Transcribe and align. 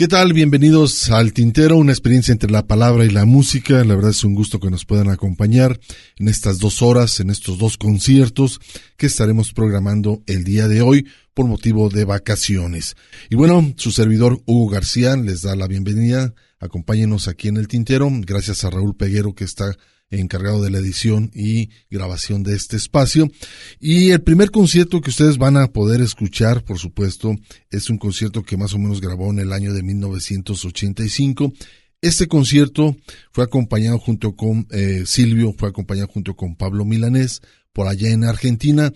¿Qué 0.00 0.08
tal? 0.08 0.32
Bienvenidos 0.32 1.10
al 1.10 1.34
Tintero, 1.34 1.76
una 1.76 1.92
experiencia 1.92 2.32
entre 2.32 2.50
la 2.50 2.66
palabra 2.66 3.04
y 3.04 3.10
la 3.10 3.26
música. 3.26 3.84
La 3.84 3.94
verdad 3.94 4.12
es 4.12 4.24
un 4.24 4.34
gusto 4.34 4.58
que 4.58 4.70
nos 4.70 4.86
puedan 4.86 5.10
acompañar 5.10 5.78
en 6.16 6.28
estas 6.28 6.58
dos 6.58 6.80
horas, 6.80 7.20
en 7.20 7.28
estos 7.28 7.58
dos 7.58 7.76
conciertos 7.76 8.60
que 8.96 9.04
estaremos 9.04 9.52
programando 9.52 10.22
el 10.26 10.42
día 10.42 10.68
de 10.68 10.80
hoy 10.80 11.06
por 11.34 11.44
motivo 11.48 11.90
de 11.90 12.06
vacaciones. 12.06 12.96
Y 13.28 13.36
bueno, 13.36 13.74
su 13.76 13.90
servidor 13.90 14.40
Hugo 14.46 14.70
García 14.70 15.16
les 15.16 15.42
da 15.42 15.54
la 15.54 15.66
bienvenida. 15.66 16.32
Acompáñenos 16.60 17.28
aquí 17.28 17.48
en 17.48 17.58
el 17.58 17.68
Tintero. 17.68 18.08
Gracias 18.10 18.64
a 18.64 18.70
Raúl 18.70 18.96
Peguero 18.96 19.34
que 19.34 19.44
está 19.44 19.76
encargado 20.10 20.62
de 20.62 20.70
la 20.70 20.78
edición 20.78 21.30
y 21.34 21.70
grabación 21.90 22.42
de 22.42 22.54
este 22.56 22.76
espacio. 22.76 23.30
Y 23.78 24.10
el 24.10 24.22
primer 24.22 24.50
concierto 24.50 25.00
que 25.00 25.10
ustedes 25.10 25.38
van 25.38 25.56
a 25.56 25.68
poder 25.68 26.00
escuchar, 26.00 26.64
por 26.64 26.78
supuesto, 26.78 27.34
es 27.70 27.90
un 27.90 27.98
concierto 27.98 28.42
que 28.42 28.56
más 28.56 28.74
o 28.74 28.78
menos 28.78 29.00
grabó 29.00 29.30
en 29.30 29.38
el 29.38 29.52
año 29.52 29.72
de 29.72 29.82
1985. 29.82 31.52
Este 32.02 32.28
concierto 32.28 32.96
fue 33.30 33.44
acompañado 33.44 33.98
junto 33.98 34.34
con 34.34 34.66
eh, 34.70 35.04
Silvio, 35.04 35.54
fue 35.56 35.68
acompañado 35.68 36.08
junto 36.08 36.34
con 36.34 36.56
Pablo 36.56 36.86
Milanés, 36.86 37.42
por 37.72 37.88
allá 37.88 38.10
en 38.10 38.24
Argentina. 38.24 38.92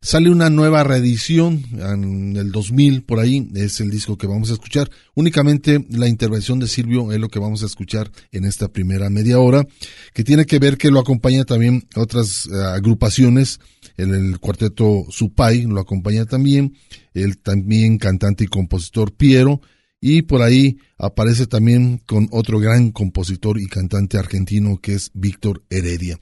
Sale 0.00 0.30
una 0.30 0.50
nueva 0.50 0.84
reedición 0.84 1.64
en 1.72 2.36
el 2.36 2.52
2000, 2.52 3.02
por 3.02 3.18
ahí, 3.18 3.48
es 3.54 3.80
el 3.80 3.90
disco 3.90 4.16
que 4.16 4.28
vamos 4.28 4.50
a 4.50 4.52
escuchar. 4.52 4.88
Únicamente 5.14 5.84
la 5.90 6.06
intervención 6.06 6.60
de 6.60 6.68
Silvio 6.68 7.10
es 7.10 7.18
lo 7.18 7.28
que 7.28 7.40
vamos 7.40 7.62
a 7.62 7.66
escuchar 7.66 8.12
en 8.30 8.44
esta 8.44 8.68
primera 8.68 9.10
media 9.10 9.40
hora, 9.40 9.66
que 10.14 10.22
tiene 10.22 10.46
que 10.46 10.60
ver 10.60 10.78
que 10.78 10.92
lo 10.92 11.00
acompaña 11.00 11.44
también 11.44 11.88
otras 11.96 12.46
uh, 12.46 12.54
agrupaciones, 12.76 13.58
el, 13.96 14.14
el, 14.14 14.38
cuarteto 14.38 15.06
Supay 15.08 15.62
lo 15.62 15.80
acompaña 15.80 16.24
también, 16.24 16.76
el 17.12 17.38
también 17.38 17.98
cantante 17.98 18.44
y 18.44 18.46
compositor 18.46 19.12
Piero, 19.12 19.60
y 20.00 20.22
por 20.22 20.42
ahí 20.42 20.78
aparece 20.98 21.48
también 21.48 21.98
con 22.06 22.28
otro 22.30 22.60
gran 22.60 22.92
compositor 22.92 23.58
y 23.58 23.66
cantante 23.66 24.18
argentino 24.18 24.78
que 24.80 24.94
es 24.94 25.10
Víctor 25.14 25.64
Heredia. 25.68 26.18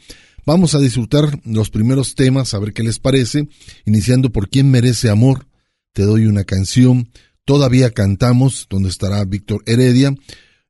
Vamos 0.46 0.74
a 0.74 0.78
disfrutar 0.78 1.40
los 1.44 1.70
primeros 1.70 2.14
temas, 2.14 2.52
a 2.52 2.58
ver 2.58 2.74
qué 2.74 2.82
les 2.82 2.98
parece, 2.98 3.48
iniciando 3.86 4.30
por 4.30 4.50
quién 4.50 4.70
merece 4.70 5.08
amor, 5.08 5.46
te 5.94 6.02
doy 6.02 6.26
una 6.26 6.44
canción, 6.44 7.08
todavía 7.46 7.92
cantamos, 7.92 8.66
donde 8.68 8.90
estará 8.90 9.24
Víctor 9.24 9.62
Heredia, 9.64 10.14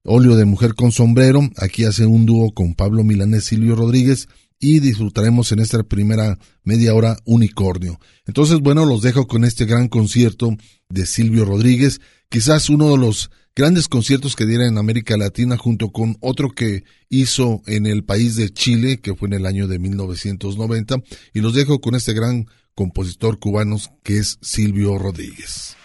óleo 0.05 0.37
de 0.37 0.45
mujer 0.45 0.75
con 0.75 0.93
sombrero, 0.93 1.41
aquí 1.57 1.85
hace 1.85 2.07
un 2.07 2.25
dúo 2.25 2.53
con 2.53 2.75
Pablo 2.75 3.03
Milanés, 3.03 3.45
Silvio 3.45 3.75
Rodríguez, 3.75 4.29
y 4.61 4.79
disfrutaremos 4.79 5.51
en 5.51 5.59
esta 5.59 5.83
primera 5.83 6.39
media 6.63 6.95
hora 6.95 7.19
Unicornio. 7.25 7.99
Entonces, 8.27 8.61
bueno, 8.61 8.87
los 8.87 9.03
dejo 9.03 9.27
con 9.27 9.45
este 9.45 9.65
gran 9.65 9.89
concierto 9.89 10.57
de 10.89 11.05
Silvio 11.05 11.45
Rodríguez, 11.45 12.01
quizás 12.29 12.71
uno 12.71 12.93
de 12.93 12.99
los 12.99 13.31
grandes 13.57 13.89
conciertos 13.89 14.35
que 14.35 14.47
diera 14.47 14.67
en 14.67 14.79
América 14.79 15.17
Latina 15.17 15.57
junto 15.57 15.91
con 15.91 16.17
otro 16.21 16.51
que 16.51 16.85
hizo 17.09 17.63
en 17.67 17.87
el 17.87 18.05
país 18.05 18.37
de 18.37 18.51
Chile, 18.51 19.01
que 19.01 19.15
fue 19.15 19.29
en 19.29 19.35
el 19.35 19.47
año 19.47 19.69
de 19.69 19.79
1990, 19.79 20.97
y 21.33 21.41
los 21.41 21.55
dejo 21.55 21.81
con 21.81 21.95
este 21.95 22.13
gran 22.13 22.47
compositor 22.75 23.39
cubano 23.39 23.77
que 24.03 24.19
es 24.19 24.39
Silvio 24.43 24.99
Rodríguez. 24.99 25.77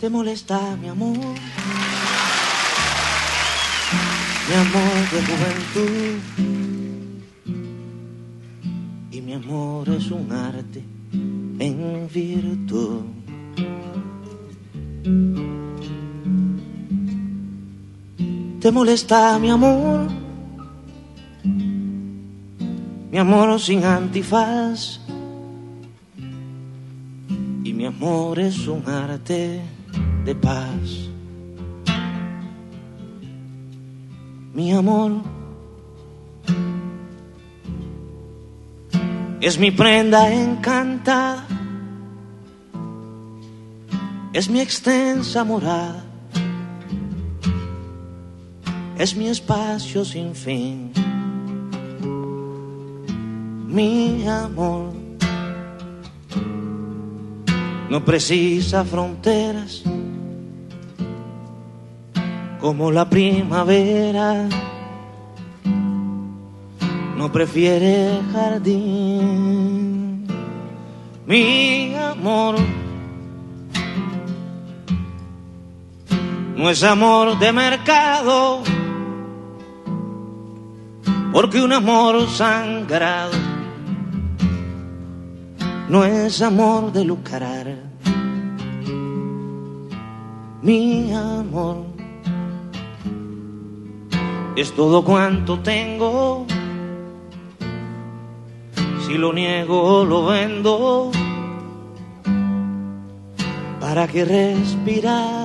Te 0.00 0.08
molesta 0.08 0.58
mi 0.80 0.88
amor, 0.88 1.14
mi 4.48 4.54
amor 4.64 4.96
de 5.12 5.20
juventud. 5.28 6.18
Y 9.10 9.20
mi 9.20 9.34
amor 9.34 9.90
es 9.90 10.10
un 10.10 10.32
arte 10.32 10.82
en 11.12 12.08
virtud. 12.14 13.02
Te 18.60 18.72
molesta 18.72 19.38
mi 19.38 19.50
amor, 19.50 20.08
mi 23.10 23.18
amor 23.18 23.60
sin 23.60 23.84
antifaz. 23.84 25.00
Y 27.62 27.74
mi 27.74 27.84
amor 27.84 28.38
es 28.38 28.66
un 28.66 28.88
arte 28.88 29.60
de 30.24 30.34
paz. 30.34 31.08
Mi 34.52 34.72
amor 34.72 35.22
es 39.40 39.58
mi 39.58 39.70
prenda 39.70 40.30
encantada, 40.30 41.46
es 44.32 44.50
mi 44.50 44.60
extensa 44.60 45.44
morada, 45.44 46.04
es 48.98 49.16
mi 49.16 49.28
espacio 49.28 50.04
sin 50.04 50.34
fin. 50.34 50.92
Mi 53.66 54.26
amor 54.26 54.92
no 57.88 58.04
precisa 58.04 58.84
fronteras 58.84 59.84
como 62.60 62.90
la 62.90 63.08
primavera. 63.08 64.48
No 67.16 67.30
prefiere 67.32 68.20
jardín, 68.32 70.26
mi 71.26 71.94
amor. 71.94 72.56
No 76.56 76.68
es 76.68 76.82
amor 76.82 77.38
de 77.38 77.52
mercado, 77.52 78.62
porque 81.32 81.62
un 81.62 81.72
amor 81.72 82.28
sangrado 82.28 83.50
no 85.90 86.04
es 86.04 86.40
amor 86.40 86.92
de 86.92 87.04
lucrar. 87.04 87.66
Mi 90.62 91.12
amor 91.12 91.89
es 94.60 94.72
todo 94.74 95.02
cuanto 95.02 95.58
tengo. 95.60 96.44
Si 99.06 99.14
lo 99.14 99.32
niego, 99.32 100.04
lo 100.04 100.26
vendo. 100.26 101.10
¿Para 103.80 104.06
que 104.06 104.24
respirar? 104.24 105.39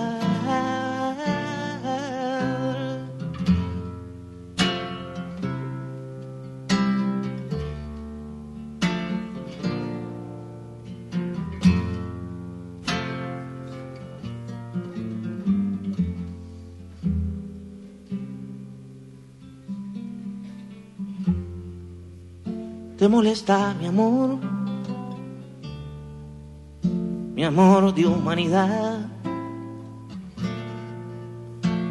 Molesta 23.16 23.74
mi 23.80 23.88
amor? 23.88 24.38
Mi 27.34 27.46
amor 27.46 27.94
de 27.96 28.06
humanidad. 28.06 29.08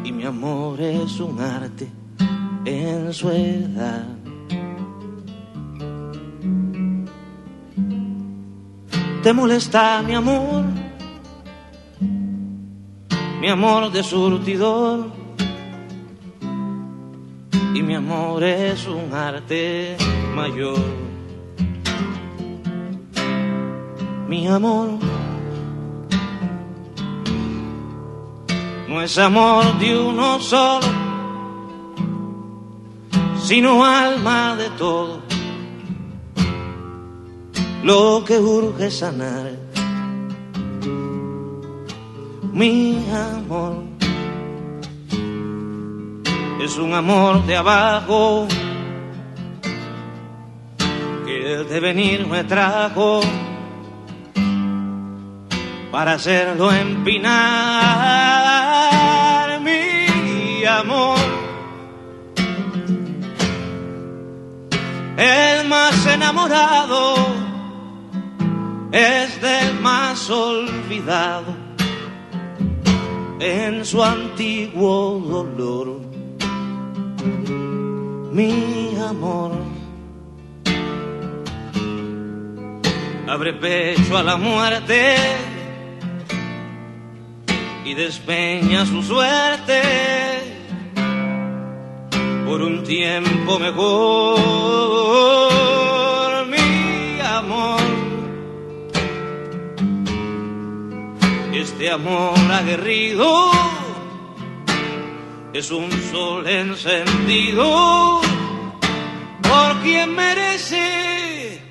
Y 0.05 0.12
mi 0.12 0.25
amor 0.25 0.79
es 0.82 1.19
un 1.21 1.41
arte 1.41 1.88
en 2.67 3.11
su 3.15 3.31
edad. 3.31 4.05
¿Te 9.23 9.32
molesta 9.32 10.03
mi 10.03 10.15
amor? 10.15 10.65
Mi 13.41 13.49
amor 13.49 13.91
de 13.91 14.03
surtidor. 14.03 15.06
Y 17.75 17.82
mi 17.82 17.94
amor 17.94 18.44
es 18.44 18.87
un 18.87 19.11
arte 19.15 19.97
mayor. 20.37 21.14
Mi 24.35 24.49
amor. 24.49 24.89
No 28.89 29.01
es 29.01 29.17
amor 29.17 29.79
de 29.79 29.97
uno 29.97 30.41
solo, 30.41 30.89
sino 33.41 33.85
alma 33.85 34.57
de 34.57 34.71
todo. 34.71 35.21
Lo 37.85 38.25
que 38.27 38.37
urge 38.39 38.91
sanar, 38.91 39.47
mi 42.53 43.07
amor, 43.31 43.85
es 46.65 46.77
un 46.77 46.93
amor 46.93 47.47
de 47.47 47.57
abajo 47.57 48.49
que 51.25 51.55
el 51.55 51.69
devenir 51.69 52.27
me 52.27 52.43
trajo 52.43 53.21
para 55.94 56.14
hacerlo 56.14 56.73
empinar 56.73 57.31
mi 59.61 60.64
amor. 60.64 61.19
El 65.17 65.69
más 65.69 66.05
enamorado 66.05 67.14
es 68.91 69.41
del 69.41 69.79
más 69.82 70.29
olvidado 70.29 71.55
en 73.38 73.85
su 73.85 74.02
antiguo 74.02 75.20
dolor. 75.20 76.00
Mi 78.32 78.96
amor. 78.99 79.52
Abre 83.29 83.52
pecho 83.52 84.19
a 84.19 84.25
la 84.25 84.37
muerte 84.37 85.54
y 87.85 87.95
despeña 87.95 88.87
su 88.87 89.03
suerte 89.03 89.83
por 92.47 92.63
un 92.63 92.83
tiempo 92.85 93.59
mejor, 93.59 94.37
mi 96.47 97.21
amor. 97.21 97.81
Este 101.53 101.91
amor 101.91 102.39
aguerrido 102.53 103.51
es 105.53 105.71
un 105.71 105.91
sol 106.11 106.49
encendido 106.49 108.21
por 109.43 109.83
quien 109.83 110.15
merece. 110.15 111.63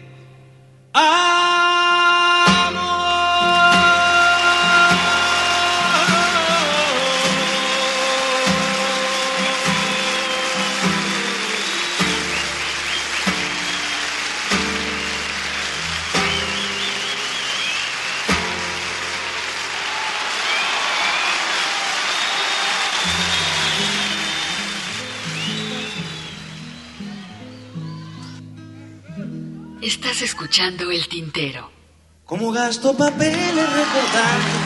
Estás 30.14 30.30
escuchando 30.30 30.92
el 30.92 31.08
tintero. 31.08 31.72
Como 32.24 32.52
gasto 32.52 32.96
papeles 32.96 33.68
recordando, 33.82 34.60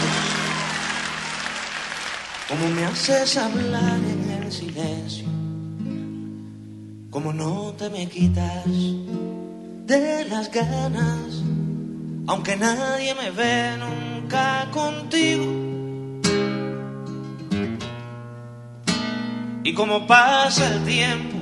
como 2.50 2.70
me 2.72 2.84
haces 2.84 3.38
hablar 3.38 3.96
en 3.96 4.30
el 4.30 4.52
silencio, 4.52 5.26
como 7.10 7.32
no 7.32 7.74
te 7.78 7.90
me 7.90 8.10
quitas 8.10 8.66
de 8.66 10.26
las 10.26 10.52
ganas, 10.52 11.42
aunque 12.28 12.58
nadie 12.58 13.16
me 13.16 13.32
ve 13.32 13.72
nunca 13.78 14.68
contigo. 14.74 15.46
Y 19.64 19.74
como 19.74 20.06
pasa 20.06 20.76
el 20.76 20.84
tiempo, 20.84 21.37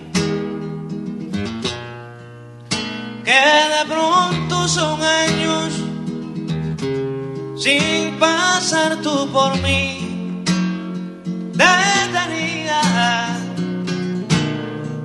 que 3.26 3.32
de 3.76 3.84
pronto 3.88 4.68
son 4.68 5.02
años 5.02 5.74
sin 7.58 8.20
pasar 8.20 8.98
tú 9.02 9.28
por 9.34 9.52
mí 9.64 10.44
detenida. 11.64 12.82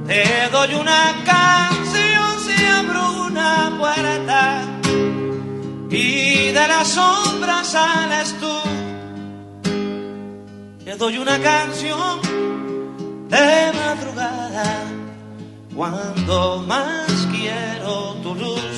Te 0.07 0.25
doy 0.53 0.75
una 0.75 1.03
canción 1.25 2.31
si 2.45 2.65
abro 2.67 3.05
una 3.29 3.73
puerta 3.79 4.63
y 5.91 6.53
de 6.59 6.65
la 6.73 6.85
sombra 6.85 7.65
sales 7.65 8.35
tú. 8.39 8.57
Te 10.85 10.95
doy 10.97 11.17
una 11.17 11.39
canción 11.39 12.21
de 13.29 13.73
madrugada 13.81 14.40
cuando 15.81 16.63
más 16.69 17.11
quiero 17.33 18.13
tu 18.23 18.35
luz. 18.35 18.77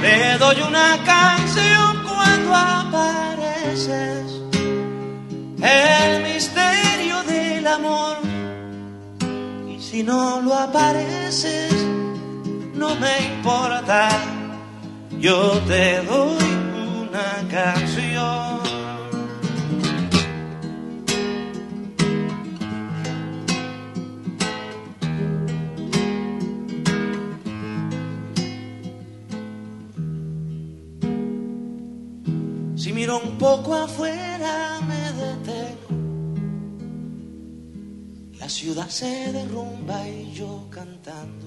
Te 0.00 0.38
doy 0.38 0.56
una 0.66 0.96
canción 1.04 2.02
cuando 2.02 2.54
apareces, 2.54 4.24
el 5.60 6.22
misterio 6.22 7.22
del 7.24 7.66
amor. 7.66 8.16
Y 9.68 9.78
si 9.82 10.02
no 10.02 10.40
lo 10.40 10.54
apareces, 10.54 11.74
no 12.72 12.94
me 12.94 13.14
importa, 13.34 14.08
yo 15.20 15.60
te 15.68 16.00
doy 16.04 16.42
una 17.02 17.46
canción. 17.50 18.47
Un 33.24 33.38
poco 33.38 33.74
afuera 33.74 34.80
me 34.86 35.12
detengo 35.22 35.88
La 38.38 38.48
ciudad 38.48 38.88
se 38.88 39.32
derrumba 39.32 40.08
y 40.08 40.32
yo 40.32 40.66
cantando. 40.70 41.46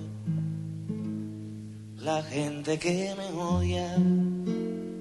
La 1.97 2.21
gente 2.23 2.77
que 2.77 3.15
me 3.17 3.27
odia 3.39 3.95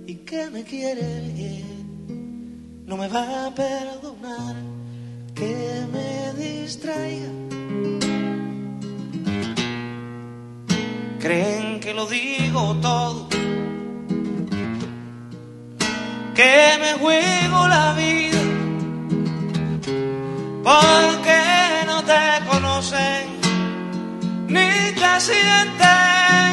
y 0.06 0.14
que 0.24 0.50
me 0.50 0.62
quiere 0.64 1.20
bien 1.34 2.84
no 2.86 2.96
me 2.96 3.08
va 3.08 3.46
a 3.46 3.54
perdonar 3.54 4.56
que 5.34 5.86
me 5.92 6.32
distraiga. 6.42 7.32
Creen 11.18 11.80
que 11.80 11.92
lo 11.92 12.06
digo 12.06 12.76
todo, 12.80 13.28
que 16.40 16.78
me 16.80 16.92
juego 16.94 17.68
la 17.68 17.92
vida, 18.02 18.42
porque 20.68 21.40
no 21.86 21.98
te 22.10 22.24
conocen 22.50 23.24
ni 24.54 24.70
te 25.00 25.12
sienten. 25.28 26.52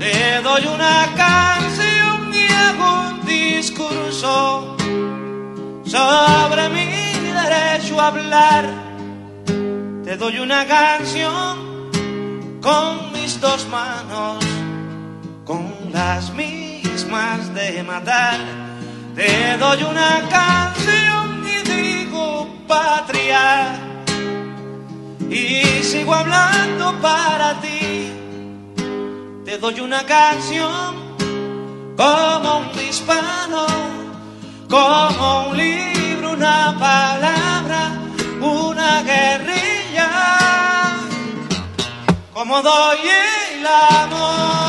Te 0.00 0.42
doy 0.42 0.62
una 0.66 0.96
canción 1.24 2.16
y 2.42 2.44
hago 2.62 2.88
un 3.08 3.24
discurso 3.24 4.76
sobre 5.84 6.68
mi 6.76 6.86
derecho 7.40 8.00
a 8.00 8.08
hablar. 8.08 8.64
Te 10.04 10.16
doy 10.16 10.38
una 10.40 10.66
canción 10.66 11.52
con 12.60 13.12
mis 13.12 13.40
dos 13.40 13.68
manos, 13.68 14.44
con 15.44 15.72
las 15.92 16.32
mismas 16.94 17.52
de 17.52 17.82
matar. 17.82 18.38
Te 19.16 19.58
doy 19.58 19.82
una 19.82 20.12
canción 20.38 21.44
y 21.54 21.56
digo 21.68 22.46
patria. 22.68 23.74
Y 25.28 25.82
sigo 25.82 26.14
hablando 26.14 26.84
para 27.02 27.60
ti. 27.60 28.12
Te 29.44 29.58
doy 29.58 29.80
una 29.80 30.02
canción 30.04 30.94
como 31.96 32.58
un 32.58 32.72
disparo, 32.78 33.66
como 34.70 35.48
un 35.48 35.56
libro, 35.56 36.32
una 36.32 36.76
palabra, 36.78 37.80
una 38.40 39.02
guerrilla, 39.02 40.10
como 42.32 42.62
doy 42.62 42.98
el 43.56 43.66
amor. 43.66 44.63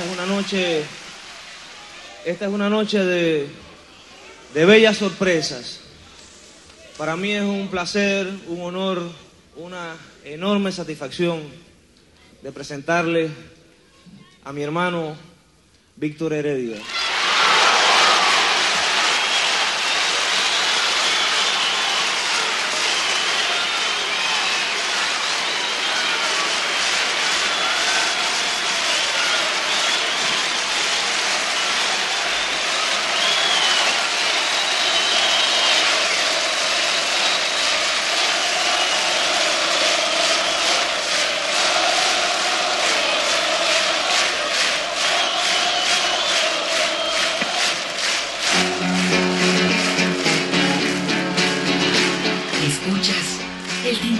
Esta 0.00 0.12
es 0.12 0.18
una 0.18 0.34
noche, 0.34 0.82
esta 2.24 2.46
es 2.46 2.50
una 2.50 2.70
noche 2.70 3.04
de, 3.04 3.46
de 4.54 4.64
bellas 4.64 4.96
sorpresas. 4.96 5.80
Para 6.96 7.16
mí 7.16 7.32
es 7.32 7.42
un 7.42 7.68
placer, 7.68 8.26
un 8.46 8.62
honor, 8.62 9.02
una 9.56 9.94
enorme 10.24 10.72
satisfacción 10.72 11.42
de 12.40 12.50
presentarle 12.50 13.28
a 14.42 14.54
mi 14.54 14.62
hermano 14.62 15.16
Víctor 15.96 16.32
Heredia. 16.32 16.78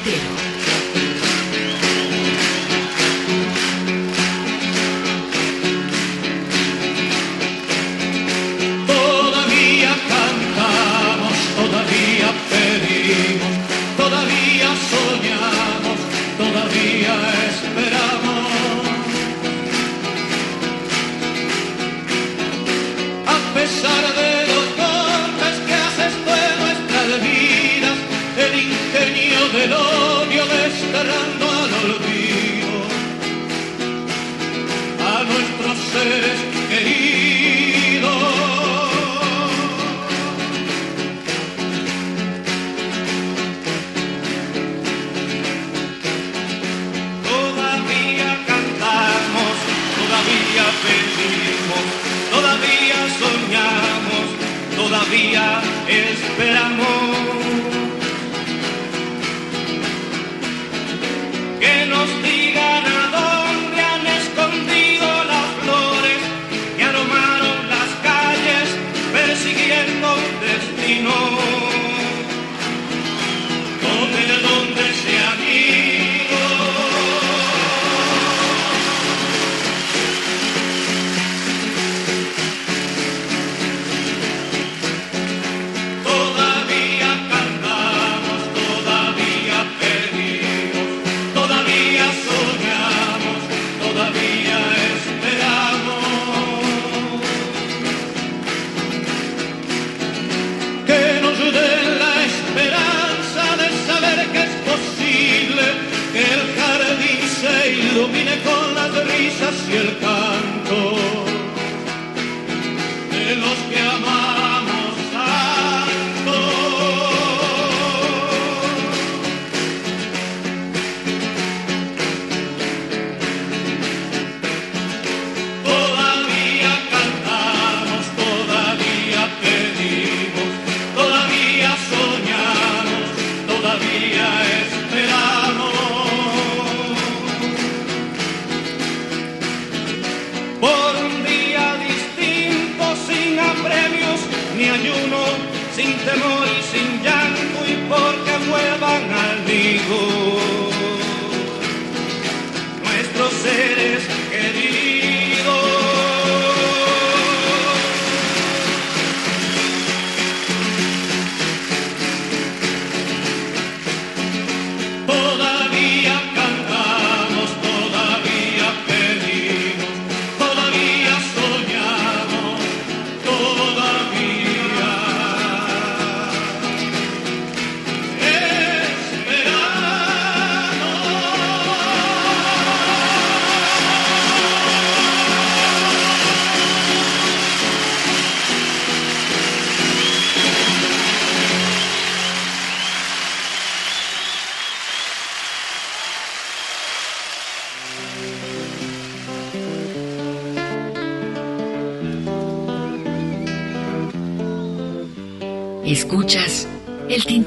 El 0.07 0.50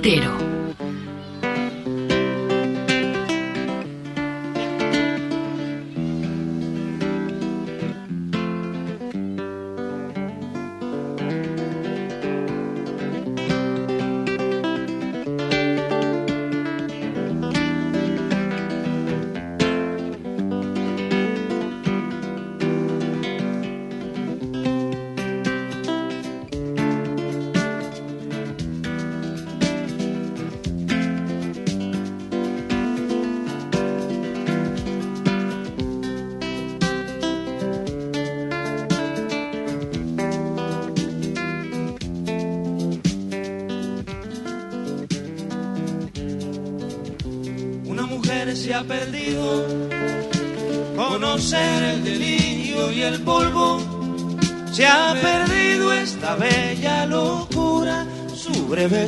el 0.06 0.53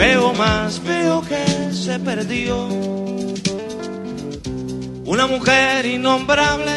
Veo 0.00 0.32
más, 0.32 0.82
veo 0.82 1.20
que 1.20 1.74
se 1.74 1.98
perdió. 1.98 2.56
Una 5.04 5.26
mujer 5.26 5.84
innombrable 5.84 6.72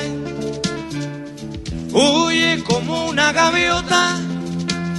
huye 1.93 2.61
como 2.65 3.05
una 3.05 3.31
gaviota 3.31 4.19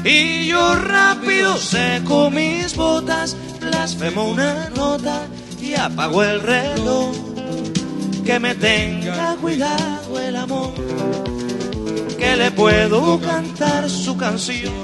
y 0.05 0.47
yo 0.47 0.75
rápido 0.75 1.59
seco 1.59 2.31
mis 2.31 2.75
botas, 2.75 3.37
blasfemo 3.61 4.31
una 4.31 4.71
nota 4.71 5.27
y 5.61 5.75
apagó 5.75 6.25
el 6.25 6.41
reloj. 6.41 7.15
Que 8.25 8.41
me 8.41 8.55
tenga 8.55 9.37
cuidado 9.37 10.19
el 10.19 10.37
amor, 10.37 10.73
que 12.17 12.37
le 12.37 12.51
puedo 12.53 13.21
cantar 13.21 13.91
su 13.91 14.17
canción. 14.17 14.84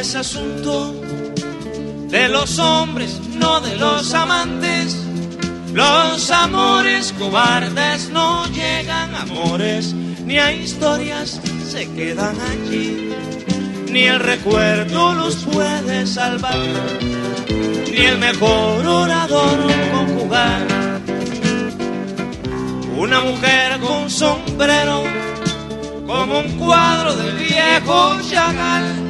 Es 0.00 0.14
asunto 0.14 0.94
de 2.08 2.28
los 2.30 2.58
hombres, 2.58 3.20
no 3.34 3.60
de 3.60 3.76
los 3.76 4.14
amantes. 4.14 4.96
Los 5.74 6.30
amores 6.30 7.12
cobardes 7.18 8.08
no 8.08 8.46
llegan 8.46 9.14
a 9.14 9.22
amores, 9.22 9.92
ni 10.24 10.38
a 10.38 10.52
historias 10.52 11.38
se 11.68 11.86
quedan 11.92 12.34
allí. 12.40 13.10
Ni 13.90 14.04
el 14.04 14.20
recuerdo 14.20 15.12
los 15.12 15.36
puede 15.36 16.06
salvar, 16.06 16.56
ni 17.92 17.98
el 17.98 18.16
mejor 18.16 18.86
orador 18.86 19.58
conjugar. 19.92 20.66
Una 22.96 23.20
mujer 23.20 23.78
con 23.80 24.08
sombrero, 24.08 25.04
como 26.06 26.38
un 26.38 26.58
cuadro 26.58 27.14
del 27.14 27.36
viejo 27.36 28.18
Chagall 28.30 29.09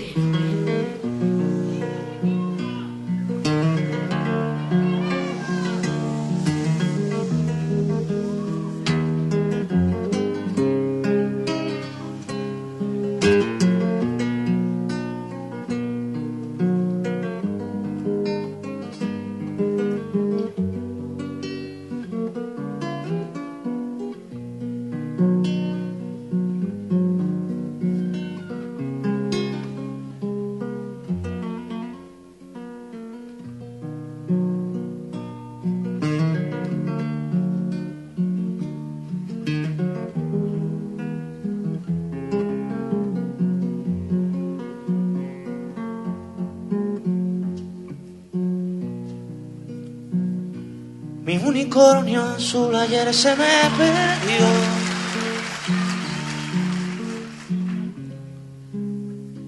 Unicornio 51.81 52.21
azul 52.21 52.75
ayer 52.75 53.13
se 53.13 53.35
me 53.35 53.53
perdió. 53.77 54.45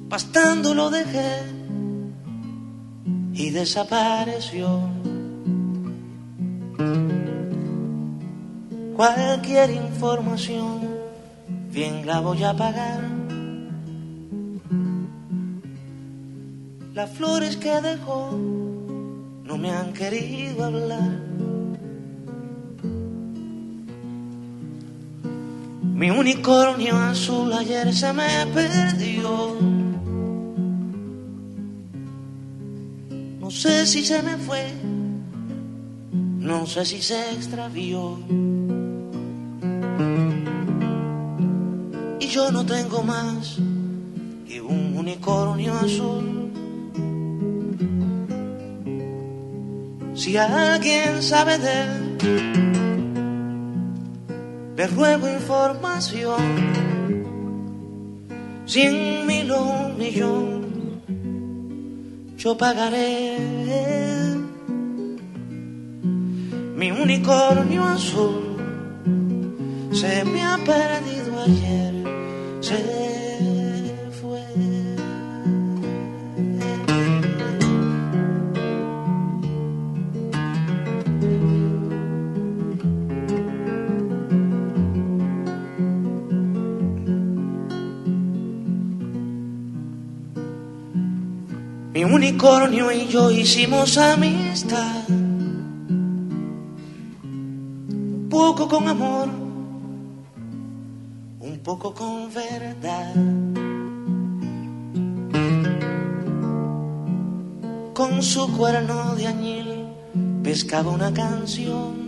Pastando 0.10 0.74
lo 0.74 0.90
dejé 0.90 1.44
y 3.34 3.50
desapareció. 3.52 4.80
Cualquier 8.96 9.72
información, 9.72 10.82
bien 11.72 12.06
la 12.06 12.20
voy 12.20 12.44
a 12.44 12.54
pagar. 12.56 13.02
Las 16.94 17.10
flores 17.12 17.58
que 17.58 17.82
dejó 17.82 18.32
no 19.44 19.58
me 19.58 19.72
han 19.72 19.94
querido 19.94 20.66
hablar 20.66 21.33
Mi 25.94 26.10
unicornio 26.10 26.98
azul 26.98 27.54
ayer 27.54 27.94
se 27.94 28.12
me 28.14 28.28
perdió. 28.52 29.58
No 33.40 33.52
sé 33.52 33.86
si 33.86 34.04
se 34.04 34.24
me 34.24 34.36
fue, 34.38 34.74
no 36.40 36.66
sé 36.66 36.84
si 36.86 37.00
se 37.00 37.34
extravió. 37.34 38.18
Y 42.20 42.28
yo 42.28 42.52
no 42.52 42.66
tengo 42.66 43.04
más 43.04 43.58
que 44.48 44.60
un 44.62 44.98
unicornio 44.98 45.74
azul. 45.74 46.52
Si 50.16 50.38
alguien 50.38 51.22
sabe 51.22 51.60
de 51.60 51.82
él, 51.84 52.73
le 54.76 54.88
ruego 54.88 55.28
información. 55.30 56.42
Cien 58.66 59.28
mil 59.28 59.52
o 59.52 59.62
un 59.62 59.98
millón, 59.98 61.02
yo 62.38 62.58
pagaré. 62.58 63.38
Mi 66.76 66.92
unicornio 66.92 67.84
azul 67.84 68.58
se 69.92 70.26
me 70.26 70.42
ha 70.44 70.58
perdido 70.58 71.42
ayer, 71.42 71.94
unicornio 92.44 92.92
y 92.92 93.08
yo 93.08 93.32
hicimos 93.32 93.98
amistad. 93.98 95.08
Un 97.88 98.28
poco 98.30 98.68
con 98.68 98.86
amor, 98.90 99.30
un 101.40 101.60
poco 101.64 101.94
con 101.94 102.30
verdad. 102.34 103.14
Con 107.94 108.22
su 108.22 108.52
cuerno 108.58 109.16
de 109.16 109.28
añil 109.28 109.86
pescaba 110.44 110.92
una 110.92 111.14
canción. 111.14 112.04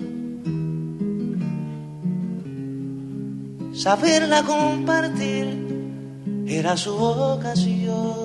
Saberla 3.73 4.43
compartir 4.43 5.63
era 6.45 6.75
su 6.75 6.93
vocación. 6.93 8.24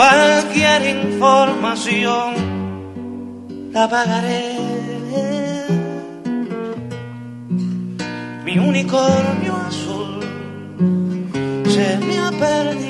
Cualquier 0.00 0.80
información 0.96 2.28
la 3.70 3.86
pagaré. 3.86 4.56
Mi 8.46 8.58
unicornio 8.58 9.56
azul 9.68 10.20
se 11.74 11.98
me 11.98 12.18
ha 12.18 12.30
perdido 12.30 12.89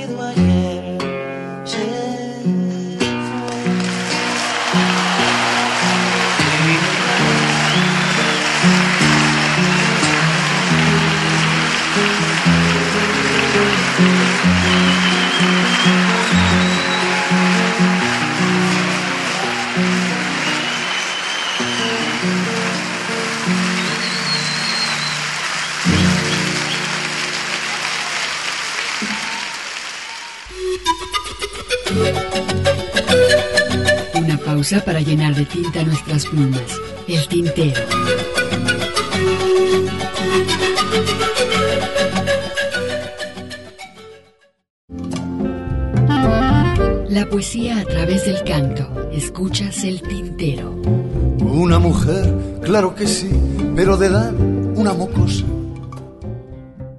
Una 34.14 34.38
pausa 34.38 34.84
para 34.84 35.00
llenar 35.00 35.34
de 35.34 35.44
tinta 35.46 35.82
nuestras 35.84 36.26
plumas. 36.26 36.62
El 37.08 37.26
tintero. 37.28 37.80
La 47.08 47.28
poesía 47.28 47.80
a 47.80 47.84
través 47.84 48.24
del 48.26 48.42
canto. 48.44 49.10
Escuchas 49.12 49.84
el 49.84 50.00
tintero. 50.02 50.70
Una 51.40 51.78
mujer, 51.78 52.32
claro 52.62 52.94
que 52.94 53.06
sí, 53.06 53.28
pero 53.74 53.96
de 53.96 54.06
edad 54.06 54.32
una 54.74 54.94
mocosa. 54.94 55.44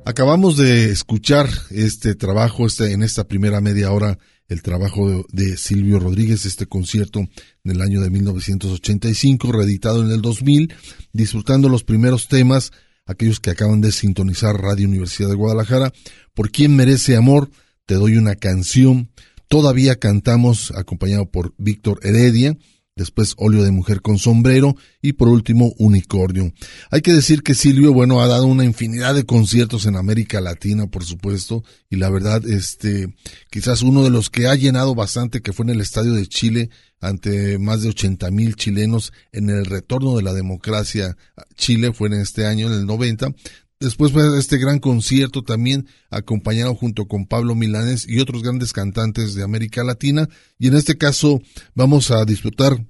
Acabamos 0.05 0.57
de 0.57 0.91
escuchar 0.91 1.47
este 1.69 2.15
trabajo, 2.15 2.65
este, 2.65 2.91
en 2.91 3.01
esta 3.01 3.23
primera 3.23 3.61
media 3.61 3.91
hora, 3.91 4.17
el 4.51 4.61
trabajo 4.61 5.25
de, 5.31 5.55
Silvio 5.55 5.97
Rodríguez, 5.97 6.45
este 6.45 6.65
concierto 6.65 7.21
en 7.21 7.71
el 7.71 7.81
año 7.81 8.01
de 8.01 8.09
1985, 8.09 9.49
reeditado 9.53 10.03
en 10.03 10.11
el 10.11 10.21
2000, 10.21 10.73
disfrutando 11.13 11.69
los 11.69 11.85
primeros 11.85 12.27
temas, 12.27 12.73
aquellos 13.05 13.39
que 13.39 13.49
acaban 13.49 13.79
de 13.79 13.93
sintonizar 13.93 14.57
Radio 14.57 14.89
Universidad 14.89 15.29
de 15.29 15.35
Guadalajara, 15.35 15.93
por 16.33 16.51
quien 16.51 16.75
merece 16.75 17.15
amor, 17.15 17.49
te 17.85 17.95
doy 17.95 18.17
una 18.17 18.35
canción, 18.35 19.09
todavía 19.47 19.99
cantamos 19.99 20.73
acompañado 20.75 21.31
por 21.31 21.53
Víctor 21.57 22.01
Heredia, 22.03 22.57
después 23.01 23.33
Óleo 23.37 23.63
de 23.63 23.71
Mujer 23.71 24.01
con 24.01 24.17
Sombrero 24.17 24.75
y 25.01 25.13
por 25.13 25.27
último 25.27 25.73
Unicornio. 25.77 26.53
Hay 26.89 27.01
que 27.01 27.13
decir 27.13 27.43
que 27.43 27.55
Silvio, 27.55 27.93
bueno, 27.93 28.21
ha 28.21 28.27
dado 28.27 28.45
una 28.45 28.63
infinidad 28.63 29.13
de 29.13 29.25
conciertos 29.25 29.85
en 29.85 29.95
América 29.95 30.39
Latina, 30.39 30.87
por 30.87 31.03
supuesto, 31.03 31.63
y 31.89 31.97
la 31.97 32.09
verdad, 32.09 32.45
este, 32.47 33.13
quizás 33.49 33.81
uno 33.81 34.03
de 34.03 34.09
los 34.09 34.29
que 34.29 34.47
ha 34.47 34.55
llenado 34.55 34.95
bastante, 34.95 35.41
que 35.41 35.53
fue 35.53 35.65
en 35.65 35.71
el 35.71 35.81
Estadio 35.81 36.13
de 36.13 36.27
Chile, 36.27 36.69
ante 37.01 37.57
más 37.57 37.81
de 37.81 37.89
80 37.89 38.29
mil 38.29 38.55
chilenos 38.55 39.11
en 39.31 39.49
el 39.49 39.65
retorno 39.65 40.15
de 40.15 40.21
la 40.21 40.33
democracia 40.33 41.17
a 41.35 41.43
Chile, 41.55 41.93
fue 41.93 42.09
en 42.09 42.13
este 42.13 42.45
año, 42.45 42.67
en 42.67 42.73
el 42.73 42.85
90, 42.85 43.33
Después 43.81 44.11
fue 44.11 44.37
este 44.37 44.59
gran 44.59 44.77
concierto 44.77 45.41
también 45.41 45.87
acompañado 46.11 46.75
junto 46.75 47.07
con 47.07 47.25
Pablo 47.25 47.55
Milanes 47.55 48.07
y 48.07 48.19
otros 48.19 48.43
grandes 48.43 48.73
cantantes 48.73 49.33
de 49.33 49.41
América 49.41 49.83
Latina. 49.83 50.29
Y 50.59 50.67
en 50.67 50.75
este 50.75 50.99
caso 50.99 51.41
vamos 51.73 52.11
a 52.11 52.23
disfrutar 52.23 52.85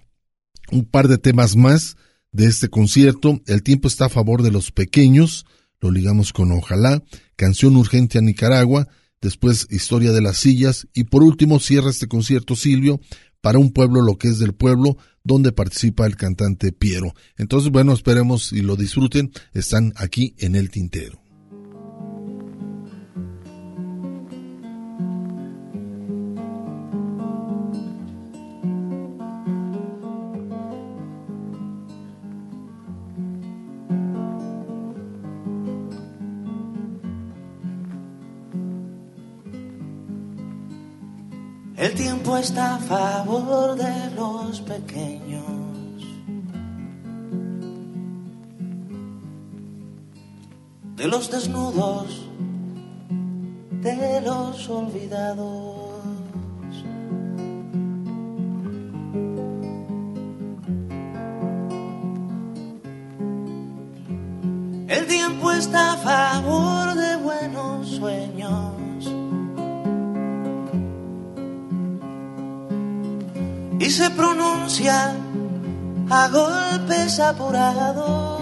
un 0.71 0.85
par 0.85 1.07
de 1.07 1.17
temas 1.17 1.55
más 1.55 1.97
de 2.31 2.45
este 2.45 2.69
concierto. 2.69 3.41
El 3.45 3.63
tiempo 3.63 3.87
está 3.87 4.05
a 4.05 4.09
favor 4.09 4.41
de 4.41 4.51
los 4.51 4.71
pequeños, 4.71 5.45
lo 5.79 5.91
ligamos 5.91 6.33
con 6.33 6.51
Ojalá, 6.51 7.03
Canción 7.35 7.75
Urgente 7.75 8.17
a 8.17 8.21
Nicaragua, 8.21 8.87
después 9.21 9.67
Historia 9.69 10.11
de 10.11 10.21
las 10.21 10.37
Sillas 10.37 10.87
y 10.93 11.05
por 11.05 11.23
último 11.23 11.59
cierra 11.59 11.89
este 11.89 12.07
concierto 12.07 12.55
Silvio 12.55 12.99
para 13.41 13.59
un 13.59 13.71
pueblo 13.71 14.01
lo 14.01 14.17
que 14.17 14.27
es 14.27 14.39
del 14.39 14.53
pueblo, 14.53 14.97
donde 15.23 15.51
participa 15.51 16.05
el 16.05 16.15
cantante 16.15 16.71
Piero. 16.71 17.13
Entonces, 17.37 17.71
bueno, 17.71 17.93
esperemos 17.93 18.53
y 18.53 18.61
lo 18.61 18.75
disfruten. 18.75 19.31
Están 19.53 19.93
aquí 19.95 20.35
en 20.37 20.55
el 20.55 20.69
tintero. 20.69 21.20
Está 42.41 42.75
a 42.75 42.79
favor 42.79 43.75
de 43.75 44.15
los 44.15 44.61
pequeños. 44.61 45.45
De 50.95 51.07
los 51.07 51.29
desnudos, 51.29 52.27
de 53.81 54.21
los 54.21 54.69
olvidados. 54.69 55.75
El 64.87 65.07
tiempo 65.07 65.51
está 65.51 65.93
a 65.93 65.97
favor 65.97 66.95
de 66.95 67.00
Se 73.91 74.09
pronuncia 74.09 75.13
a 76.09 76.27
golpes 76.29 77.19
apurados. 77.19 78.41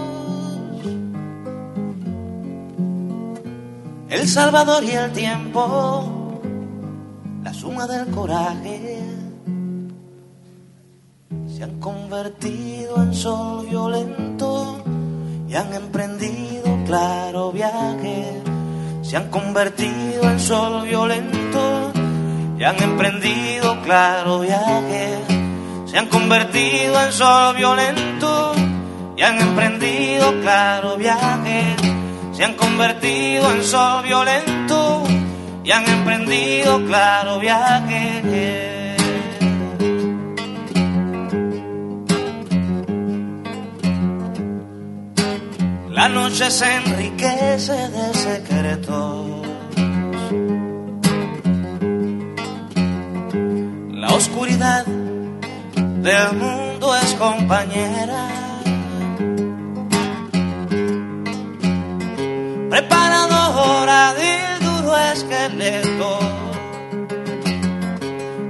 El 4.08 4.28
Salvador 4.28 4.84
y 4.84 4.92
el 4.92 5.10
tiempo, 5.10 6.40
la 7.42 7.52
suma 7.52 7.88
del 7.88 8.06
coraje, 8.12 9.02
se 11.48 11.64
han 11.64 11.80
convertido 11.80 13.02
en 13.02 13.12
sol 13.12 13.66
violento 13.66 14.84
y 15.48 15.54
han 15.56 15.74
emprendido 15.74 16.78
claro 16.86 17.50
viaje. 17.50 18.40
Se 19.02 19.16
han 19.16 19.28
convertido 19.30 20.22
en 20.30 20.38
sol 20.38 20.86
violento 20.86 21.92
y 22.56 22.62
han 22.62 22.80
emprendido 22.80 23.80
claro 23.82 24.40
viaje. 24.40 25.39
Se 25.90 25.98
han 25.98 26.06
convertido 26.06 27.00
en 27.02 27.12
sol 27.12 27.56
violento 27.56 28.52
y 29.16 29.22
han 29.22 29.40
emprendido 29.40 30.40
claro 30.40 30.96
viaje. 30.96 31.74
Se 32.32 32.44
han 32.44 32.54
convertido 32.54 33.50
en 33.50 33.64
sol 33.64 34.04
violento 34.04 35.02
y 35.64 35.72
han 35.72 35.84
emprendido 35.88 36.86
claro 36.86 37.40
viaje. 37.40 38.94
La 45.90 46.08
noche 46.08 46.52
se 46.52 46.72
enriquece 46.72 47.72
de 47.72 48.14
secretos. 48.14 49.26
La 53.90 54.14
oscuridad 54.14 54.86
del 56.02 56.32
mundo 56.36 56.94
es 56.96 57.12
compañera. 57.14 58.28
Preparadora 62.70 64.14
del 64.14 64.60
duro 64.60 64.96
esqueleto 64.96 66.18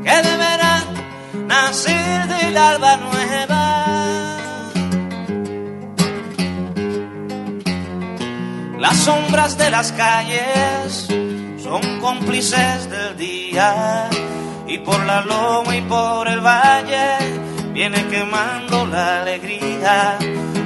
que 0.04 0.16
deberá 0.28 0.84
nacer 1.46 2.28
del 2.28 2.56
alba 2.56 2.96
nueva. 2.98 3.66
Las 8.78 8.96
sombras 8.96 9.58
de 9.58 9.70
las 9.70 9.92
calles 9.92 11.08
son 11.62 12.00
cómplices 12.00 12.88
del 12.88 13.16
día 13.16 14.08
y 14.70 14.78
por 14.78 15.04
la 15.04 15.20
loma 15.22 15.76
y 15.76 15.80
por 15.80 16.28
el 16.28 16.40
valle 16.40 17.18
viene 17.72 18.06
quemando 18.06 18.87
la 18.87 19.22
alegría 19.22 20.16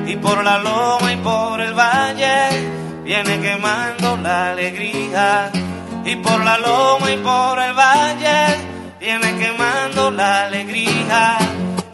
y 0.07 0.17
por 0.17 0.45
la 0.45 0.59
loma 0.59 1.11
y 1.11 1.17
por 1.17 1.59
el 1.59 1.73
valle 1.73 2.69
viene 3.03 3.41
quemando 3.41 4.19
la 4.19 4.51
alegría 4.51 5.51
y 6.05 6.17
por 6.17 6.45
la 6.45 6.59
loma 6.59 7.11
y 7.11 7.17
por 7.17 7.59
el 7.59 7.73
valle 7.73 8.59
viene 9.01 9.39
quemando 9.39 10.11
la 10.11 10.47
alegría 10.49 11.39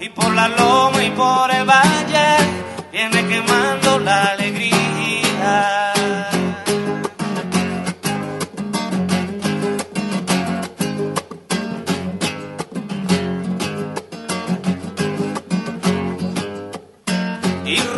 y 0.00 0.08
por 0.08 0.34
la 0.34 0.48
loma 0.48 1.04
y 1.04 1.10
por 1.10 1.48
el 1.54 1.64
valle 1.64 2.28
viene 2.90 3.24
quemando 3.28 4.00
la 4.00 4.22
alegría. 4.22 4.39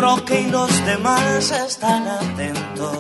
Roque 0.03 0.41
y 0.41 0.51
los 0.51 0.85
demás 0.85 1.53
están 1.53 2.09
atentos. 2.09 2.99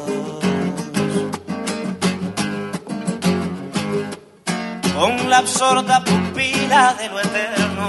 Con 4.94 5.28
la 5.28 5.38
absorta 5.38 6.04
pupila 6.04 6.94
de 6.94 7.08
lo 7.08 7.18
eterno. 7.18 7.88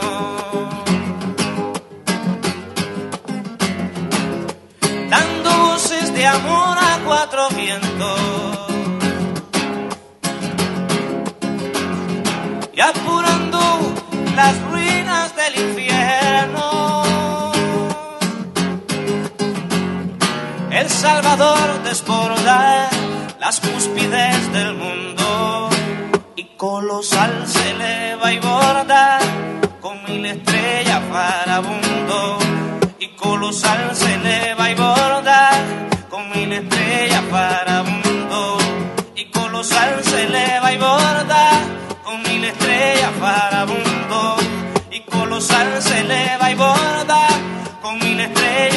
Dando 5.12 5.50
voces 5.68 6.12
de 6.12 6.26
amor 6.26 6.76
a 6.80 7.00
cuatro 7.06 7.50
vientos. 7.50 8.20
Y 12.74 12.82
apurando 12.82 13.60
las 14.36 14.60
ruinas 14.72 15.36
del 15.36 15.54
infierno. 15.54 15.83
Salvador 21.04 21.84
desborda 21.84 22.90
las 23.38 23.60
cúspides 23.60 24.54
del 24.54 24.74
mundo. 24.76 25.70
Y 26.38 26.46
colosal 26.56 27.46
se 27.46 27.72
eleva 27.72 28.32
y 28.32 28.40
borda 28.40 29.20
con 29.82 30.02
mil 30.06 30.26
estrellas 30.26 31.02
vagabundo. 31.12 32.38
Y 33.00 33.10
colosal 33.18 33.94
se 33.94 34.14
eleva 34.14 34.72
y 34.72 34.76
borda 34.76 35.50
con 36.10 36.30
mil 36.30 36.54
estrellas 36.54 37.30
vagabundo. 37.30 38.58
Y 39.18 39.26
colosal 39.26 40.02
se 40.06 40.24
eleva 40.24 40.72
y 40.72 40.78
borda 40.78 41.50
con 42.06 42.24
mil 42.24 42.46
estrellas 42.46 43.20
vagabundo. 43.20 44.38
Y 44.90 45.02
colosal 45.02 45.82
se 45.82 46.00
eleva 46.00 46.50
y 46.50 46.56
borda 46.56 47.28
con 47.82 48.00
mil 48.00 48.22
estrellas 48.22 48.73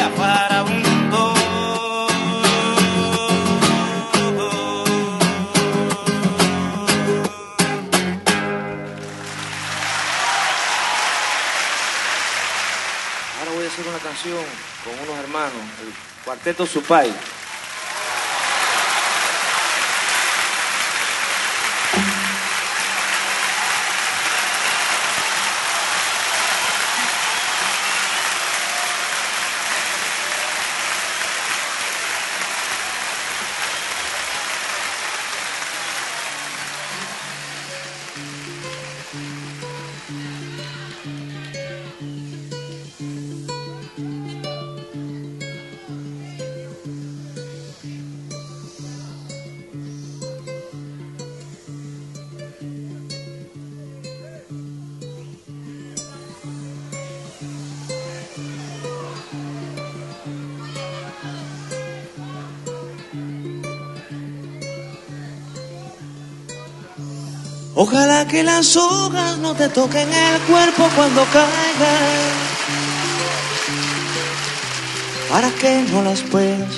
hermanos, 15.36 15.62
el 15.82 16.24
Cuarteto 16.24 16.66
Supay. 16.66 17.12
Ojalá 67.78 68.26
que 68.26 68.42
las 68.42 68.74
hojas 68.74 69.36
no 69.36 69.54
te 69.54 69.68
toquen 69.68 70.08
el 70.10 70.40
cuerpo 70.42 70.88
cuando 70.96 71.22
caigan, 71.26 72.32
para 75.28 75.50
que 75.50 75.82
no 75.92 76.02
las 76.02 76.22
puedas 76.22 76.72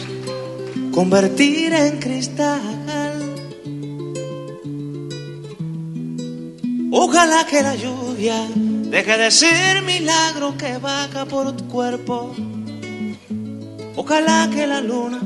convertir 0.91 1.73
en 1.73 2.01
cristal. 2.01 2.61
Ojalá 6.91 7.47
que 7.47 7.63
la 7.63 7.77
lluvia 7.77 8.49
deje 8.57 9.19
de 9.19 9.31
ser 9.31 9.83
milagro 9.83 10.57
que 10.59 10.79
vaga 10.79 11.27
por 11.27 11.57
tu 11.57 11.69
cuerpo. 11.69 12.35
Ojalá 13.95 14.51
que 14.53 14.67
la 14.67 14.81
luna 14.81 15.21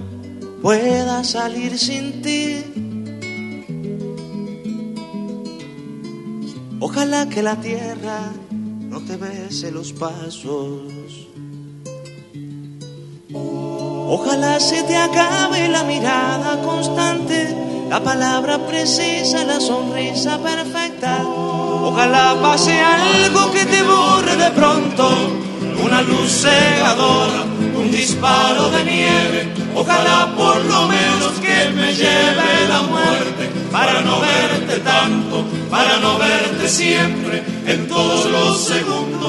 pueda 0.60 1.24
salir 1.24 1.78
sin 1.78 2.20
ti. 2.20 2.81
Ojalá 6.84 7.28
que 7.28 7.44
la 7.44 7.54
tierra 7.54 8.32
no 8.50 9.00
te 9.02 9.16
bese 9.16 9.70
los 9.70 9.92
pasos. 9.92 10.80
Ojalá 13.32 14.58
se 14.58 14.82
te 14.82 14.96
acabe 14.96 15.68
la 15.68 15.84
mirada 15.84 16.60
constante, 16.60 17.86
la 17.88 18.02
palabra 18.02 18.66
precisa, 18.66 19.44
la 19.44 19.60
sonrisa 19.60 20.38
perfecta. 20.42 21.22
Ojalá 21.24 22.36
pase 22.42 22.76
algo 22.80 23.52
que 23.52 23.64
te 23.64 23.80
borre 23.84 24.36
de 24.36 24.50
pronto, 24.50 25.06
una 25.84 26.02
luz 26.02 26.30
cegadora, 26.42 27.44
un 27.76 27.90
disparo 27.90 28.70
de 28.70 28.84
nieve. 28.84 29.48
Ojalá 29.74 30.34
por 30.36 30.62
lo 30.64 30.88
menos 30.88 31.32
que 31.40 31.70
me 31.70 31.94
lleve 31.94 32.68
la 32.68 32.82
muerte 32.82 33.50
para 33.70 34.02
no 34.02 34.20
verte 34.20 34.78
tanto, 34.80 35.44
para 35.70 35.98
no 35.98 36.18
verte 36.18 36.68
siempre 36.68 37.42
en 37.66 37.88
todos 37.88 38.30
los 38.30 38.58
segundos, 38.58 39.22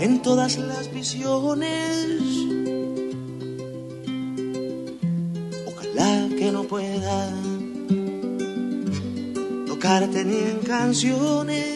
en 0.00 0.22
todas 0.22 0.56
las 0.56 0.90
visiones. 0.92 2.22
Ojalá 5.66 6.28
que 6.38 6.50
no 6.52 6.62
pueda 6.64 7.30
tocarte 9.66 10.24
ni 10.24 10.38
en 10.38 10.58
canciones. 10.66 11.75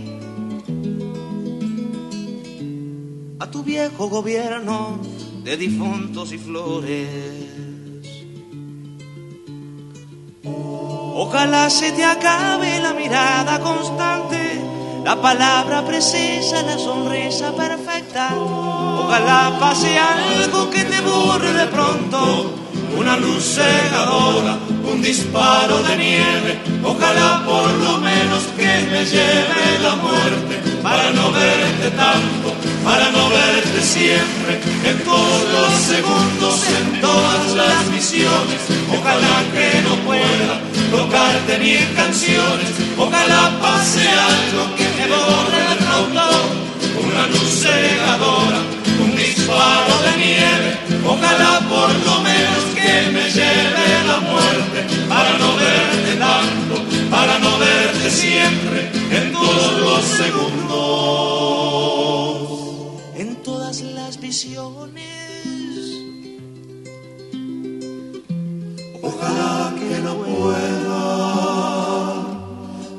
A 3.41 3.49
tu 3.49 3.63
viejo 3.63 4.07
gobierno 4.07 4.99
de 5.43 5.57
difuntos 5.57 6.31
y 6.31 6.37
flores. 6.37 7.09
Ojalá 10.43 11.71
se 11.71 11.91
te 11.91 12.03
acabe 12.03 12.79
la 12.79 12.93
mirada 12.93 13.59
constante, 13.59 14.61
la 15.03 15.19
palabra 15.19 15.83
precisa, 15.83 16.61
la 16.61 16.77
sonrisa 16.77 17.51
perfecta. 17.55 18.29
Ojalá 18.35 19.57
pase 19.59 19.97
algo 19.97 20.69
que 20.69 20.83
te 20.85 21.01
borre 21.01 21.51
de 21.51 21.65
pronto, 21.65 22.53
una 22.97 23.17
luz 23.17 23.43
cegadora, 23.55 24.57
un 24.91 25.01
disparo 25.01 25.81
de 25.83 25.97
nieve. 25.97 26.59
Ojalá 26.83 27.43
por 27.45 27.69
lo 27.85 27.97
menos 27.99 28.43
que 28.57 28.71
me 28.91 29.05
lleve 29.05 29.79
la 29.81 29.95
muerte. 29.95 30.61
Para 30.81 31.11
no 31.11 31.31
verte 31.31 31.91
tanto, 31.91 32.55
para 32.83 33.11
no 33.11 33.29
verte 33.29 33.81
siempre, 33.81 34.59
en 34.89 34.97
todos 35.03 35.41
los 35.55 35.71
segundos, 35.93 36.55
en 36.79 37.01
todas 37.01 37.53
las 37.55 37.85
misiones. 37.87 38.61
Ojalá 38.89 39.35
que 39.53 39.81
no 39.87 39.95
pueda 40.07 40.59
tocarte 40.91 41.57
ni 41.59 41.77
canciones, 41.95 42.69
ojalá 42.97 43.51
pase 43.61 44.01
algo 44.09 44.75
que 44.75 44.87
me 44.97 45.07
borre 45.07 45.61
de 45.69 45.75
pronto, 45.85 46.25
una 46.99 47.27
luz 47.27 47.49
cegadora, 47.63 48.59
un 49.03 49.15
disparo 49.15 49.93
de 50.05 50.17
nieve, 50.17 50.69
ojalá 51.05 51.59
por 51.69 51.89
lo 52.07 52.21
menos 52.21 52.40
que 53.01 53.09
me 53.11 53.29
lleve 53.29 54.03
la 54.05 54.19
muerte, 54.19 54.79
para 55.09 55.37
no 55.37 55.55
verte 55.55 56.15
tanto, 56.17 56.75
para 57.09 57.39
no 57.39 57.57
verte 57.57 58.09
siempre, 58.09 58.91
en 59.11 59.31
todos 59.33 59.79
los 59.79 60.03
segundos, 60.21 60.71
en 63.15 63.35
todas 63.37 63.81
las 63.81 64.19
visiones. 64.19 65.01
Ojalá 69.01 69.73
que 69.79 69.99
no 70.05 70.15
pueda 70.17 71.03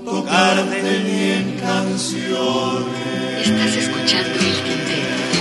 tocarte 0.05 0.83
ni 1.05 1.21
en 1.39 1.47
canciones. 1.61 3.49
Estás 3.49 3.77
escuchando 3.77 4.35
el 4.35 4.57
tintero. 4.67 5.32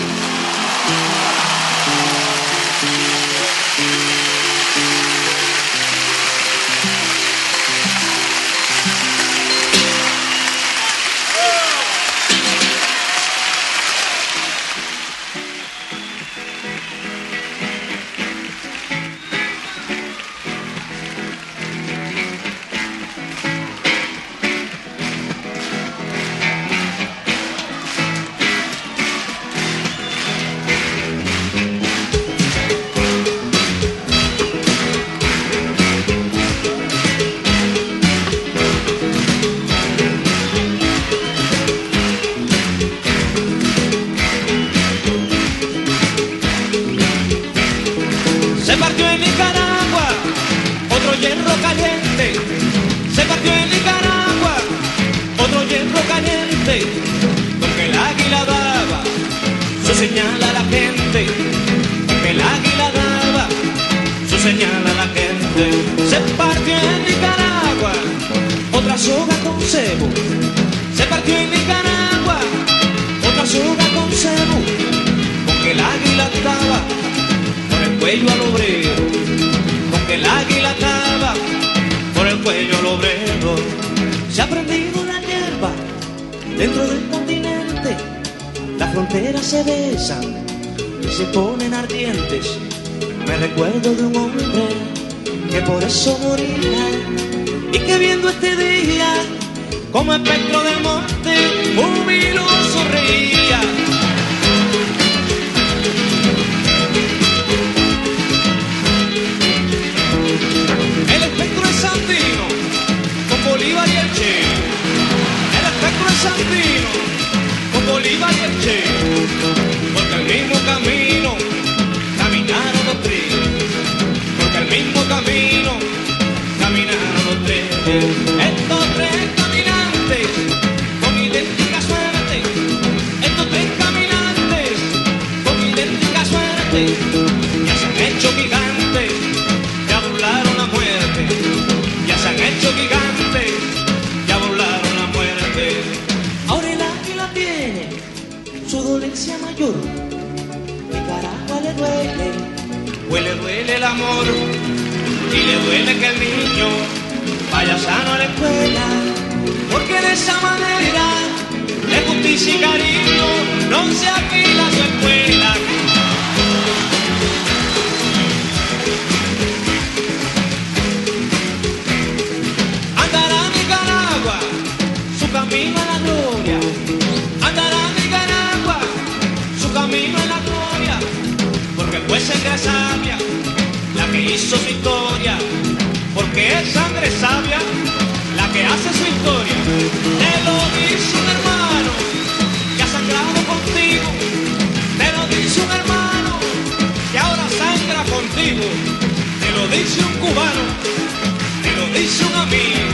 Dice 202.11 202.25
un 202.25 202.35
amigo, 202.35 202.89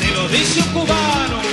te 0.00 0.10
lo 0.12 0.28
un 0.28 0.62
cubano, 0.72 1.45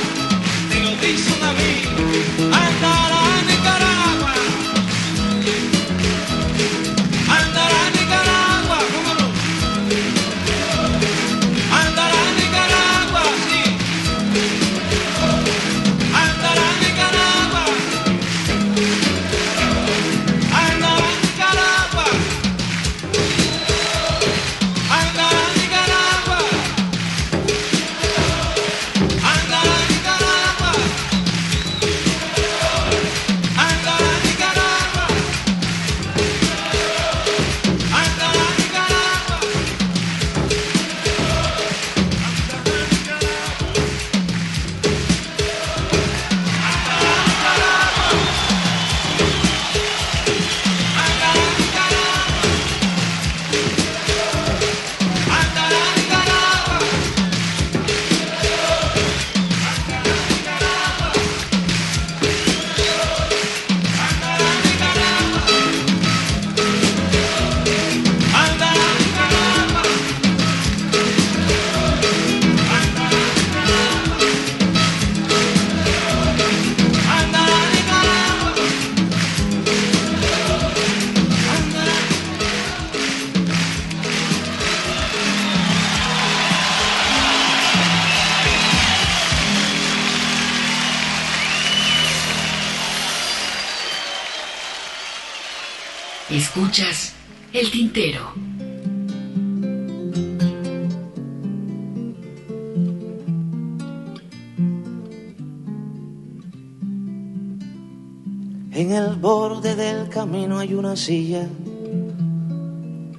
silla. 110.95 111.47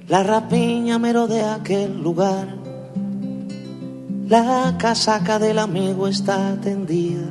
La 0.07 0.23
rapiña 0.23 0.99
merodea 0.99 1.55
aquel 1.55 2.01
lugar. 2.01 2.55
La 4.27 4.75
casaca 4.77 5.39
del 5.39 5.59
amigo 5.59 6.07
está 6.07 6.59
tendida. 6.61 7.27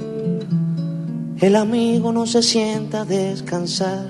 El 1.41 1.57
amigo 1.57 2.13
no 2.13 2.27
se 2.27 2.43
sienta 2.43 3.03
a 3.03 3.05
descansar. 3.05 4.07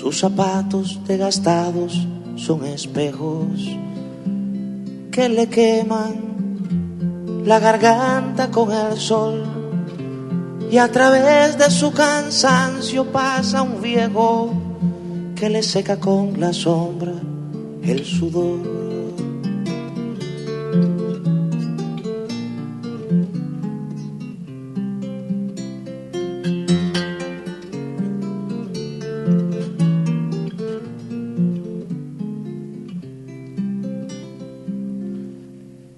Sus 0.00 0.18
zapatos 0.18 1.00
desgastados 1.06 2.06
son 2.36 2.64
espejos 2.64 3.60
que 5.12 5.28
le 5.28 5.48
queman 5.48 7.42
la 7.44 7.58
garganta 7.58 8.50
con 8.50 8.72
el 8.72 8.96
sol 8.96 9.51
y 10.72 10.78
a 10.78 10.90
través 10.90 11.58
de 11.58 11.70
su 11.70 11.92
cansancio 11.92 13.04
pasa 13.12 13.60
un 13.60 13.82
viejo 13.82 14.54
que 15.36 15.50
le 15.50 15.62
seca 15.62 16.00
con 16.00 16.40
la 16.40 16.54
sombra 16.54 17.12
el 17.82 18.06
sudor. 18.06 18.58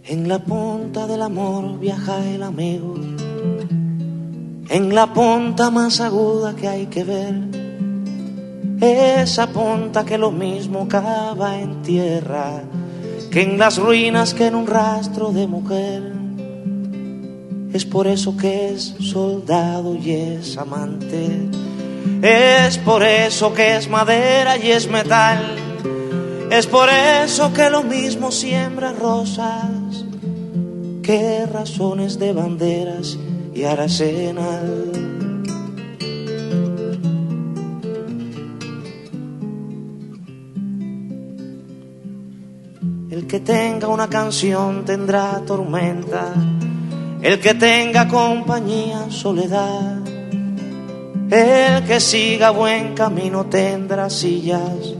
En 0.02 0.28
la 0.28 0.40
punta 0.40 1.06
del 1.06 1.22
amor 1.22 1.78
viaja 1.78 2.26
el 2.26 2.42
amigo 2.42 2.93
en 4.74 4.92
la 4.92 5.06
punta 5.06 5.70
más 5.70 6.00
aguda 6.00 6.56
que 6.56 6.66
hay 6.66 6.86
que 6.86 7.04
ver, 7.04 7.32
esa 8.80 9.46
punta 9.46 10.04
que 10.04 10.18
lo 10.18 10.32
mismo 10.32 10.88
cava 10.88 11.60
en 11.60 11.80
tierra, 11.82 12.64
que 13.30 13.42
en 13.42 13.56
las 13.56 13.78
ruinas 13.78 14.34
que 14.34 14.48
en 14.48 14.56
un 14.56 14.66
rastro 14.66 15.30
de 15.30 15.46
mujer. 15.46 16.02
Es 17.72 17.84
por 17.84 18.08
eso 18.08 18.36
que 18.36 18.70
es 18.70 18.96
soldado 18.98 19.94
y 19.94 20.10
es 20.10 20.58
amante, 20.58 21.48
es 22.20 22.76
por 22.78 23.04
eso 23.04 23.54
que 23.54 23.76
es 23.76 23.88
madera 23.88 24.56
y 24.56 24.72
es 24.72 24.90
metal, 24.90 25.54
es 26.50 26.66
por 26.66 26.88
eso 26.88 27.52
que 27.52 27.70
lo 27.70 27.84
mismo 27.84 28.32
siembra 28.32 28.92
rosas, 28.92 30.04
que 31.00 31.46
razones 31.46 32.18
de 32.18 32.32
banderas 32.32 33.16
y 33.54 33.64
Arsenal. 33.64 34.90
El 43.10 43.26
que 43.26 43.40
tenga 43.40 43.88
una 43.88 44.08
canción 44.08 44.84
tendrá 44.84 45.40
tormenta, 45.46 46.34
el 47.22 47.38
que 47.38 47.54
tenga 47.54 48.08
compañía 48.08 49.06
soledad, 49.10 50.00
el 51.30 51.84
que 51.84 52.00
siga 52.00 52.50
buen 52.50 52.94
camino 52.94 53.46
tendrá 53.46 54.10
sillas 54.10 54.94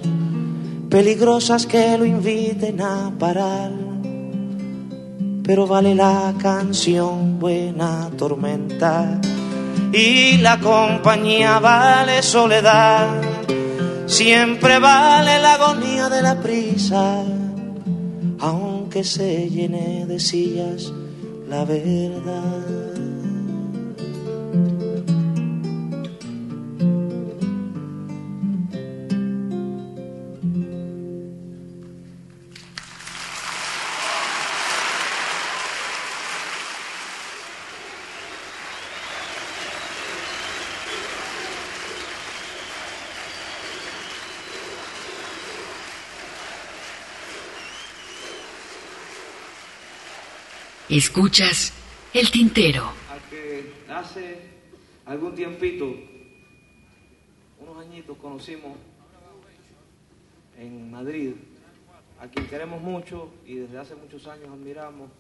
peligrosas 0.94 1.66
que 1.66 1.98
lo 1.98 2.04
inviten 2.04 2.80
a 2.80 3.12
parar 3.18 3.83
pero 5.44 5.66
vale 5.66 5.94
la 5.94 6.34
canción 6.38 7.38
buena 7.38 8.10
tormenta. 8.16 9.20
Y 9.92 10.38
la 10.38 10.58
compañía 10.58 11.60
vale 11.60 12.22
soledad, 12.22 13.08
siempre 14.06 14.78
vale 14.78 15.38
la 15.38 15.54
agonía 15.54 16.08
de 16.08 16.22
la 16.22 16.40
prisa, 16.40 17.22
aunque 18.40 19.04
se 19.04 19.48
llene 19.48 20.06
de 20.06 20.18
sillas 20.18 20.92
la 21.48 21.64
verdad. 21.64 22.83
Escuchas 50.96 51.72
el 52.12 52.30
tintero. 52.30 52.84
al 53.10 53.20
que 53.28 53.68
hace 53.92 54.38
algún 55.04 55.34
tiempito, 55.34 55.92
unos 57.58 57.84
añitos 57.84 58.16
conocimos 58.18 58.76
en 60.56 60.92
Madrid, 60.92 61.32
a 62.20 62.28
quien 62.28 62.46
queremos 62.46 62.80
mucho 62.80 63.28
y 63.44 63.56
desde 63.56 63.76
hace 63.76 63.96
muchos 63.96 64.24
años 64.28 64.50
admiramos, 64.52 65.10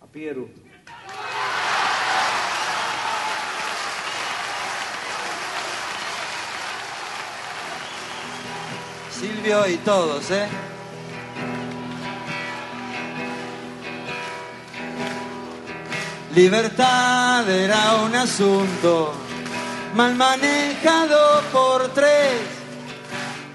a 0.00 0.06
Piero. 0.06 0.48
Silvio 9.12 9.68
y 9.68 9.76
todos, 9.76 10.32
¿eh? 10.32 10.48
Libertad 16.36 17.48
era 17.48 18.02
un 18.04 18.14
asunto 18.14 19.14
mal 19.94 20.14
manejado 20.16 21.40
por 21.50 21.88
tres. 21.94 22.42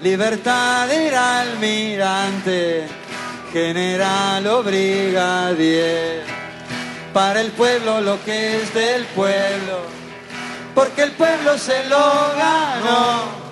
Libertad 0.00 0.90
era 0.90 1.42
almirante, 1.42 2.88
general 3.52 4.44
o 4.48 4.64
brigadier. 4.64 6.24
Para 7.14 7.40
el 7.40 7.52
pueblo 7.52 8.00
lo 8.00 8.20
que 8.24 8.56
es 8.56 8.74
del 8.74 9.04
pueblo, 9.14 9.78
porque 10.74 11.02
el 11.04 11.12
pueblo 11.12 11.56
se 11.58 11.84
lo 11.84 12.02
ganó 12.36 13.42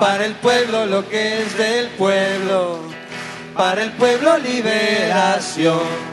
para 0.00 0.26
el 0.26 0.34
pueblo 0.34 0.86
lo 0.86 1.08
que 1.08 1.42
es 1.42 1.56
del 1.56 1.86
pueblo, 1.90 2.80
para 3.54 3.84
el 3.84 3.92
pueblo 3.92 4.36
liberación. 4.38 6.11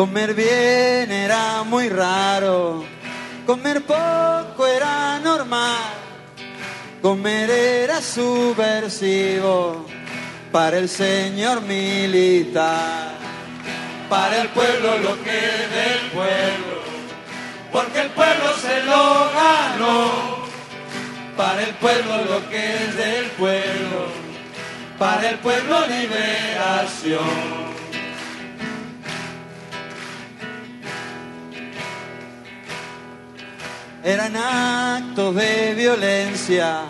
Comer 0.00 0.32
bien 0.32 1.12
era 1.12 1.62
muy 1.62 1.90
raro, 1.90 2.86
comer 3.44 3.82
poco 3.82 4.66
era 4.66 5.18
normal, 5.18 5.92
comer 7.02 7.50
era 7.50 8.00
subversivo 8.00 9.84
para 10.50 10.78
el 10.78 10.88
señor 10.88 11.60
militar, 11.60 13.10
para 14.08 14.40
el 14.40 14.48
pueblo 14.48 14.96
lo 15.00 15.22
que 15.22 15.36
es 15.36 15.70
del 15.70 16.10
pueblo 16.14 16.80
porque 17.70 18.00
el 18.00 18.08
pueblo 18.12 18.56
se 18.56 18.82
lo 18.84 19.30
ganó. 19.34 20.40
Para 21.36 21.62
el 21.62 21.74
pueblo 21.74 22.24
lo 22.24 22.48
que 22.48 22.74
es 22.74 22.96
del 22.96 23.26
pueblo, 23.32 24.08
para 24.98 25.28
el 25.28 25.38
pueblo 25.40 25.86
liberación. 25.86 27.69
Eran 34.02 34.34
actos 34.34 35.34
de 35.34 35.74
violencia, 35.74 36.84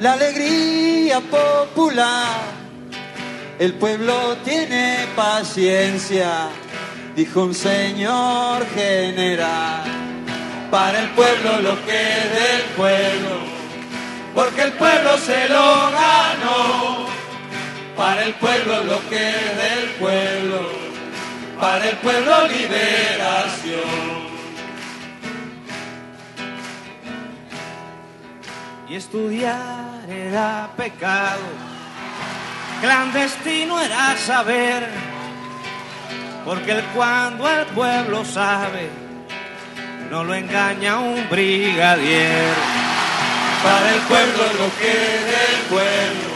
la 0.00 0.14
alegría 0.14 1.20
popular. 1.20 2.40
El 3.58 3.74
pueblo 3.74 4.38
tiene 4.42 5.06
paciencia, 5.14 6.48
dijo 7.14 7.44
un 7.44 7.54
señor 7.54 8.66
general. 8.74 9.84
Para 10.70 11.00
el 11.00 11.10
pueblo 11.10 11.60
lo 11.60 11.84
que 11.84 12.00
es 12.00 12.30
del 12.32 12.62
pueblo, 12.74 13.36
porque 14.34 14.62
el 14.62 14.72
pueblo 14.72 15.18
se 15.18 15.46
lo 15.46 15.90
ganó. 15.90 17.06
Para 17.98 18.24
el 18.24 18.32
pueblo 18.34 18.84
lo 18.84 19.08
que 19.10 19.28
es 19.28 19.56
del 19.58 19.90
pueblo, 19.98 20.70
para 21.60 21.86
el 21.86 21.96
pueblo 21.98 22.48
liberación. 22.48 24.29
Y 28.90 28.96
estudiar 28.96 30.04
era 30.08 30.68
pecado, 30.76 31.38
clandestino 32.80 33.80
era 33.80 34.16
saber, 34.16 34.84
porque 36.44 36.72
el 36.72 36.82
cuando 36.86 37.48
el 37.48 37.66
pueblo 37.66 38.24
sabe, 38.24 38.90
no 40.10 40.24
lo 40.24 40.34
engaña 40.34 40.98
un 40.98 41.24
brigadier. 41.30 42.52
Para 43.62 43.94
el 43.94 44.00
pueblo 44.00 44.42
lo 44.58 44.68
que 44.80 44.94
del 45.30 45.60
pueblo, 45.68 46.30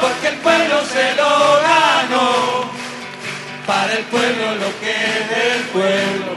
porque 0.00 0.28
el 0.28 0.36
pueblo 0.36 0.82
se 0.86 1.14
lo 1.14 1.60
ganó. 1.60 2.70
Para 3.66 3.92
el 3.98 4.04
pueblo 4.04 4.54
lo 4.54 4.80
que 4.80 4.96
del 5.34 5.62
pueblo, 5.74 6.36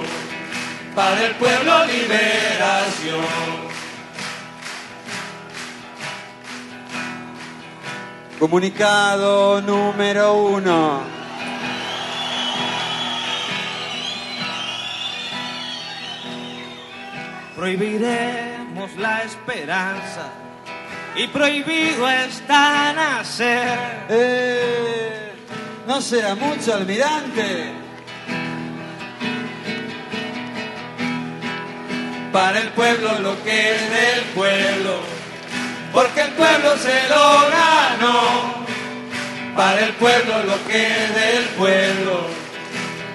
para 0.94 1.22
el 1.24 1.36
pueblo 1.36 1.86
liberación. 1.86 3.63
Comunicado 8.40 9.62
número 9.62 10.34
uno. 10.34 11.02
Prohibiremos 17.56 18.96
la 18.98 19.24
esperanza 19.24 20.32
y 21.16 21.28
prohibido 21.28 22.10
está 22.10 22.92
nacer. 22.94 24.06
Eh, 24.10 25.34
no 25.88 26.02
será 26.02 26.36
mucho, 26.36 26.74
almirante. 26.74 27.72
Para 32.32 32.60
el 32.60 32.70
pueblo 32.70 33.20
lo 33.20 33.44
que 33.44 33.76
es 33.76 33.90
del 33.92 34.24
pueblo, 34.34 35.00
porque 35.94 36.22
el 36.22 36.32
pueblo 36.32 36.76
se 36.78 37.08
lo 37.08 37.50
ganó. 37.52 38.64
Para 39.56 39.86
el 39.86 39.94
pueblo 39.94 40.44
lo 40.46 40.68
que 40.68 40.88
es 40.88 41.14
del 41.14 41.44
pueblo, 41.56 42.26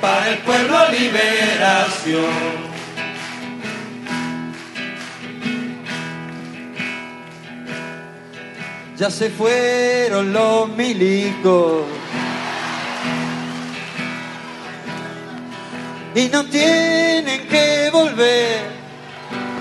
para 0.00 0.28
el 0.28 0.38
pueblo 0.38 0.88
liberación. 0.88 2.68
Ya 8.96 9.10
se 9.10 9.30
fueron 9.30 10.32
los 10.32 10.68
milicos. 10.68 11.86
Y 16.14 16.28
no 16.28 16.44
tienen 16.46 17.48
que 17.48 17.90
volver. 17.92 18.78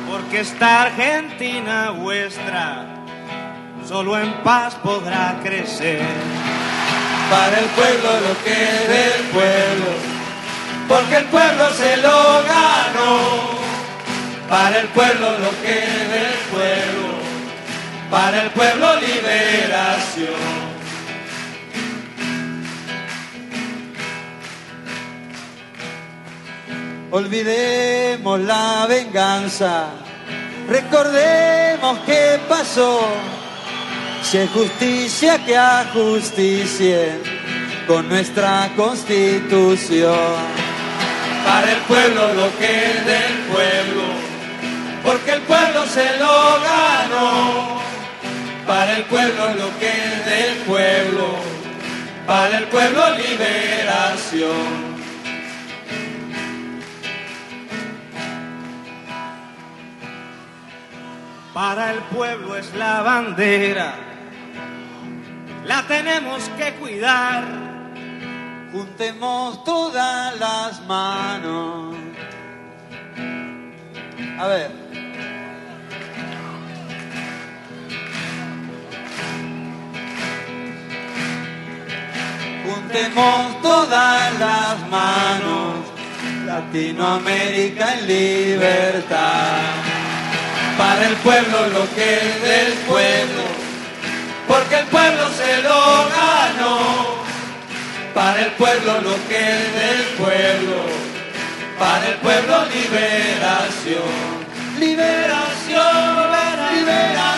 Porque 0.10 0.42
esta 0.42 0.84
Argentina 0.84 1.92
vuestra 1.92 2.97
solo 3.88 4.20
en 4.20 4.34
paz 4.44 4.76
podrá 4.76 5.40
crecer. 5.42 6.02
Para 7.30 7.60
el 7.60 7.66
pueblo 7.68 8.10
lo 8.28 8.44
que 8.44 8.52
es 8.52 8.88
del 8.88 9.22
pueblo. 9.32 9.92
Porque 10.90 11.18
el 11.18 11.26
pueblo 11.26 11.70
se 11.72 11.98
lo 11.98 12.44
ganó. 12.44 13.58
Para 14.50 14.80
el 14.80 14.88
pueblo 14.90 15.32
lo 15.40 15.50
que 15.62 15.84
es 15.84 16.10
del 16.10 16.38
pueblo. 16.52 17.18
Para 18.12 18.44
el 18.44 18.50
pueblo 18.52 18.96
liberación. 18.96 20.68
Olvidemos 27.10 28.42
la 28.42 28.86
venganza, 28.88 29.86
recordemos 30.68 32.00
qué 32.06 32.38
pasó. 32.50 33.00
Hay 34.34 34.48
justicia 34.50 35.44
que 35.46 35.56
ajusticie 35.56 37.14
con 37.88 38.10
nuestra 38.10 38.70
constitución. 38.76 40.36
Para 41.46 41.72
el 41.72 41.78
pueblo 41.84 42.34
lo 42.34 42.58
que 42.58 42.66
es 42.66 43.06
del 43.06 43.34
pueblo, 43.50 44.04
porque 45.02 45.32
el 45.32 45.42
pueblo 45.44 45.86
se 45.86 46.20
lo 46.20 46.60
ganó. 46.60 47.80
Para 48.68 48.98
el 48.98 49.04
pueblo 49.06 49.54
lo 49.54 49.80
que 49.80 49.88
es 49.88 50.26
del 50.26 50.56
pueblo, 50.68 51.36
para 52.28 52.58
el 52.58 52.66
pueblo 52.66 53.02
liberación. 53.12 54.98
Para 61.54 61.92
el 61.94 62.00
pueblo 62.00 62.58
es 62.58 62.74
la 62.76 63.02
bandera, 63.02 64.07
la 65.68 65.86
tenemos 65.88 66.50
que 66.58 66.74
cuidar. 66.74 67.44
Juntemos 68.72 69.64
todas 69.64 70.40
las 70.40 70.82
manos. 70.88 71.96
A 74.40 74.48
ver. 74.48 74.88
levantemos 82.88 83.62
todas 83.62 84.40
las 84.40 84.90
manos, 84.90 85.76
Latinoamérica 86.46 87.94
en 87.94 88.08
libertad. 88.08 89.60
Para 90.78 91.08
el 91.08 91.16
pueblo 91.18 91.68
lo 91.68 91.96
que 91.96 92.16
es 92.16 92.42
del 92.42 92.74
pueblo, 92.88 93.44
porque 94.48 94.76
el 94.80 94.86
pueblo 94.88 95.30
se 95.36 95.62
lo 95.62 96.10
ganó. 96.10 97.18
Para 98.14 98.40
el 98.42 98.52
pueblo 98.54 99.02
lo 99.02 99.16
que 99.28 99.38
es 99.38 99.74
del 99.80 100.04
pueblo, 100.18 100.78
para 101.78 102.08
el 102.08 102.16
pueblo 102.16 102.66
liberación. 102.66 104.48
Liberación, 104.80 106.32
liberación, 106.74 107.37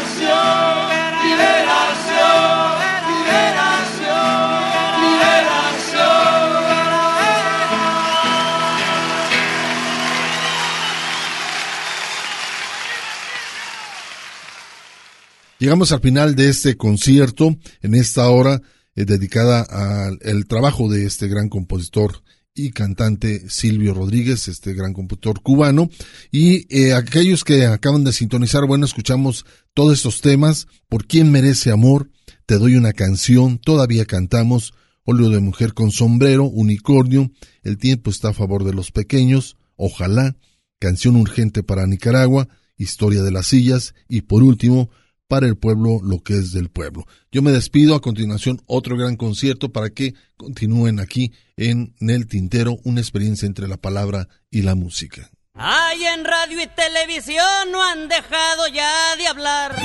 Llegamos 15.60 15.92
al 15.92 16.00
final 16.00 16.36
de 16.36 16.48
este 16.48 16.78
concierto, 16.78 17.58
en 17.82 17.94
esta 17.94 18.30
hora 18.30 18.62
eh, 18.96 19.04
dedicada 19.04 19.62
al 19.62 20.46
trabajo 20.48 20.90
de 20.90 21.06
este 21.06 21.28
gran 21.28 21.50
compositor 21.50 22.24
y 22.56 22.72
cantante 22.72 23.50
Silvio 23.50 23.94
Rodríguez, 23.94 24.48
este 24.48 24.74
gran 24.74 24.94
compositor 24.94 25.42
cubano. 25.42 25.90
Y 26.32 26.66
eh, 26.74 26.94
aquellos 26.94 27.44
que 27.44 27.66
acaban 27.66 28.06
de 28.06 28.14
sintonizar, 28.14 28.66
bueno, 28.68 28.86
escuchamos 28.86 29.46
todos 29.74 29.98
estos 29.98 30.22
temas, 30.22 30.68
Por 30.88 31.06
quién 31.06 31.30
merece 31.30 31.72
amor, 31.72 32.10
Te 32.46 32.58
doy 32.58 32.76
una 32.76 32.94
canción, 32.94 33.58
Todavía 33.58 34.06
cantamos, 34.06 34.74
Óleo 35.04 35.30
de 35.30 35.42
mujer 35.42 35.74
con 35.74 35.92
sombrero, 35.92 36.46
Unicornio, 36.46 37.32
El 37.64 37.78
tiempo 37.78 38.12
está 38.12 38.30
a 38.30 38.34
favor 38.34 38.64
de 38.64 38.74
los 38.74 38.92
pequeños, 38.92 39.58
Ojalá, 39.76 40.38
Canción 40.80 41.18
urgente 41.18 41.64
para 41.64 41.86
Nicaragua, 41.86 42.48
Historia 42.78 43.24
de 43.24 43.32
las 43.32 43.48
sillas 43.48 43.94
y 44.08 44.22
por 44.22 44.42
último, 44.42 44.90
para 45.30 45.46
el 45.48 45.56
pueblo 45.56 46.00
lo 46.04 46.22
que 46.22 46.34
es 46.34 46.52
del 46.52 46.70
pueblo. 46.70 47.06
Yo 47.32 47.42
me 47.42 47.52
despido 47.52 47.96
a 47.96 48.02
continuación 48.02 48.62
otro 48.66 48.98
gran 48.98 49.16
concierto 49.16 49.72
para 49.72 49.92
que 49.92 50.16
continúen 50.36 51.00
aquí 51.00 51.32
en 51.56 51.94
El 52.00 52.28
Tintero 52.28 52.80
una 52.84 53.00
experiencia 53.00 53.46
entre 53.46 53.68
la 53.68 53.78
palabra 53.78 54.28
y 54.50 54.64
la 54.64 54.76
música. 54.76 55.30
Ay, 55.54 56.04
en 56.04 56.26
radio 56.26 56.62
y 56.62 56.68
televisión 56.68 57.46
no 57.72 57.84
han 57.84 58.08
dejado 58.08 58.68
ya 58.74 59.16
de 59.18 59.28
hablar. 59.28 59.76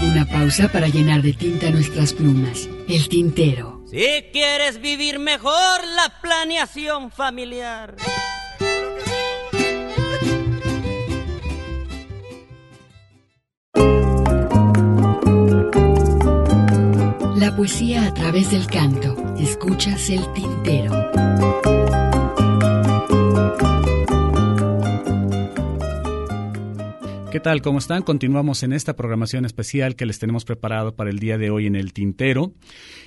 Una 0.00 0.26
pausa 0.26 0.68
para 0.68 0.88
llenar 0.88 1.22
de 1.22 1.34
tinta 1.34 1.70
nuestras 1.70 2.14
plumas. 2.14 2.68
El 2.88 3.08
Tintero. 3.08 3.84
Si 3.90 4.06
quieres 4.32 4.80
vivir 4.80 5.18
mejor 5.18 5.86
la 5.94 6.18
planeación 6.22 7.10
familiar. 7.10 7.94
Poesía 17.56 18.06
a 18.06 18.14
través 18.14 18.50
del 18.50 18.66
canto. 18.66 19.36
Escuchas 19.38 20.10
el 20.10 20.20
tintero. 20.32 20.92
¿Qué 27.30 27.38
tal? 27.38 27.62
¿Cómo 27.62 27.78
están? 27.78 28.02
Continuamos 28.02 28.64
en 28.64 28.72
esta 28.72 28.96
programación 28.96 29.44
especial 29.44 29.94
que 29.94 30.04
les 30.04 30.18
tenemos 30.18 30.44
preparado 30.44 30.96
para 30.96 31.10
el 31.10 31.20
día 31.20 31.38
de 31.38 31.50
hoy 31.50 31.66
en 31.66 31.76
el 31.76 31.92
Tintero. 31.92 32.52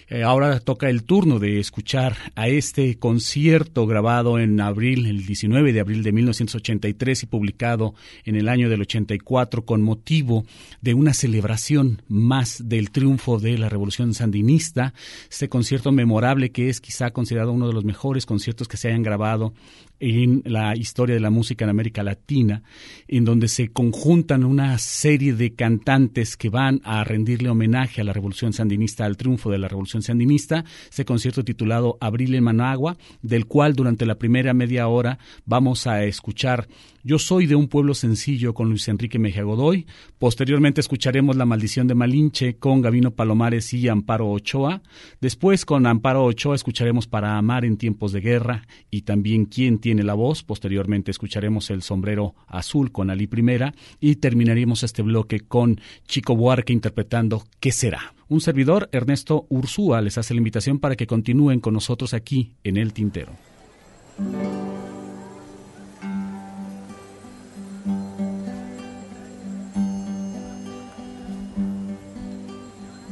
Eh, 0.10 0.24
ahora 0.24 0.62
toca 0.62 0.90
el 0.90 1.04
turno 1.04 1.38
de 1.38 1.60
escuchar 1.60 2.16
a 2.36 2.48
este 2.48 2.98
concierto 2.98 3.86
grabado 3.86 4.40
en 4.40 4.62
abril, 4.62 5.06
el 5.06 5.26
19 5.26 5.74
de 5.74 5.82
abril 5.82 6.02
de 6.02 6.14
1983 6.14 7.24
y 7.24 7.26
publicado 7.26 7.94
en 8.24 8.38
el 8.38 8.48
año 8.48 8.70
del 8.70 8.84
84 8.84 9.66
con 9.66 9.82
motivo 9.82 10.46
de 10.80 10.94
una 10.94 11.14
celebración 11.14 12.04
más 12.08 12.70
del 12.70 12.92
triunfo 12.92 13.38
de 13.38 13.58
la 13.58 13.68
revolución 13.68 14.14
sandinista. 14.14 14.94
Este 15.30 15.50
concierto 15.50 15.92
memorable 15.92 16.52
que 16.52 16.70
es 16.70 16.80
quizá 16.80 17.12
considerado 17.12 17.52
uno 17.52 17.68
de 17.68 17.74
los 17.74 17.84
mejores 17.84 18.26
conciertos 18.26 18.70
que 18.70 18.78
se 18.78 18.88
hayan 18.88 19.04
grabado 19.04 19.54
en 20.00 20.44
la 20.46 20.76
historia 20.76 21.16
de 21.16 21.22
la 21.22 21.30
música 21.30 21.66
en 21.66 21.70
América 21.70 22.04
Latina, 22.04 22.64
en 23.08 23.26
donde 23.26 23.48
se 23.48 23.70
conjuntan 23.70 24.44
una 24.44 24.78
serie 24.78 25.34
de 25.34 25.54
cantantes 25.54 26.38
que 26.38 26.50
van 26.50 26.82
a 26.84 27.04
rendirle 27.04 27.50
homenaje 27.50 28.02
a 28.02 28.04
la 28.04 28.14
revolución 28.14 28.54
sandinista, 28.54 29.06
al 29.06 29.18
triunfo 29.18 29.50
de 29.50 29.58
la 29.58 29.68
revolución 29.68 29.97
sandinista, 30.02 30.66
ese 30.92 31.06
concierto 31.06 31.44
titulado 31.44 31.98
Abril 32.02 32.36
en 32.36 32.44
Managua, 32.44 32.98
del 33.22 33.46
cual 33.46 33.74
durante 33.74 34.06
la 34.06 34.16
primera 34.16 34.54
media 34.54 34.88
hora 34.88 35.20
vamos 35.46 35.88
a 35.88 36.04
escuchar 36.04 36.68
yo 37.08 37.20
soy 37.20 37.46
de 37.46 37.56
un 37.56 37.70
pueblo 37.70 37.94
sencillo 37.94 38.54
con 38.54 38.68
Luis 38.68 38.90
Enrique 38.90 39.18
Mejía 39.18 39.44
Godoy. 39.44 39.86
Posteriormente 40.20 40.82
escucharemos 40.82 41.38
La 41.38 41.46
maldición 41.46 41.88
de 41.88 41.96
Malinche 41.96 42.58
con 42.58 42.82
Gavino 42.82 43.12
Palomares 43.12 43.74
y 43.74 43.88
Amparo 43.88 44.30
Ochoa. 44.30 44.82
Después 45.22 45.64
con 45.64 45.86
Amparo 45.86 46.26
Ochoa 46.26 46.56
escucharemos 46.56 47.08
Para 47.08 47.38
amar 47.38 47.64
en 47.64 47.78
tiempos 47.78 48.12
de 48.12 48.20
guerra 48.20 48.68
y 48.92 49.04
también 49.04 49.46
Quién 49.46 49.78
tiene 49.78 50.04
la 50.04 50.16
voz. 50.16 50.44
Posteriormente 50.44 51.10
escucharemos 51.10 51.70
El 51.70 51.82
sombrero 51.82 52.36
azul 52.46 52.92
con 52.92 53.10
Ali 53.10 53.28
Primera 53.28 53.74
y 54.02 54.18
terminaremos 54.18 54.84
este 54.84 55.02
bloque 55.02 55.40
con 55.40 55.80
Chico 56.08 56.36
Buarque 56.36 56.74
interpretando 56.74 57.46
¿Qué 57.62 57.72
será? 57.72 58.17
Un 58.30 58.42
servidor, 58.42 58.90
Ernesto 58.92 59.46
Ursúa, 59.48 60.02
les 60.02 60.18
hace 60.18 60.34
la 60.34 60.40
invitación 60.40 60.80
para 60.80 60.98
que 60.98 61.08
continúen 61.08 61.62
con 61.62 61.74
nosotros 61.74 62.14
aquí 62.14 62.52
en 62.64 62.76
El 62.76 62.92
Tintero. 62.92 63.32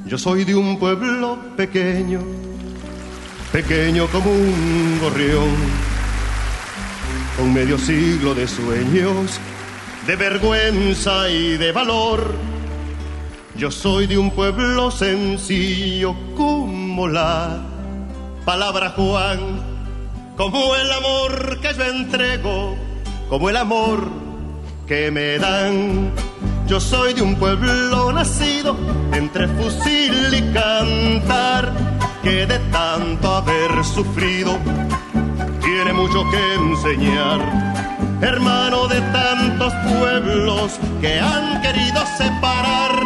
Yo 0.06 0.18
soy 0.18 0.44
de 0.44 0.54
un 0.54 0.78
pueblo 0.78 1.40
pequeño, 1.56 2.20
pequeño 3.54 4.08
como 4.08 4.32
un 4.32 5.00
gorrión, 5.00 5.50
con 7.38 7.54
medio 7.54 7.78
siglo 7.78 8.36
de 8.36 8.48
sueños, 8.48 9.40
de 10.06 10.16
vergüenza 10.18 11.30
y 11.30 11.56
de 11.58 11.72
valor. 11.72 12.55
Yo 13.58 13.72
soy 13.72 14.08
de 14.08 14.18
un 14.18 14.32
pueblo 14.32 14.92
sencillo 14.92 16.16
como 16.36 17.08
la 17.08 17.58
palabra 18.44 18.92
Juan, 18.92 19.40
como 20.36 20.76
el 20.76 20.92
amor 20.92 21.60
que 21.62 21.74
yo 21.74 21.84
entrego, 21.84 22.76
como 23.30 23.50
el 23.50 23.58
amor 23.58 24.08
que 24.88 25.10
me 25.10 25.38
dan 25.40 26.12
yo 26.68 26.80
soy 26.80 27.14
de 27.14 27.22
un 27.22 27.36
pueblo 27.36 28.12
nacido 28.12 28.76
entre 29.14 29.48
fusil 29.50 30.34
y 30.34 30.42
cantar, 30.52 31.72
que 32.24 32.48
de 32.48 32.58
tanto 32.72 33.36
haber 33.36 33.84
sufrido 33.84 34.58
tiene 35.62 35.94
mucho 35.94 36.24
que 36.32 36.54
enseñar. 36.56 37.40
Hermano 38.20 38.88
de 38.88 39.00
tantos 39.00 39.74
pueblos 39.76 40.80
que 41.02 41.20
han 41.20 41.62
querido 41.62 42.02
separar, 42.18 43.00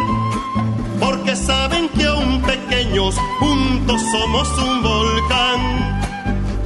porque 1.30 1.46
saben 1.46 1.88
que 1.90 2.04
aún 2.06 2.42
pequeños 2.42 3.14
juntos 3.38 4.02
somos 4.10 4.48
un 4.58 4.82
volcán. 4.82 6.00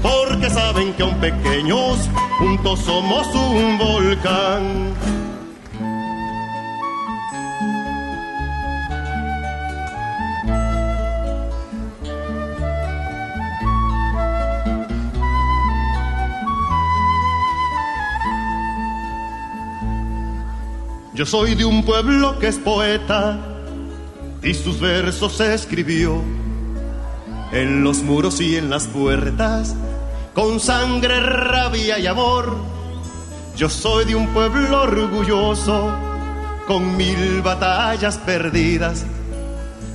Porque 0.02 0.48
saben 0.48 0.94
que 0.94 1.02
aún 1.02 1.20
pequeños 1.20 2.08
juntos 2.38 2.80
somos 2.80 3.26
un 3.34 3.76
volcán. 3.76 4.94
Yo 21.12 21.26
soy 21.26 21.54
de 21.54 21.66
un 21.66 21.84
pueblo 21.84 22.38
que 22.38 22.48
es 22.48 22.58
poeta 22.58 23.53
y 24.44 24.52
sus 24.52 24.78
versos 24.78 25.40
escribió 25.40 26.20
en 27.52 27.82
los 27.82 28.02
muros 28.02 28.40
y 28.40 28.56
en 28.56 28.68
las 28.68 28.86
puertas 28.86 29.74
con 30.34 30.60
sangre, 30.60 31.20
rabia 31.20 31.98
y 31.98 32.06
amor. 32.06 32.56
Yo 33.56 33.68
soy 33.70 34.04
de 34.04 34.14
un 34.14 34.28
pueblo 34.28 34.82
orgulloso 34.82 35.92
con 36.66 36.96
mil 36.96 37.40
batallas 37.42 38.18
perdidas. 38.18 39.04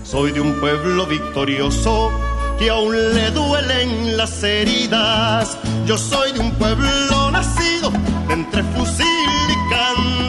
Soy 0.04 0.32
de 0.32 0.42
un 0.42 0.54
pueblo 0.60 1.06
victorioso 1.06 2.12
que 2.58 2.70
aún 2.70 2.96
le 3.14 3.30
duelen 3.32 4.18
las 4.18 4.42
heridas. 4.44 5.58
Yo 5.86 5.98
soy 5.98 6.32
de 6.32 6.40
un 6.40 6.52
pueblo 6.54 7.32
nacido 7.32 7.92
entre 8.30 8.64
fusil 8.64 9.06
y 9.06 9.70
cantar 9.70 10.20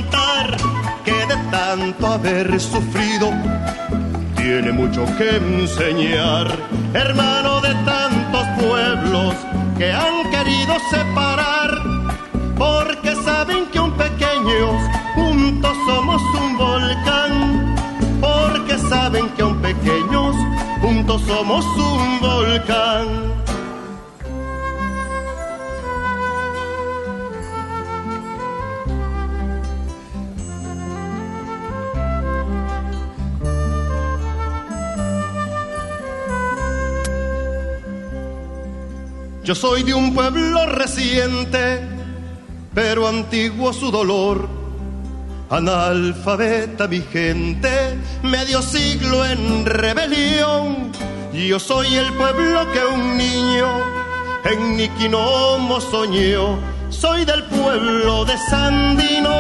tanto 1.51 2.07
haber 2.07 2.61
sufrido, 2.61 3.31
tiene 4.51 4.73
mucho 4.73 5.07
que 5.17 5.37
enseñar, 5.37 6.49
hermano 6.93 7.61
de 7.61 7.73
tanto 7.85 8.39
los 8.39 8.67
pueblos 8.67 9.35
que 9.79 9.93
han 9.93 10.29
querido 10.33 10.75
separar, 10.91 11.71
porque 12.59 13.15
saben 13.25 13.67
que 13.67 13.79
un 13.79 13.93
pequeños 13.93 14.75
juntos 15.15 15.77
somos 15.87 16.21
un 16.43 16.59
volcán, 16.59 17.77
porque 18.21 18.77
saben 18.89 19.29
que 19.37 19.45
un 19.45 19.57
pequeños 19.63 20.35
juntos 20.83 21.23
somos 21.29 21.65
un 21.65 22.21
volcán. 22.21 23.07
Yo 39.51 39.57
soy 39.57 39.83
de 39.83 39.93
un 39.93 40.15
pueblo 40.15 40.65
reciente, 40.67 41.85
pero 42.73 43.09
antiguo 43.09 43.73
su 43.73 43.91
dolor. 43.91 44.49
Analfabeta 45.51 46.87
mi 46.87 47.01
gente, 47.01 47.99
medio 48.23 48.63
siglo 48.63 49.27
en 49.27 49.67
rebelión. 49.67 50.93
Yo 51.33 51.59
soy 51.59 51.97
el 51.97 52.13
pueblo 52.13 52.71
que 52.71 52.85
un 52.95 53.17
niño 53.17 53.67
en 54.45 54.77
Niquinomo 54.77 55.81
soñó. 55.81 56.57
Soy 56.89 57.25
del 57.25 57.43
pueblo 57.43 58.25
de 58.25 58.39
Sandino 58.51 59.35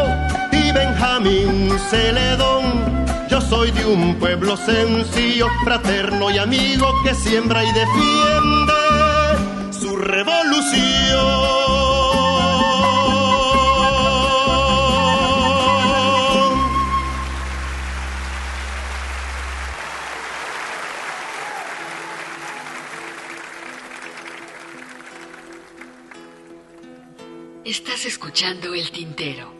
y 0.51 0.73
Benjamín 0.73 1.71
Celedón. 1.89 3.07
Yo 3.31 3.41
soy 3.41 3.71
de 3.71 3.87
un 3.87 4.17
pueblo 4.17 4.57
sencillo, 4.57 5.47
fraterno 5.63 6.33
y 6.33 6.39
amigo 6.39 6.93
que 7.05 7.15
siembra 7.15 7.63
y 7.63 7.69
defiende 7.69 8.80
revolución. 10.01 11.61
Estás 27.65 28.05
escuchando 28.07 28.75
el 28.75 28.91
tintero. 28.91 29.60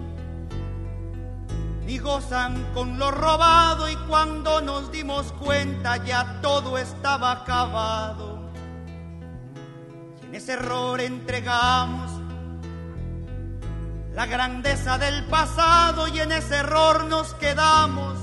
ni 1.91 1.97
gozan 1.97 2.71
con 2.73 2.97
lo 2.97 3.11
robado 3.11 3.89
y 3.89 3.95
cuando 4.07 4.61
nos 4.61 4.93
dimos 4.93 5.33
cuenta 5.33 5.97
ya 5.97 6.39
todo 6.41 6.77
estaba 6.77 7.33
acabado. 7.33 8.49
Y 10.21 10.27
en 10.27 10.35
ese 10.35 10.53
error 10.53 11.01
entregamos 11.01 12.09
la 14.13 14.25
grandeza 14.25 14.97
del 14.97 15.25
pasado 15.25 16.07
y 16.07 16.21
en 16.21 16.31
ese 16.31 16.59
error 16.59 17.03
nos 17.07 17.33
quedamos 17.33 18.17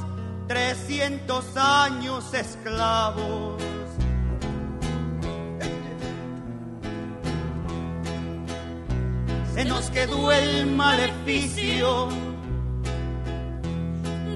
300 0.46 1.56
años 1.58 2.32
esclavos. 2.32 3.62
Se 9.52 9.64
nos 9.66 9.90
quedó 9.90 10.32
el 10.32 10.68
maleficio 10.68 12.27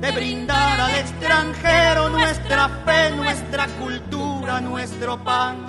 de 0.02 0.10
brindar 0.10 0.80
al 0.80 0.94
extranjero 0.96 2.08
nuestra 2.08 2.68
fe, 2.84 3.10
nuestra 3.14 3.68
cultura, 3.78 4.60
nuestro 4.60 5.22
pan, 5.22 5.64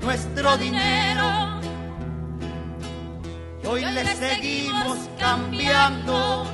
nuestro 0.00 0.56
dinero. 0.56 1.60
Y 3.60 3.66
hoy 3.66 3.84
le 3.86 4.04
seguimos 4.14 4.98
cambiando 5.18 6.46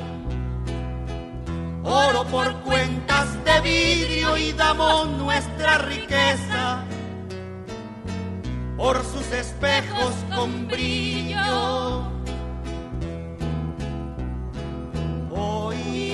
oro 1.85 2.25
por 2.29 2.51
cuentas 2.63 3.27
de 3.45 3.61
vidrio 3.61 4.39
y 4.39 4.53
damos 4.55 5.09
nuestra 5.19 5.77
riqueza 5.79 6.83
por 8.79 9.05
sus 9.05 9.31
espejos 9.33 10.15
con 10.35 10.67
brillo. 10.67 12.15
en 15.75 16.14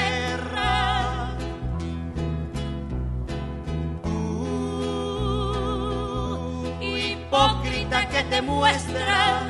Te 8.31 8.41
muestras, 8.41 9.43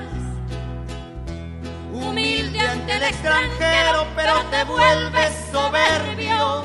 humilde 1.93 2.59
ante 2.59 2.97
el 2.97 3.03
extranjero, 3.03 4.07
pero 4.15 4.33
te 4.49 4.63
vuelves 4.63 5.31
soberbio. 5.51 6.63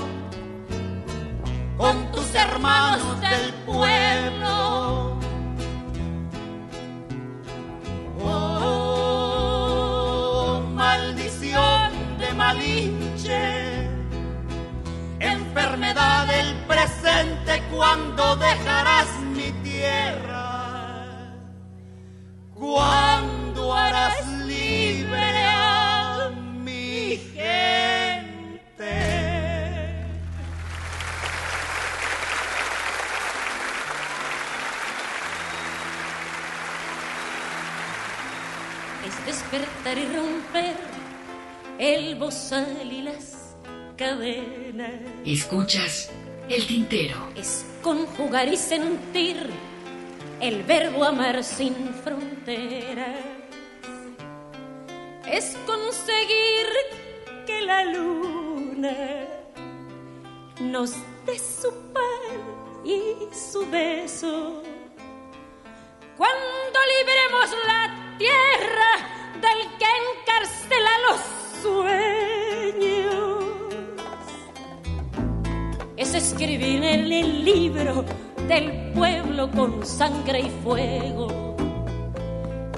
Con 1.77 2.11
tus 2.13 2.35
hermanos 2.35 3.21
del 3.21 3.53
pueblo. 3.67 5.19
Oh, 8.25 9.43
maldición 10.73 12.19
de 12.19 12.33
Malinche, 12.33 13.91
enfermedad 15.21 16.27
del 16.29 16.55
presente 16.67 17.63
cuando 17.71 18.37
dejarás 18.37 19.26
cuando 22.67 23.73
harás 23.73 24.27
libre 24.45 25.45
a 25.45 26.31
mi 26.65 27.17
gente. 27.33 28.95
es 39.07 39.27
despertar 39.27 39.97
y 39.97 40.07
romper 40.17 40.77
el 41.79 42.17
bozal 42.17 42.93
y 42.93 43.03
las 43.03 43.55
cadenas. 43.97 44.91
Escuchas 45.25 46.11
el 46.49 46.67
tintero. 46.67 47.29
Es 47.37 47.65
conjugar 47.81 48.49
y 48.49 48.57
sentir 48.57 49.37
el 50.41 50.63
verbo 50.65 51.05
amar 51.05 51.43
sin 51.43 51.75
fronteras. 52.05 53.21
Es 55.27 55.57
conseguir 55.67 56.67
que 57.47 57.63
la 57.63 57.85
luna 57.85 59.27
nos 60.61 60.93
dé 61.25 61.39
su 61.39 61.71
pan 61.93 62.85
y 62.85 63.29
su 63.35 63.69
beso. 63.71 64.63
Cuando 66.17 66.79
libremos 66.99 67.51
la 67.67 68.17
tierra 68.19 68.93
del 69.35 69.61
que 69.79 69.87
encarcela 70.21 70.91
los 71.09 71.21
sueños. 71.63 73.45
Es 75.97 76.15
escribir 76.15 76.85
el 76.85 77.45
libro 77.45 78.05
del 78.49 78.93
pueblo 78.95 79.51
con 79.51 79.85
sangre 79.85 80.41
y 80.41 80.51
fuego 80.63 81.57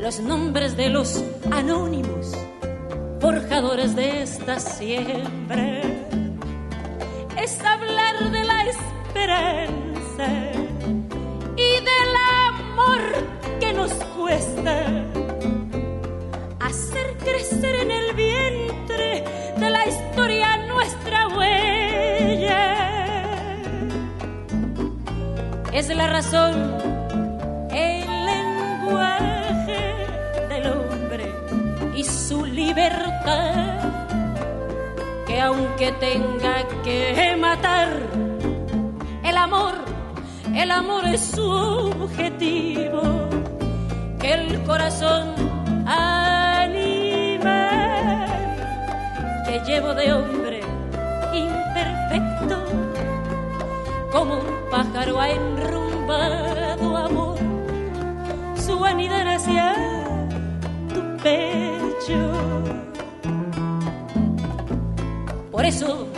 los 0.00 0.20
nombres 0.20 0.76
de 0.76 0.88
los 0.88 1.22
anónimos 1.50 2.32
forjadores 3.20 3.96
de 3.96 4.22
esta 4.22 4.60
siembra. 4.60 5.82
Es 7.36 7.60
hablar 7.64 8.30
de 8.30 8.44
la 8.44 8.64
esperanza 8.64 10.28
y 11.56 11.70
del 11.90 12.14
amor 12.46 13.00
que 13.60 13.72
nos 13.72 13.92
cuesta 13.92 15.04
hacer 16.60 17.16
crecer 17.18 17.74
en 17.74 17.90
el 17.90 18.14
vientre 18.14 19.24
de 19.58 19.70
la 19.70 19.86
historia 19.86 20.56
nuestra 20.68 21.28
huella. 21.28 21.77
Es 25.78 25.88
la 25.94 26.08
razón, 26.08 26.74
el 27.70 28.04
lenguaje 28.26 29.94
del 30.48 30.66
hombre 30.72 31.32
y 31.94 32.02
su 32.02 32.44
libertad, 32.44 33.78
que 35.24 35.40
aunque 35.40 35.92
tenga 35.92 36.66
que 36.82 37.36
matar, 37.38 37.90
el 39.22 39.36
amor, 39.36 39.74
el 40.52 40.72
amor 40.72 41.06
es 41.06 41.20
su 41.20 41.48
objetivo, 41.48 43.28
que 44.18 44.32
el 44.32 44.60
corazón 44.64 45.32
animal 45.86 46.88
que 49.46 49.60
llevo 49.64 49.94
de 49.94 50.12
hombre 50.12 50.60
imperfecto, 51.32 52.27
como 54.12 54.34
un 54.34 54.70
pájaro 54.70 55.20
ha 55.20 55.30
enrumbado 55.30 56.96
amor, 56.96 57.38
su 58.56 58.84
anidar 58.84 59.28
hacia 59.28 59.74
tu 60.92 61.00
pecho. 61.22 62.32
Por 65.50 65.64
eso 65.64 66.08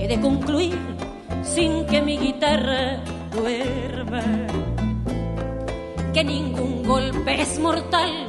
he 0.00 0.08
de 0.08 0.20
concluir 0.20 0.78
sin 1.42 1.86
que 1.86 2.02
mi 2.02 2.18
guitarra 2.18 3.02
duerma, 3.32 4.22
que 6.12 6.24
ningún 6.24 6.82
golpe 6.82 7.40
es 7.40 7.58
mortal 7.58 8.26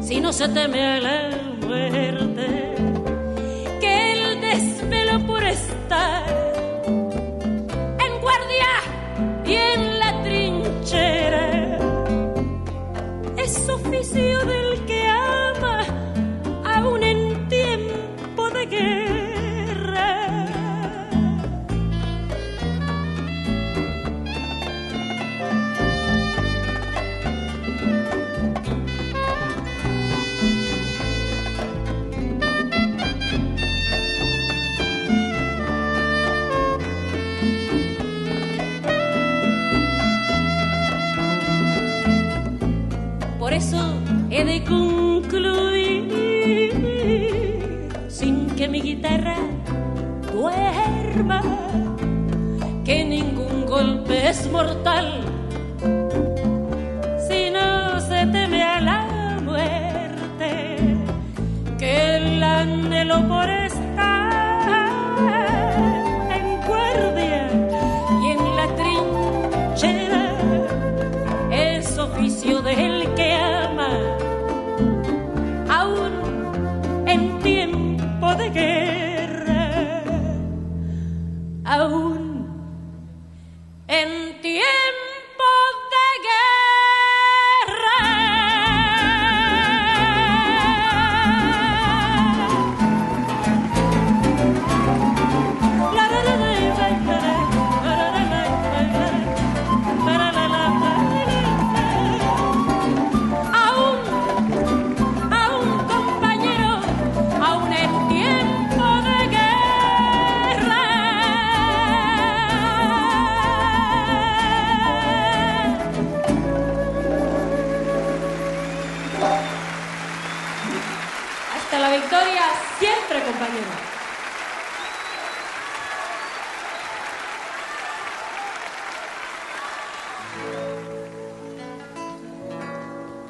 si 0.00 0.20
no 0.20 0.32
se 0.32 0.48
teme 0.48 0.86
a 0.86 1.00
la 1.00 1.30
muerte, 1.66 2.74
que 3.80 4.12
el 4.12 4.40
desvelo 4.40 5.26
por 5.26 5.42
estar 5.42 6.45
y 9.46 9.85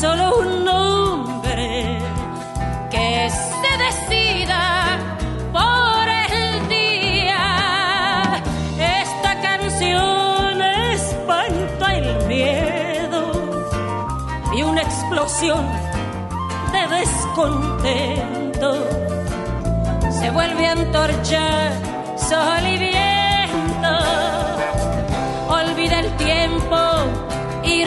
Solo 0.00 0.38
un 0.38 0.68
hombre 0.68 1.98
que 2.90 3.30
se 3.30 3.72
decida 3.86 4.98
por 5.52 6.08
el 6.36 6.68
día. 6.68 8.42
Esta 8.78 9.40
canción 9.40 10.60
espanta 10.92 11.94
el 11.94 12.26
miedo 12.26 13.22
y 14.52 14.62
una 14.62 14.82
explosión 14.82 15.64
de 16.72 16.96
descontento. 16.96 18.70
Se 20.10 20.30
vuelve 20.30 20.66
antorcha 20.66 21.70
sol 22.16 22.66
y 22.66 22.78
viento. 22.78 23.94
Olvida 25.48 26.00
el 26.00 26.16
tiempo 26.16 26.78
y 27.62 27.84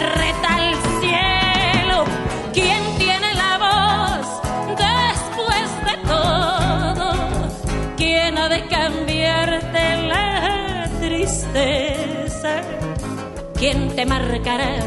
quién 13.57 13.95
te 13.95 14.05
marcará 14.05 14.77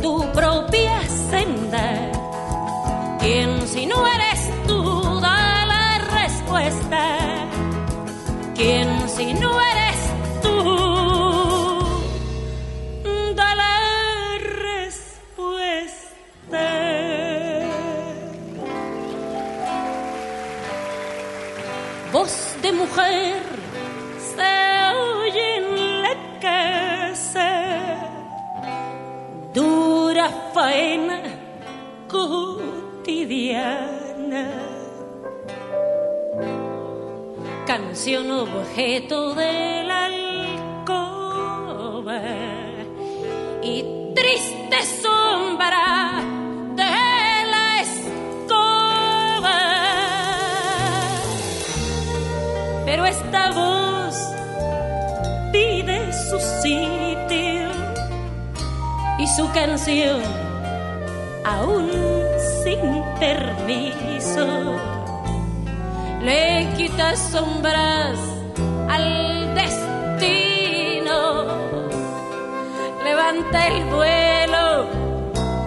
tu 0.00 0.24
propia 0.32 1.02
senda. 1.30 2.12
Quién 3.20 3.66
si 3.66 3.86
no 3.86 4.06
eres 4.06 4.50
tú 4.66 5.20
da 5.20 5.66
la 5.66 5.98
respuesta. 6.20 7.18
Quién 8.54 8.88
si 9.08 9.34
no 9.34 9.60
eres 9.60 9.75
Canción 37.66 38.30
objeto 38.30 39.34
de 39.34 39.82
la 39.84 40.04
alcoba 40.06 41.42
y 43.62 43.84
triste 44.14 44.82
sombra 45.02 46.22
de 46.76 47.46
la 47.52 47.80
escoba. 47.80 49.58
Pero 52.84 53.04
esta 53.04 53.50
voz 53.50 54.16
pide 55.52 56.12
su 56.12 56.38
sitio 56.62 57.70
y 59.18 59.26
su 59.26 59.50
canción 59.52 60.22
aún 61.44 62.05
sin 62.80 63.02
permiso 63.18 64.46
le 66.20 66.68
quita 66.76 67.16
sombras 67.16 68.18
al 68.88 69.54
destino. 69.54 71.18
Levanta 73.04 73.66
el 73.68 73.84
vuelo 73.84 74.86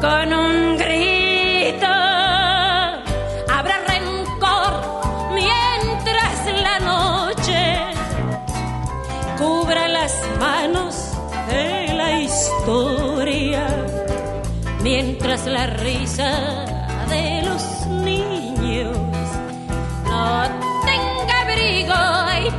con 0.01 0.33
un 0.33 0.77
grito. 0.77 1.87
Habrá 3.55 3.77
rencor 3.87 4.73
mientras 5.33 6.35
la 6.65 6.79
noche 6.79 7.77
cubra 9.37 9.87
las 9.87 10.13
manos 10.39 11.13
de 11.49 11.93
la 11.93 12.19
historia, 12.19 13.65
mientras 14.83 15.45
la 15.45 15.67
risa 15.67 16.68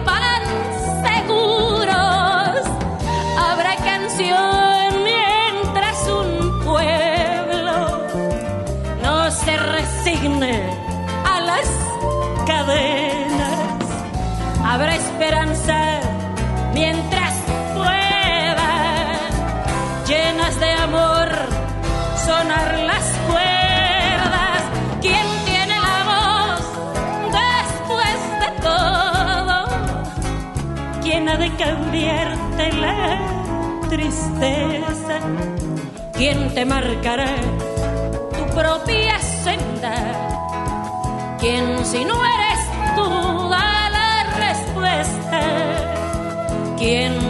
pan 0.05 0.43
seguros. 1.05 2.61
Habrá 3.39 3.77
canción 3.77 5.05
mientras 5.05 5.97
un 6.09 6.61
pueblo 6.65 8.09
no 9.03 9.31
se 9.31 9.57
resigne 9.57 10.71
a 11.25 11.41
las 11.41 11.69
cadenas. 12.47 13.85
Habrá 14.65 14.95
esperanza 14.95 16.01
mientras 16.75 17.35
pueda, 17.75 18.73
llenas 20.07 20.61
de 20.61 20.73
amor, 20.73 21.10
de 31.41 31.51
cambiarte 31.57 32.73
la 32.75 33.19
tristeza? 33.89 35.19
¿Quién 36.13 36.55
te 36.55 36.67
marcará 36.67 37.35
tu 38.37 38.55
propia 38.55 39.19
senda? 39.19 39.95
¿Quién 41.41 41.83
si 41.87 42.05
no 42.05 42.15
eres 42.37 42.61
tú 42.95 43.09
da 43.49 43.89
la 43.89 44.25
respuesta? 44.45 45.41
¿Quién 46.77 47.30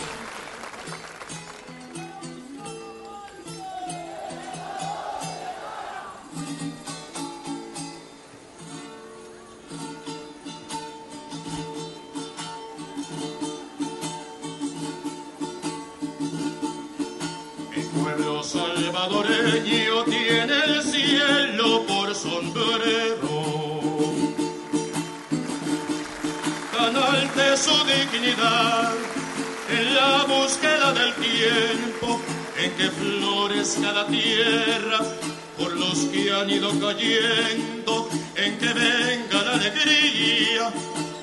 Cayendo, 36.79 38.09
en 38.35 38.57
que 38.57 38.73
venga 38.73 39.43
la 39.43 39.53
alegría 39.53 40.71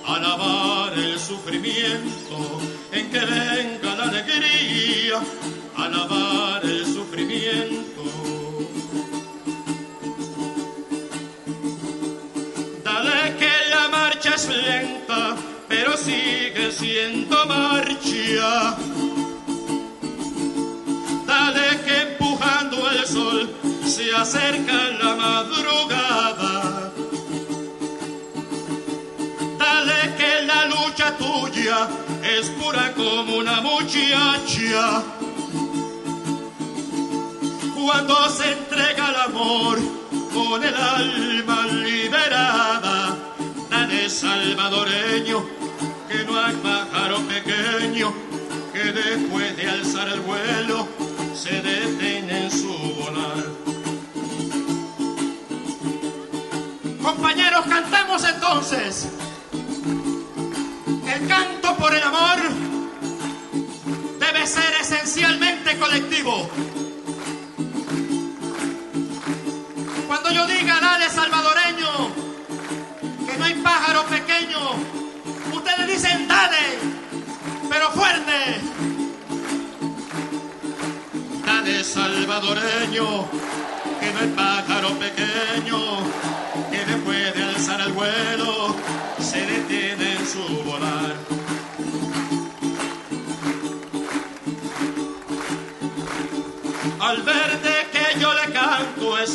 a 0.04 0.18
lavar 0.18 0.98
el 0.98 1.18
sufrimiento, 1.18 2.60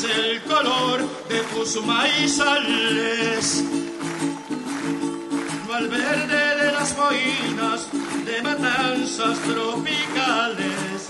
el 0.03 0.41
color 0.43 1.01
de 1.29 1.39
tus 1.53 1.83
maizales. 1.85 3.63
No 5.67 5.73
al 5.73 5.87
verde 5.87 6.55
de 6.57 6.71
las 6.71 6.95
boinas 6.95 7.87
de 8.25 8.41
matanzas 8.41 9.39
tropicales. 9.39 11.09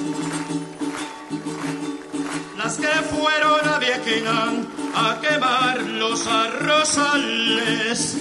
Las 2.58 2.76
que 2.78 2.88
fueron 2.88 3.68
a 3.68 3.80
Viequinán 3.80 4.68
a 4.96 5.20
quemar 5.22 5.82
los 5.82 6.28
arrozales. 6.28 8.18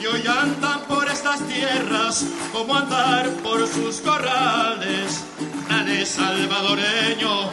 Y 0.00 0.06
hoy 0.06 0.26
andan 0.26 0.80
por 0.88 1.08
estas 1.08 1.40
tierras 1.46 2.24
como 2.52 2.74
andar 2.76 3.28
por 3.42 3.66
sus 3.66 4.00
corrales. 4.00 5.24
Dale 5.86 6.04
salvadoreño, 6.04 7.48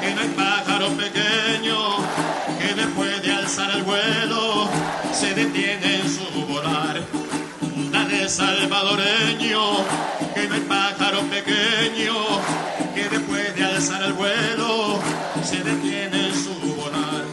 que 0.00 0.12
no 0.12 0.20
hay 0.22 0.28
pájaro 0.30 0.88
pequeño, 0.88 1.98
que 2.58 2.74
después 2.74 3.22
de 3.22 3.32
alzar 3.32 3.70
el 3.70 3.84
vuelo 3.84 4.68
se 5.12 5.32
detiene 5.34 6.00
en 6.00 6.10
su 6.10 6.46
volar. 6.46 7.00
Dale 7.92 8.28
salvadoreño, 8.28 9.84
que 10.34 10.48
no 10.48 10.54
hay 10.56 10.60
pájaro 10.62 11.20
pequeño, 11.30 12.14
que 12.92 13.08
después 13.08 13.54
de 13.54 13.64
alzar 13.64 14.02
el 14.02 14.14
vuelo 14.14 14.98
se 15.44 15.62
detiene 15.62 16.26
en 16.26 16.34
su 16.34 16.52
volar. 16.74 17.24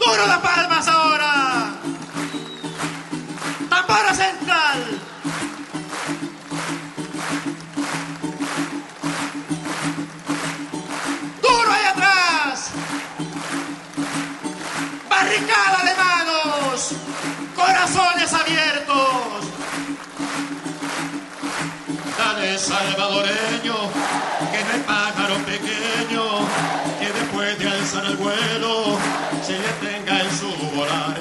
¡Duro 0.00 0.26
las 0.26 0.38
palmas 0.38 0.88
ahora! 0.88 1.74
¡Tambora 3.68 4.14
central! 4.14 5.13
Salvadoreño, 23.14 23.74
que 24.52 24.64
no 24.64 24.72
hay 24.72 24.80
pájaro 24.86 25.34
pequeño, 25.44 26.24
que 26.98 27.12
después 27.12 27.58
de 27.58 27.68
alzar 27.68 28.04
el 28.06 28.16
vuelo 28.16 28.98
se 29.42 29.52
detenga 29.52 30.20
en 30.20 30.30
su 30.38 30.50
volar. 30.74 31.20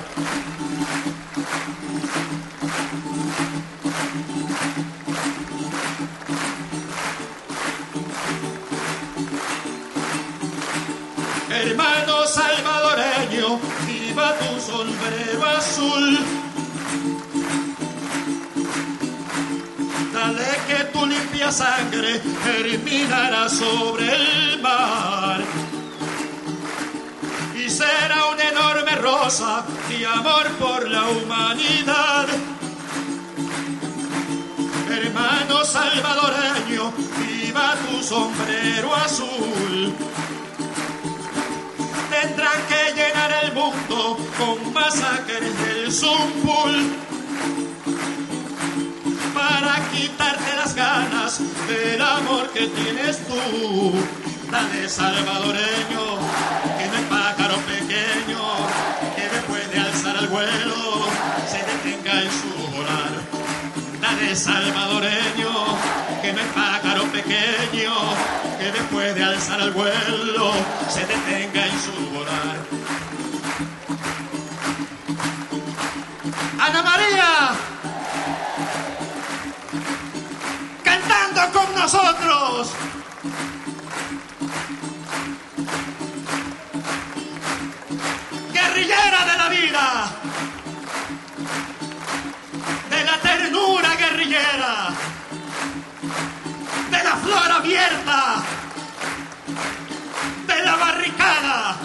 Hermano 11.50 12.28
salvadoreño, 12.28 13.60
viva 13.86 14.34
tu 14.40 14.60
sombrero 14.60 15.46
azul. 15.46 16.43
Que 20.76 20.84
tu 20.86 21.06
limpia 21.06 21.52
sangre 21.52 22.20
terminará 22.44 23.48
sobre 23.50 24.06
el 24.16 24.62
mar. 24.62 25.42
Y 27.56 27.70
será 27.70 28.26
una 28.34 28.50
enorme 28.50 28.96
rosa 28.96 29.64
de 29.90 30.06
amor 30.06 30.48
por 30.60 30.90
la 30.90 31.04
humanidad. 31.10 32.28
Hermano 34.90 35.66
salvadoreño, 35.66 36.94
viva 37.20 37.76
tu 37.86 38.04
sombrero 38.04 38.96
azul 38.96 39.94
tendrán 42.10 42.60
que 42.70 42.94
llenar 42.94 43.32
el 43.44 43.54
mundo 43.54 44.18
con 44.38 44.74
masacres 44.74 45.54
del 45.66 45.92
Zumpul 45.92 46.74
para 49.44 49.76
quitarte 49.92 50.56
las 50.56 50.74
ganas 50.74 51.42
del 51.68 52.02
amor 52.02 52.50
que 52.52 52.68
tienes 52.68 53.18
tú. 53.28 53.92
Dale 54.50 54.88
salvadoreño, 54.88 56.06
que 56.78 56.86
no 56.88 56.96
hay 56.98 57.06
pájaro 57.10 57.58
pequeño, 57.74 58.42
que 59.16 59.24
después 59.36 59.72
de 59.72 59.80
alzar 59.80 60.16
el 60.22 60.28
vuelo 60.28 61.08
se 61.52 61.60
detenga 61.70 62.22
en 62.22 62.32
su 62.40 62.52
volar. 62.74 63.14
Dale 64.00 64.36
salvadoreño, 64.36 65.54
que 66.22 66.34
no 66.34 66.40
hay 66.40 66.52
pájaro 66.54 67.04
pequeño, 67.12 67.94
que 68.60 68.72
después 68.72 69.16
de 69.16 69.24
alzar 69.24 69.60
el 69.62 69.72
vuelo 69.72 70.52
se 70.88 71.02
detenga 71.02 71.66
en 71.68 71.78
su 71.82 71.96
volar. 72.14 72.83
Nosotros. 81.84 82.72
Guerrillera 88.54 89.26
de 89.30 89.38
la 89.38 89.50
vida, 89.50 89.86
de 92.90 93.04
la 93.04 93.18
ternura 93.18 93.96
guerrillera, 93.98 94.76
de 96.90 97.04
la 97.04 97.16
flor 97.18 97.52
abierta, 97.52 98.36
de 100.48 100.64
la 100.64 100.76
barricada. 100.78 101.76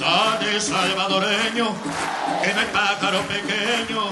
Dale 0.00 0.60
salvadoreño, 0.62 1.74
que 2.48 2.54
no 2.54 2.72
pájaro 2.72 3.20
pequeño, 3.28 4.02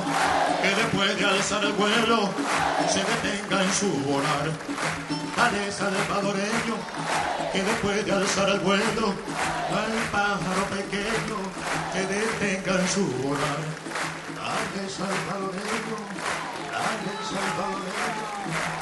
que 0.60 0.68
después 0.68 1.16
de 1.16 1.24
alzar 1.24 1.64
el 1.64 1.72
vuelo 1.72 2.28
se 2.86 2.98
detenga 2.98 3.62
en 3.62 3.72
su 3.72 3.88
volar. 4.04 4.50
Dale 5.36 5.72
salvadoreño, 5.72 6.76
que 7.52 7.62
después 7.62 8.04
de 8.04 8.12
alzar 8.12 8.50
el 8.50 8.60
vuelo 8.60 9.14
no 9.70 9.76
hay 9.78 10.08
pájaro 10.12 10.64
pequeño 10.68 11.38
que 11.92 12.00
detenga 12.14 12.80
en 12.80 12.88
su 12.88 13.06
volar. 13.22 13.60
Dale 14.36 14.90
salvadoreño, 14.90 15.96
dale 16.72 17.12
salvadoreño. 17.30 18.75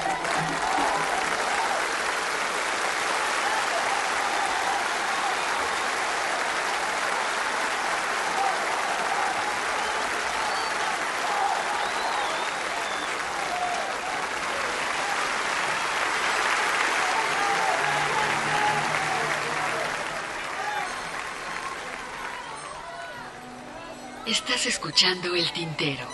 Estás 24.35 24.67
escuchando 24.67 25.33
el 25.37 25.49
tintero. 25.53 26.09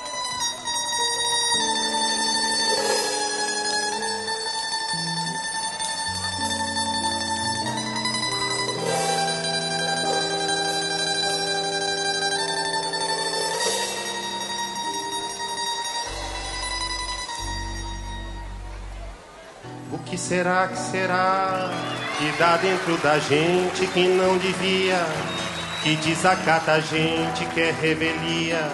O 19.91 19.99
que 20.05 20.19
será 20.19 20.69
que 20.69 20.77
será 20.77 21.71
que 22.19 22.39
dá 22.39 22.59
dentro 22.59 22.99
da 22.99 23.19
gente 23.19 23.87
que 23.87 24.07
não 24.09 24.37
devia? 24.37 25.40
Que 25.83 25.97
desacata 25.97 26.73
a 26.73 26.81
gente, 26.81 27.47
que 27.55 27.61
é 27.61 27.71
revelia, 27.71 28.71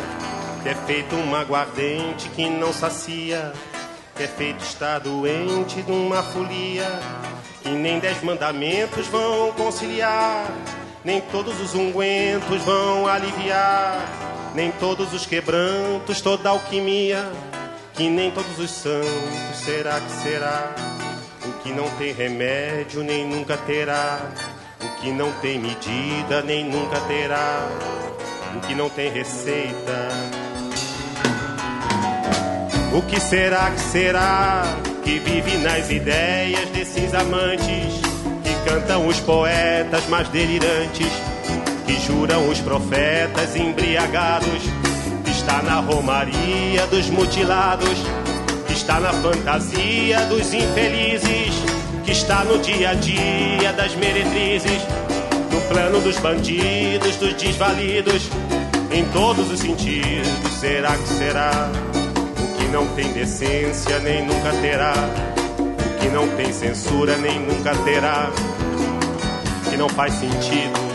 que 0.63 0.69
é 0.69 0.75
feito 0.75 1.15
uma 1.15 1.41
aguardente 1.41 2.29
que 2.31 2.51
não 2.51 2.73
sacia, 2.73 3.53
que 4.17 4.25
é 4.25 4.27
feito 4.27 4.65
estar 4.65 4.99
doente 4.99 5.83
de 5.83 5.93
uma 5.93 6.21
folia, 6.21 6.91
que 7.63 7.69
nem 7.69 8.01
dez 8.01 8.21
mandamentos 8.25 9.07
vão 9.07 9.53
conciliar, 9.53 10.51
nem 11.05 11.21
todos 11.21 11.61
os 11.61 11.75
ungüentos 11.75 12.61
vão 12.63 13.07
aliviar, 13.07 14.05
nem 14.53 14.73
todos 14.73 15.13
os 15.13 15.25
quebrantos, 15.25 16.21
toda 16.21 16.51
alquimia, 16.51 17.31
que 17.95 18.11
nem 18.11 18.33
todos 18.33 18.59
os 18.59 18.71
santos, 18.73 19.57
será 19.65 20.01
que 20.01 20.11
será? 20.11 20.75
O 21.45 21.53
que 21.63 21.71
não 21.71 21.89
tem 21.91 22.13
remédio 22.13 23.05
nem 23.05 23.25
nunca 23.25 23.57
terá. 23.57 24.19
Que 25.01 25.13
não 25.13 25.33
tem 25.41 25.59
medida 25.59 26.43
nem 26.43 26.65
nunca 26.65 27.01
terá. 27.01 27.69
O 28.57 28.61
que 28.61 28.75
não 28.75 28.89
tem 28.89 29.11
receita. 29.11 30.09
O 32.93 33.03
que 33.03 33.21
será 33.21 33.71
que 33.71 33.81
será 33.81 34.63
que 35.05 35.19
vive 35.19 35.59
nas 35.59 35.91
ideias 35.91 36.69
desses 36.71 37.13
amantes 37.15 38.01
que 38.43 38.71
cantam 38.71 39.07
os 39.07 39.21
poetas 39.21 40.07
mais 40.09 40.29
delirantes, 40.31 41.13
que 41.85 42.01
juram 42.01 42.49
os 42.49 42.59
profetas 42.61 43.55
embriagados, 43.55 44.63
que 45.25 45.31
está 45.31 45.63
na 45.63 45.81
romaria 45.81 46.87
dos 46.87 47.11
mutilados 47.11 47.99
está 48.77 49.01
na 49.01 49.13
fantasia 49.15 50.21
dos 50.27 50.55
infelizes, 50.55 51.55
que 52.07 52.13
está 52.13 52.45
no 52.45 52.59
dia 52.61 52.91
a 52.91 52.95
dia 52.95 53.73
das 53.73 53.97
meretrizes, 53.97 54.81
no 55.53 55.61
plano 55.63 56.01
dos 56.01 56.17
bandidos, 56.19 57.17
dos 57.17 57.35
desvalidos, 57.35 58.31
em 58.93 59.05
todos 59.07 59.51
os 59.51 59.59
sentidos. 59.59 60.29
Será 60.61 60.97
que 60.97 61.09
será? 61.09 61.69
O 62.39 62.57
que 62.57 62.65
não 62.69 62.87
tem 62.95 63.13
decência 63.13 63.99
nem 63.99 64.25
nunca 64.25 64.53
terá, 64.63 64.95
o 65.59 66.01
que 66.01 66.09
não 66.09 66.29
tem 66.37 66.53
censura 66.53 67.17
nem 67.17 67.41
nunca 67.41 67.75
terá, 67.79 68.31
que 69.69 69.77
não 69.77 69.89
faz 69.89 70.15
sentido. 70.15 70.86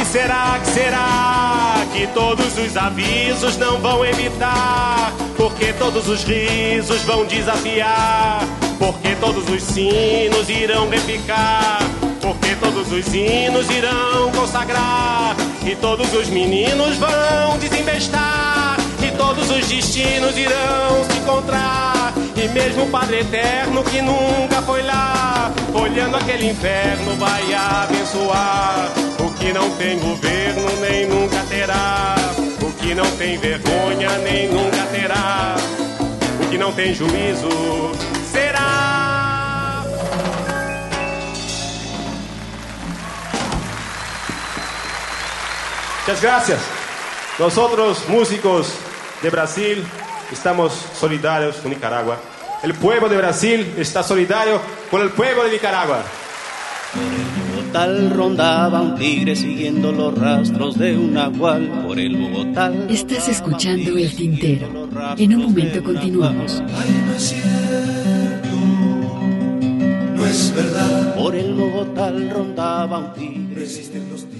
Que 0.00 0.06
será 0.06 0.58
que 0.64 0.70
será 0.70 1.74
que 1.92 2.06
todos 2.14 2.56
os 2.56 2.74
avisos 2.74 3.58
não 3.58 3.78
vão 3.80 4.02
evitar? 4.02 5.12
Porque 5.36 5.74
todos 5.74 6.08
os 6.08 6.24
risos 6.24 7.02
vão 7.02 7.26
desafiar? 7.26 8.40
Porque 8.78 9.14
todos 9.20 9.46
os 9.46 9.62
sinos 9.62 10.48
irão 10.48 10.88
repicar? 10.88 11.80
Porque 12.18 12.56
todos 12.56 12.90
os 12.90 13.14
hinos 13.14 13.68
irão 13.68 14.32
consagrar? 14.32 15.36
E 15.66 15.76
todos 15.76 16.10
os 16.14 16.28
meninos 16.28 16.96
vão 16.96 17.58
desembestar? 17.58 18.78
E 19.06 19.10
todos 19.18 19.50
os 19.50 19.66
destinos 19.68 20.34
irão 20.38 21.04
se 21.10 21.18
encontrar? 21.18 21.89
E 22.42 22.48
mesmo 22.48 22.84
o 22.84 22.90
Padre 22.90 23.20
Eterno 23.20 23.84
que 23.84 24.00
nunca 24.00 24.62
foi 24.62 24.82
lá, 24.82 25.52
olhando 25.74 26.16
aquele 26.16 26.48
inferno, 26.48 27.14
vai 27.16 27.52
abençoar. 27.52 28.88
O 29.18 29.30
que 29.34 29.52
não 29.52 29.68
tem 29.76 29.98
governo 29.98 30.80
nem 30.80 31.06
nunca 31.06 31.42
terá. 31.50 32.14
O 32.62 32.72
que 32.72 32.94
não 32.94 33.04
tem 33.18 33.36
vergonha 33.36 34.08
nem 34.24 34.48
nunca 34.48 34.86
terá. 34.90 35.54
O 36.42 36.48
que 36.48 36.56
não 36.56 36.72
tem 36.72 36.94
juízo 36.94 37.92
será. 38.32 39.82
Muchas 45.98 46.20
gracias. 46.22 46.60
Nosotros, 47.38 48.08
músicos 48.08 48.72
de 49.20 49.28
Brasil, 49.28 49.84
estamos 50.32 50.72
solidarios 50.94 51.56
con 51.56 51.68
Nicaragua. 51.68 52.29
El 52.62 52.74
pueblo 52.74 53.08
de 53.08 53.16
Brasil 53.16 53.72
está 53.78 54.02
solidario 54.02 54.60
con 54.90 55.00
el 55.00 55.08
pueblo 55.10 55.44
de 55.44 55.52
Nicaragua. 55.52 56.04
Tal 57.72 58.10
rondaba 58.10 58.82
un 58.82 58.96
tigre 58.96 59.34
siguiendo 59.34 59.92
los 59.92 60.18
rastros 60.18 60.76
de 60.76 60.94
un 60.94 61.14
nahual 61.14 61.84
por 61.86 61.98
el 61.98 62.16
Bogotá. 62.16 62.70
Estás 62.88 63.28
escuchando 63.28 63.96
el 63.96 64.14
tintero. 64.14 64.88
En 65.16 65.36
un 65.36 65.42
momento 65.44 65.82
continuamos. 65.82 66.62
Ay, 66.76 67.02
no 67.06 67.14
es 67.14 67.22
cierto, 67.22 68.56
no 70.16 70.26
es 70.26 70.54
verdad. 70.54 71.14
Por 71.14 71.36
el 71.36 71.54
Bogotá 71.54 72.10
rondaba 72.10 72.98
un 72.98 73.14
tigre. 73.14 73.60
Resisten 73.60 74.10
los 74.10 74.24
tigres 74.26 74.39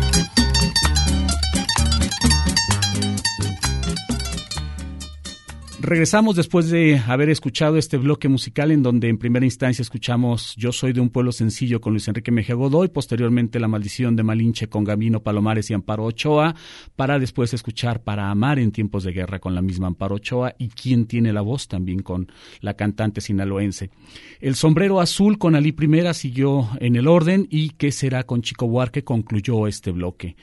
Regresamos 5.83 6.35
después 6.35 6.69
de 6.69 7.01
haber 7.07 7.31
escuchado 7.31 7.75
este 7.75 7.97
bloque 7.97 8.29
musical 8.29 8.69
en 8.69 8.83
donde 8.83 9.09
en 9.09 9.17
primera 9.17 9.45
instancia 9.45 9.81
escuchamos 9.81 10.55
Yo 10.55 10.71
soy 10.71 10.93
de 10.93 11.01
un 11.01 11.09
pueblo 11.09 11.31
sencillo 11.31 11.81
con 11.81 11.93
Luis 11.93 12.07
Enrique 12.07 12.31
Mejía 12.31 12.53
Godoy, 12.53 12.89
posteriormente 12.89 13.59
La 13.59 13.67
maldición 13.67 14.15
de 14.15 14.21
Malinche 14.21 14.69
con 14.69 14.83
Gabino 14.83 15.23
Palomares 15.23 15.71
y 15.71 15.73
Amparo 15.73 16.05
Ochoa, 16.05 16.53
para 16.95 17.17
después 17.17 17.55
escuchar 17.55 18.03
Para 18.03 18.29
amar 18.29 18.59
en 18.59 18.71
tiempos 18.71 19.03
de 19.03 19.11
guerra 19.11 19.39
con 19.39 19.55
la 19.55 19.63
misma 19.63 19.87
Amparo 19.87 20.17
Ochoa 20.17 20.53
y 20.59 20.69
Quién 20.69 21.07
tiene 21.07 21.33
la 21.33 21.41
voz 21.41 21.67
también 21.67 22.03
con 22.03 22.31
la 22.59 22.75
cantante 22.75 23.19
sinaloense. 23.19 23.89
El 24.39 24.53
sombrero 24.53 24.99
azul 24.99 25.39
con 25.39 25.55
Ali 25.55 25.71
Primera 25.71 26.13
siguió 26.13 26.69
en 26.79 26.95
el 26.95 27.07
orden 27.07 27.47
y 27.49 27.71
Qué 27.71 27.91
será 27.91 28.21
con 28.21 28.43
Chico 28.43 28.67
Buarque 28.67 29.03
concluyó 29.03 29.65
este 29.65 29.89
bloque. 29.89 30.35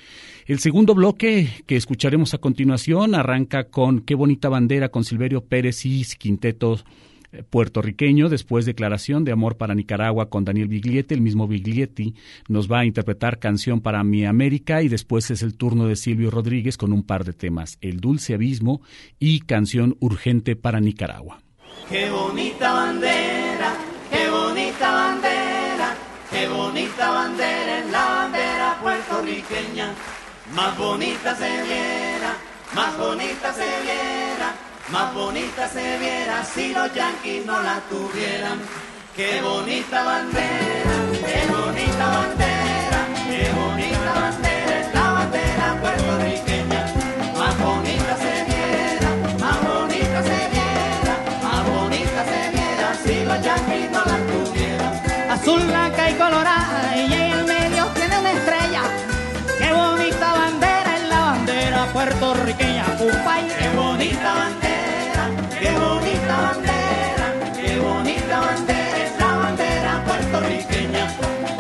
El 0.49 0.61
segundo 0.61 0.95
bloque 0.95 1.47
que 1.67 1.77
escucharemos 1.77 2.33
a 2.33 2.39
continuación 2.39 3.15
arranca 3.15 3.65
con 3.65 4.01
Qué 4.01 4.15
bonita 4.15 4.49
bandera 4.49 4.89
con 4.89 5.05
Silverio 5.05 5.45
Pérez 5.45 5.85
y 5.85 6.03
Quinteto 6.17 6.79
eh, 7.33 7.43
puertorriqueño, 7.43 8.31
después 8.31 8.65
declaración 8.65 9.25
de 9.25 9.33
amor 9.33 9.59
para 9.59 9.75
Nicaragua 9.75 10.31
con 10.31 10.47
Daniel 10.47 10.69
Biglietti, 10.69 11.13
el 11.13 11.21
mismo 11.21 11.47
Biglietti 11.47 12.15
nos 12.49 12.67
va 12.67 12.79
a 12.79 12.87
interpretar 12.87 13.39
canción 13.39 13.83
para 13.83 14.03
Mi 14.05 14.25
América 14.25 14.81
y 14.81 14.89
después 14.89 15.31
es 15.31 15.43
el 15.43 15.55
turno 15.55 15.87
de 15.87 15.97
Silvio 15.97 16.31
Rodríguez 16.31 16.79
con 16.79 16.95
un 16.95 17.03
par 17.03 17.25
de 17.25 17.35
temas, 17.35 17.77
El 17.83 18.01
Dulce 18.01 18.33
Abismo 18.33 18.81
y 19.19 19.41
canción 19.41 19.99
urgente 20.01 20.57
para 20.57 20.81
Nicaragua. 20.81 21.43
Qué 21.91 22.09
bonita 22.09 22.73
bandera, 22.73 23.77
qué 24.11 24.31
bonita 24.31 24.93
bandera, 24.93 25.95
qué 26.31 26.49
bonita 26.49 27.11
bandera 27.11 27.81
es 27.81 27.93
la 27.93 28.05
bandera 28.07 28.79
puertorriqueña. 28.81 29.93
Más 30.55 30.77
bonita 30.79 31.37
se 31.37 31.63
viera, 31.63 32.35
más 32.75 32.97
bonita 32.97 33.53
se 33.53 33.67
viera, 33.83 34.55
más 34.91 35.15
bonita 35.15 35.69
se 35.69 35.99
viera 35.99 36.45
si 36.45 36.73
los 36.73 36.93
yanquis 36.95 37.45
no 37.45 37.61
la 37.63 37.81
tuvieran. 37.91 38.59
Qué 39.15 39.43
bonita 39.43 40.03
bandera, 40.05 40.95
qué 41.13 41.53
bonita 41.53 42.07
bandera, 42.07 43.01
qué 43.29 43.53
bonita 43.53 44.13
bandera 44.15 44.81
es 44.81 44.95
la 44.95 45.11
bandera 45.13 45.79
puertorriqueña. 45.83 46.95
Más 47.37 47.59
bonita 47.59 48.17
se 48.17 48.45
viera, 48.49 49.11
más 49.39 49.59
bonita 49.69 50.23
se 50.23 50.39
viera, 50.55 51.15
más 51.43 51.67
bonita 51.69 52.25
se 52.25 52.51
viera 52.57 52.95
si 53.05 53.25
los 53.25 53.43
yanquis 53.45 53.91
no 53.91 54.05
la 54.05 54.19
tuvieran. 54.31 55.31
azul, 55.31 55.63
blanca 55.63 56.11
y 56.11 56.15
colorada, 56.15 56.88
puertorriqueña, 61.99 62.85
cupay. 62.97 63.43
Qué 63.59 63.69
bonita 63.77 64.31
bandera, 64.41 65.25
qué 65.61 65.71
bonita 65.85 66.35
bandera, 66.47 67.27
qué 67.57 67.73
bonita 67.81 68.37
bandera 68.47 68.99
es 69.05 69.13
la 69.19 69.31
bandera 69.43 70.05
puertorriqueña. 70.07 71.05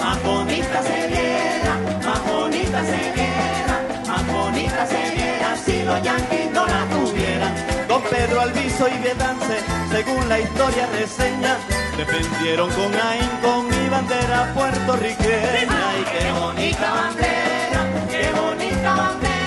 Más 0.00 0.22
bonita 0.22 0.78
se 0.88 0.98
viera, 1.12 1.74
más 2.06 2.20
bonita 2.30 2.78
se 2.90 3.00
viera, 3.16 3.76
más 4.06 4.24
bonita 4.28 4.86
se 4.86 5.02
viera 5.16 5.48
si 5.64 5.82
los 5.82 6.00
yanquis 6.04 6.50
no 6.52 6.64
la 6.66 6.82
tuvieran. 6.94 7.54
Don 7.88 8.02
Pedro 8.02 8.40
Alviso 8.42 8.86
y 8.86 8.98
Vedance, 9.02 9.56
según 9.90 10.28
la 10.28 10.38
historia 10.38 10.86
reseña, 11.00 11.56
defendieron 11.96 12.70
con 12.78 12.94
ahínco 12.94 13.62
mi 13.70 13.88
bandera 13.88 14.54
puertorriqueña. 14.54 15.80
Y 16.00 16.04
qué 16.12 16.30
bonita 16.40 16.88
bandera, 17.00 17.80
qué 18.08 18.24
bonita 18.40 18.94
bandera. 18.94 19.37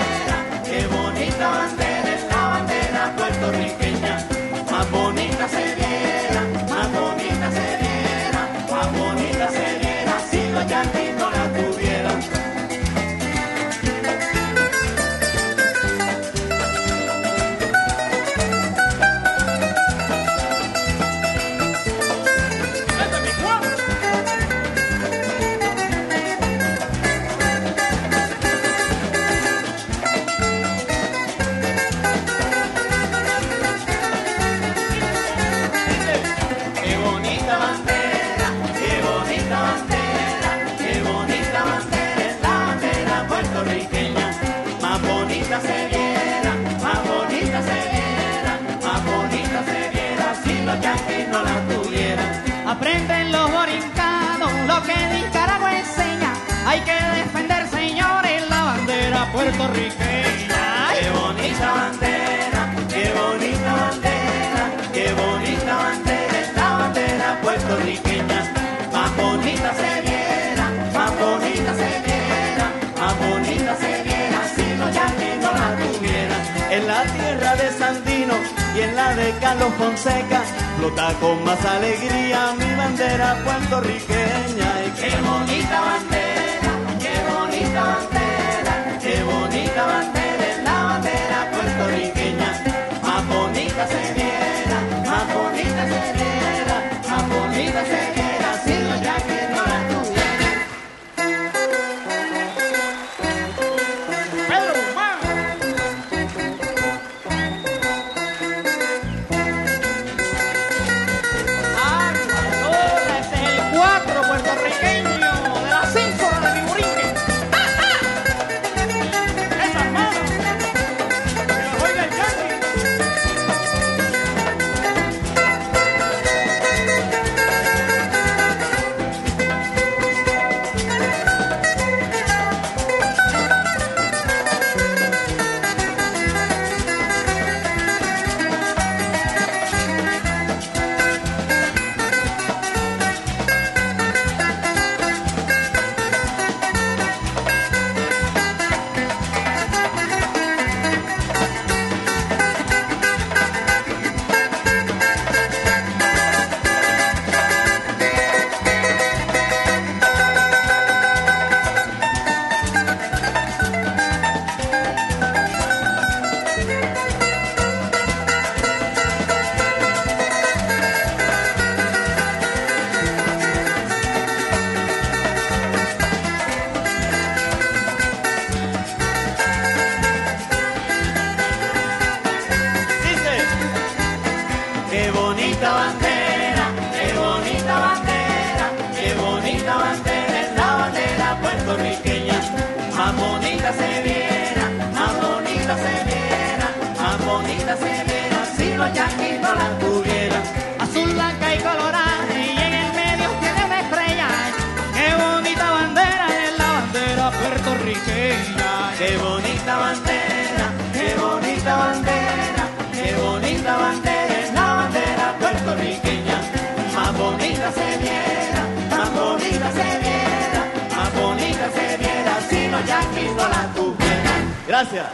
Guayaquil 222.81 223.35
no 223.35 223.47
la 223.47 223.73
tuvieran. 223.75 224.55
Gracias. 224.67 225.05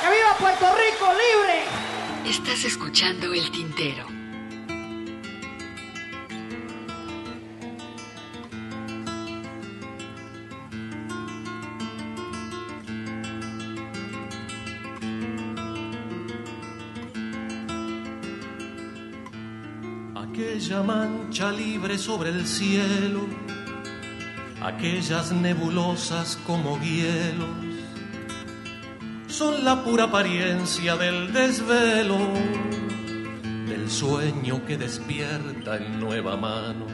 ¡Que 0.00 0.08
viva 0.08 0.34
Puerto 0.38 0.66
Rico 0.74 1.12
libre! 1.12 1.64
Estás 2.24 2.64
escuchando 2.64 3.34
El 3.34 3.50
Tintero. 3.50 4.06
Aquella 20.14 20.82
mancha 20.82 21.52
libre 21.52 21.98
sobre 21.98 22.30
el 22.30 22.46
cielo 22.46 23.45
aquellas 24.66 25.30
nebulosas 25.30 26.36
como 26.44 26.80
hielos, 26.80 27.48
son 29.28 29.64
la 29.64 29.84
pura 29.84 30.04
apariencia 30.04 30.96
del 30.96 31.32
desvelo, 31.32 32.18
del 33.68 33.88
sueño 33.88 34.66
que 34.66 34.76
despierta 34.76 35.76
en 35.76 36.00
nueva 36.00 36.36
mano, 36.36 36.86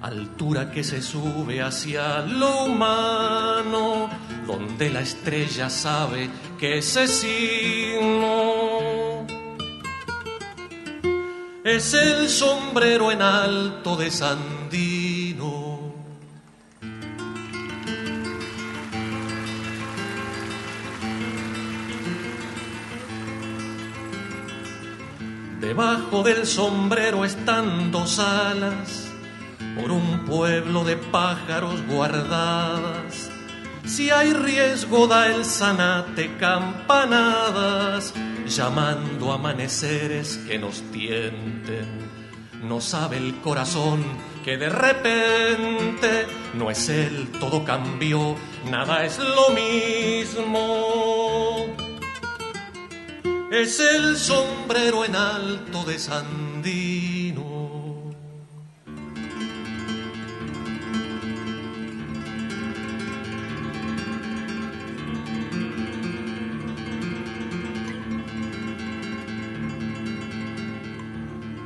altura 0.00 0.72
que 0.72 0.82
se 0.82 1.00
sube 1.02 1.62
hacia 1.62 2.22
lo 2.22 2.64
humano, 2.64 4.10
donde 4.44 4.90
la 4.90 5.02
estrella 5.02 5.70
sabe 5.70 6.28
que 6.58 6.78
ese 6.78 7.06
signo. 7.06 8.18
Es 11.62 11.94
el 11.94 12.28
sombrero 12.28 13.12
en 13.12 13.22
alto 13.22 13.94
de 13.94 14.10
San 14.10 14.57
Debajo 25.68 26.22
del 26.22 26.46
sombrero 26.46 27.26
están 27.26 27.92
dos 27.92 28.18
alas, 28.18 29.06
por 29.78 29.90
un 29.90 30.24
pueblo 30.24 30.82
de 30.82 30.96
pájaros 30.96 31.86
guardadas. 31.86 33.30
Si 33.84 34.08
hay 34.08 34.32
riesgo 34.32 35.06
da 35.06 35.26
el 35.26 35.44
zanate 35.44 36.38
campanadas, 36.38 38.14
llamando 38.46 39.30
amaneceres 39.30 40.38
que 40.48 40.58
nos 40.58 40.80
tienten. 40.90 41.86
No 42.62 42.80
sabe 42.80 43.18
el 43.18 43.38
corazón 43.42 44.02
que 44.46 44.56
de 44.56 44.70
repente 44.70 46.28
no 46.54 46.70
es 46.70 46.88
él, 46.88 47.28
todo 47.38 47.62
cambió, 47.66 48.36
nada 48.70 49.04
es 49.04 49.18
lo 49.18 49.50
mismo. 49.50 50.58
Es 53.50 53.80
el 53.80 54.18
sombrero 54.18 55.06
en 55.06 55.16
alto 55.16 55.82
de 55.84 55.98
Sandino. 55.98 57.44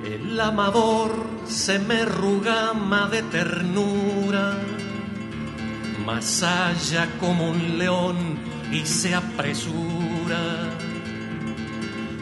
El 0.04 0.38
amador 0.38 1.26
se 1.48 1.80
me 1.80 2.04
rugama 2.04 3.09
de 3.09 3.24
ternura, 3.24 4.56
más 6.06 6.44
allá 6.44 7.09
como 7.18 7.50
un 7.50 7.76
león 7.76 8.38
y 8.70 8.86
se 8.86 9.16
apresura. 9.16 10.81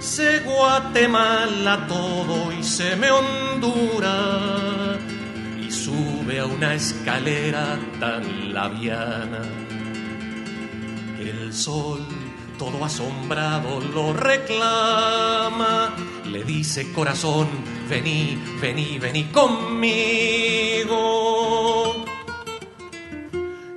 Se 0.01 0.41
Guatemala 0.41 1.87
todo 1.87 2.53
y 2.53 2.65
se 2.65 2.97
me 2.97 3.11
hondura 3.11 4.99
y 5.61 5.71
sube 5.71 6.41
a 6.41 6.47
una 6.47 6.75
escalera 6.75 7.79
tan 8.01 8.53
labiana 8.55 9.43
que 11.19 11.31
el 11.31 11.53
sol 11.53 12.01
todo 12.61 12.85
asombrado 12.85 13.81
lo 13.81 14.13
reclama. 14.13 15.95
Le 16.27 16.45
dice 16.45 16.93
corazón, 16.93 17.49
vení, 17.89 18.39
vení, 18.61 18.99
vení 18.99 19.25
conmigo. 19.25 20.97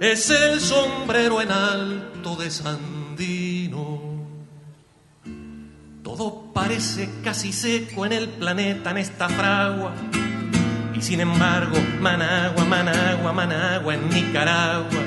Es 0.01 0.29
el 0.29 0.59
sombrero 0.59 1.41
en 1.41 1.51
alto 1.51 2.35
de 2.35 2.51
Sandino. 2.51 3.92
Parece 6.63 7.09
casi 7.21 7.51
seco 7.51 8.05
en 8.05 8.13
el 8.13 8.29
planeta, 8.29 8.91
en 8.91 8.97
esta 8.97 9.27
fragua. 9.27 9.91
Y 10.95 11.01
sin 11.01 11.19
embargo, 11.19 11.75
Managua, 11.99 12.63
Managua, 12.63 13.33
Managua 13.33 13.93
en 13.93 14.09
Nicaragua. 14.09 15.01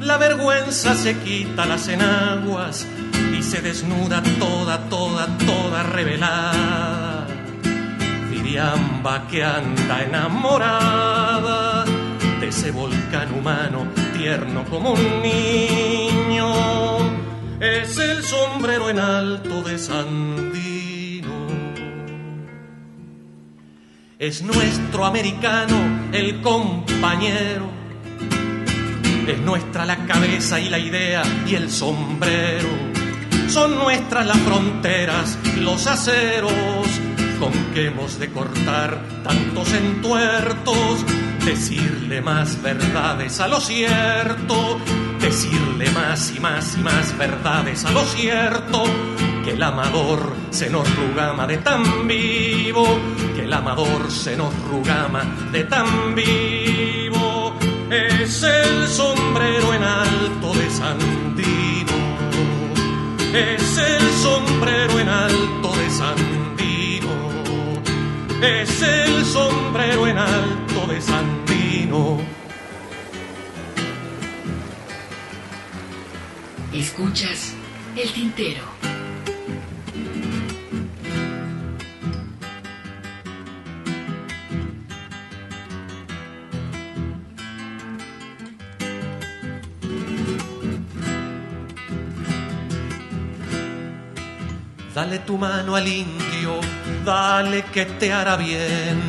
La 0.00 0.18
vergüenza 0.18 0.96
se 0.96 1.16
quita 1.18 1.66
las 1.66 1.86
enaguas 1.86 2.84
y 3.32 3.44
se 3.44 3.62
desnuda 3.62 4.24
toda, 4.40 4.88
toda, 4.88 5.28
toda 5.38 5.84
revelada. 5.84 7.28
Viriamba 8.28 9.28
que 9.28 9.44
anda 9.44 10.02
enamorada 10.02 11.84
de 12.40 12.48
ese 12.48 12.72
volcán 12.72 13.32
humano 13.34 13.86
tierno 14.16 14.64
como 14.64 14.94
un 14.94 15.22
niño. 15.22 16.07
Es 17.60 17.98
el 17.98 18.22
sombrero 18.22 18.88
en 18.88 19.00
alto 19.00 19.62
de 19.62 19.78
Sandino. 19.78 21.46
Es 24.18 24.42
nuestro 24.42 25.04
americano 25.04 26.10
el 26.12 26.40
compañero. 26.40 27.68
Es 29.26 29.40
nuestra 29.40 29.84
la 29.84 30.06
cabeza 30.06 30.60
y 30.60 30.68
la 30.68 30.78
idea 30.78 31.22
y 31.46 31.54
el 31.54 31.70
sombrero 31.70 32.88
son 33.48 33.76
nuestras 33.76 34.26
las 34.26 34.38
fronteras, 34.38 35.38
los 35.56 35.86
aceros 35.86 36.52
con 37.40 37.52
que 37.72 37.86
hemos 37.86 38.18
de 38.18 38.30
cortar 38.30 39.00
tantos 39.24 39.72
entuertos, 39.72 41.04
decirle 41.44 42.20
más 42.20 42.60
verdades 42.62 43.40
a 43.40 43.48
lo 43.48 43.60
cierto, 43.60 44.78
decirle 45.28 45.90
más 45.90 46.32
y 46.34 46.40
más 46.40 46.74
y 46.78 46.80
más 46.80 47.18
verdades 47.18 47.84
a 47.84 47.90
lo 47.90 48.02
cierto, 48.02 48.84
que 49.44 49.52
el 49.52 49.62
amador 49.62 50.32
se 50.48 50.70
nos 50.70 50.88
rugama 50.96 51.46
de 51.46 51.58
tan 51.58 52.08
vivo, 52.08 52.98
que 53.36 53.44
el 53.44 53.52
amador 53.52 54.10
se 54.10 54.38
nos 54.38 54.54
rugama 54.70 55.24
de 55.52 55.64
tan 55.64 56.14
vivo, 56.14 57.52
es 57.90 58.42
el 58.42 58.88
sombrero 58.88 59.74
en 59.74 59.82
alto 59.82 60.54
de 60.54 60.70
Sandino. 60.70 61.98
Es 63.34 63.76
el 63.76 64.10
sombrero 64.22 64.98
en 64.98 65.08
alto 65.10 65.72
de 65.76 65.90
Sandino, 65.90 67.12
es 68.40 68.80
el 68.80 69.26
sombrero 69.26 70.06
en 70.06 70.16
alto 70.16 70.86
de 70.88 71.02
Sandino. 71.02 72.27
Escuchas 76.78 77.54
el 77.96 78.08
tintero. 78.12 78.62
Dale 94.94 95.18
tu 95.18 95.36
mano 95.36 95.74
al 95.74 95.88
indio, 95.88 96.60
dale 97.04 97.64
que 97.72 97.86
te 97.86 98.12
hará 98.12 98.36
bien. 98.36 99.00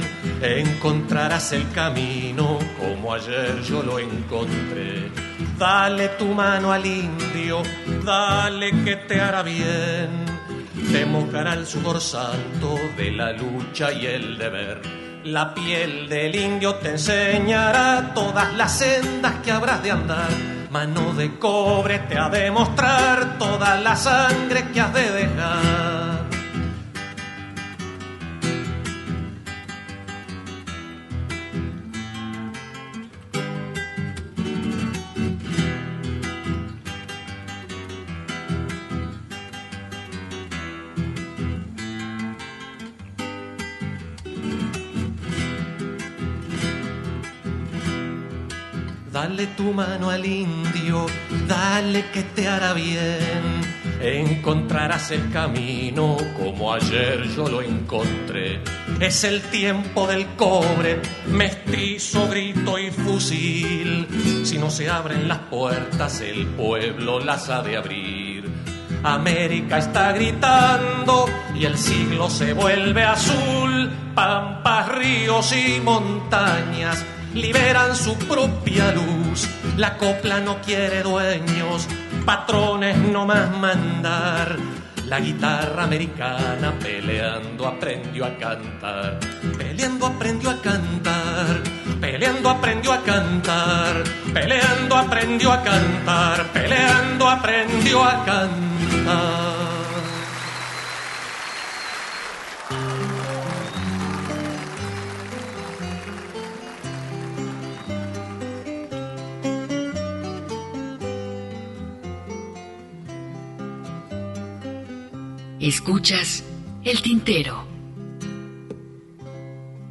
Encontrarás 0.42 1.54
el 1.54 1.70
camino 1.72 2.58
como 2.80 3.14
ayer 3.14 3.62
yo 3.62 3.84
lo 3.84 4.00
encontré. 4.00 5.29
Dale 5.60 6.08
tu 6.18 6.34
mano 6.34 6.72
al 6.72 6.86
indio, 6.86 7.62
dale 8.06 8.72
que 8.86 8.96
te 8.96 9.20
hará 9.20 9.44
bien. 9.44 10.24
Te 10.90 11.06
mojará 11.06 11.54
el 11.54 11.68
sudor 11.68 12.00
santo 12.00 12.80
de 12.96 13.12
la 13.12 13.34
lucha 13.34 13.92
y 13.92 14.06
el 14.06 14.38
deber. 14.38 14.82
La 15.26 15.54
piel 15.54 16.08
del 16.08 16.34
indio 16.34 16.76
te 16.76 16.92
enseñará 16.92 18.14
todas 18.16 18.54
las 18.54 18.78
sendas 18.78 19.34
que 19.44 19.52
habrás 19.52 19.84
de 19.84 19.92
andar. 19.92 20.30
Mano 20.72 21.14
de 21.14 21.38
cobre 21.38 22.00
te 22.08 22.18
ha 22.18 22.30
de 22.30 22.50
mostrar 22.52 23.38
toda 23.38 23.76
la 23.82 23.98
sangre 23.98 24.72
que 24.72 24.80
has 24.80 24.94
de 24.94 25.12
dejar. 25.12 26.19
Dale 49.40 49.56
tu 49.56 49.72
mano 49.72 50.10
al 50.10 50.26
indio, 50.26 51.06
dale 51.48 52.04
que 52.12 52.24
te 52.24 52.46
hará 52.46 52.74
bien. 52.74 53.62
Encontrarás 54.02 55.12
el 55.12 55.32
camino 55.32 56.18
como 56.38 56.74
ayer 56.74 57.24
yo 57.34 57.48
lo 57.48 57.62
encontré. 57.62 58.60
Es 59.00 59.24
el 59.24 59.42
tiempo 59.44 60.08
del 60.08 60.26
cobre, 60.36 61.00
mestizo, 61.28 62.28
grito 62.28 62.78
y 62.78 62.92
fusil. 62.92 64.44
Si 64.44 64.58
no 64.58 64.70
se 64.70 64.90
abren 64.90 65.30
las 65.30 65.40
puertas, 65.50 66.20
el 66.20 66.46
pueblo 66.46 67.22
las 67.22 67.50
ha 67.50 67.62
de 67.62 67.78
abrir. 67.78 68.44
América 69.04 69.78
está 69.78 70.12
gritando 70.12 71.28
y 71.56 71.64
el 71.64 71.78
siglo 71.78 72.30
se 72.30 72.52
vuelve 72.52 73.06
azul. 73.06 73.90
Pampas, 74.14 74.90
ríos 74.90 75.54
y 75.54 75.80
montañas 75.80 77.06
liberan 77.34 77.96
su 77.96 78.16
propia 78.16 78.92
luz. 78.92 79.19
La 79.80 79.96
copla 79.96 80.42
no 80.42 80.60
quiere 80.60 81.04
dueños, 81.04 81.88
patrones 82.26 82.98
no 82.98 83.26
más 83.26 83.50
mandar. 83.50 84.58
La 85.06 85.22
guitarra 85.22 85.86
americana 85.86 86.74
peleando 86.78 87.66
aprendió 87.66 88.26
a 88.26 88.36
cantar, 88.36 89.18
peleando 89.58 90.08
aprendió 90.08 90.50
a 90.50 90.62
cantar, 90.62 91.64
peleando 92.02 92.50
aprendió 92.50 92.92
a 92.92 93.02
cantar, 93.04 94.04
peleando 94.34 94.98
aprendió 94.98 95.54
a 95.54 95.64
cantar, 95.64 96.46
peleando 96.52 97.30
aprendió 97.30 98.04
a 98.04 98.26
cantar. 98.26 99.59
Escuchas 115.70 116.44
el 116.84 117.00
tintero. 117.04 117.64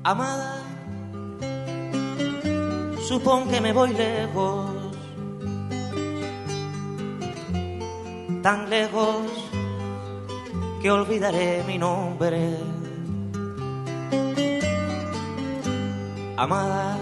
Amada, 0.03 0.61
supón 3.07 3.49
que 3.49 3.61
me 3.61 3.73
voy 3.73 3.95
lejos, 3.95 4.73
tan 8.43 8.69
lejos 8.69 9.23
que 10.83 10.91
olvidaré 10.91 11.63
mi 11.65 11.79
nombre. 11.79 12.57
Amada, 16.37 16.99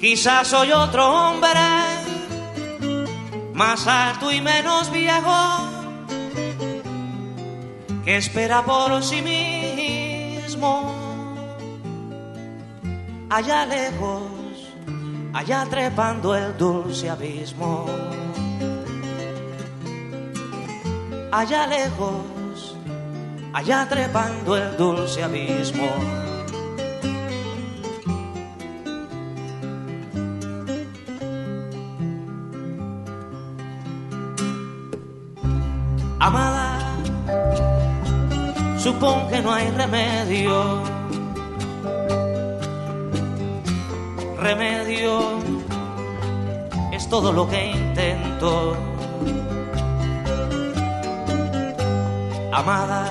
quizás 0.00 0.48
soy 0.48 0.72
otro 0.72 1.08
hombre, 1.08 1.60
más 3.54 3.86
alto 3.86 4.32
y 4.32 4.40
menos 4.40 4.90
viejo, 4.90 5.69
que 8.04 8.16
espera 8.16 8.62
por 8.64 9.02
sí 9.02 9.22
mismo. 9.22 10.94
Allá 13.28 13.66
lejos, 13.66 14.72
allá 15.32 15.66
trepando 15.68 16.34
el 16.34 16.56
dulce 16.56 17.08
abismo. 17.10 17.86
Allá 21.32 21.66
lejos, 21.66 22.76
allá 23.52 23.86
trepando 23.88 24.56
el 24.56 24.76
dulce 24.76 25.22
abismo. 25.22 26.29
Supongo 38.92 39.28
que 39.28 39.40
no 39.40 39.52
hay 39.52 39.70
remedio. 39.70 40.82
Remedio 44.38 45.12
es 46.92 47.08
todo 47.08 47.32
lo 47.32 47.48
que 47.48 47.70
intento. 47.70 48.76
Amada, 52.52 53.02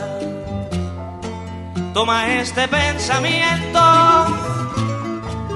toma 1.94 2.18
este 2.42 2.68
pensamiento, 2.68 3.80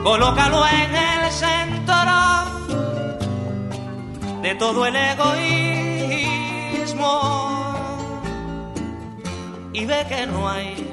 colócalo 0.03 0.65
en 0.67 0.95
el 0.95 1.31
centro 1.31 2.13
de 4.41 4.55
todo 4.55 4.85
el 4.85 4.95
egoísmo 4.95 6.13
y 9.73 9.85
ve 9.85 10.05
que 10.07 10.25
no 10.27 10.47
hay 10.47 10.87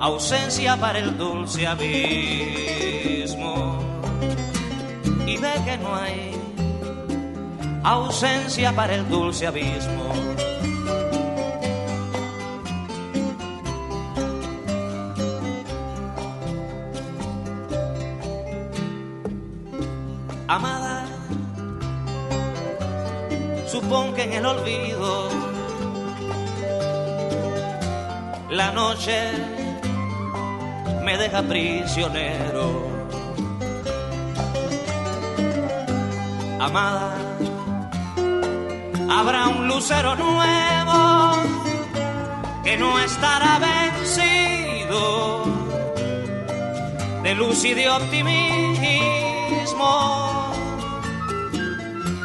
ausencia 0.00 0.76
para 0.76 0.98
el 0.98 1.16
dulce 1.18 1.66
abismo 1.66 2.50
y 5.26 5.36
ve 5.36 5.52
que 5.64 5.76
no 5.76 5.94
hay 5.94 6.30
ausencia 7.84 8.74
para 8.74 8.94
el 8.94 9.08
dulce 9.08 9.46
abismo. 9.46 10.12
Amada, 20.48 21.06
supón 23.66 24.14
que 24.14 24.24
en 24.24 24.32
el 24.32 24.46
olvido 24.46 25.39
la 28.50 28.72
noche 28.72 29.30
me 31.04 31.16
deja 31.16 31.42
prisionero. 31.42 32.88
Amada, 36.58 37.16
habrá 39.08 39.48
un 39.48 39.68
lucero 39.68 40.14
nuevo 40.16 41.32
que 42.64 42.76
no 42.76 42.98
estará 42.98 43.58
vencido 43.58 45.44
de 47.22 47.34
luz 47.34 47.64
y 47.64 47.74
de 47.74 47.88
optimismo. 47.88 48.80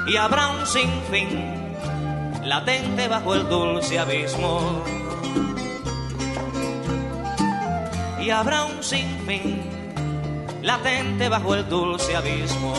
Y 0.07 0.17
habrá 0.17 0.49
un 0.49 0.65
sinfín 0.65 1.55
latente 2.43 3.07
bajo 3.07 3.35
el 3.35 3.47
dulce 3.47 3.99
abismo. 3.99 4.83
Y 8.25 8.31
habrá 8.31 8.65
un 8.65 8.81
sinfín 8.81 9.61
latente 10.63 11.29
bajo 11.29 11.53
el 11.53 11.69
dulce 11.69 12.15
abismo. 12.15 12.73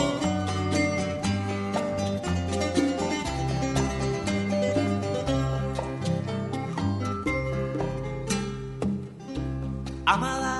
Amada, 10.05 10.59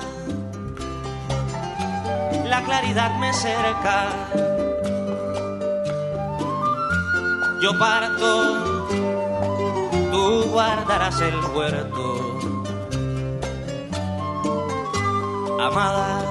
la 2.46 2.62
claridad 2.64 3.18
me 3.18 3.34
cerca. 3.34 4.08
Yo 7.60 7.78
parto, 7.78 8.86
tú 10.10 10.44
guardarás 10.50 11.20
el 11.20 11.36
huerto. 11.54 12.07
Amada, 15.68 16.24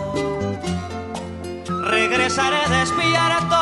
regresaré 1.83 2.57
despierto 2.75 3.59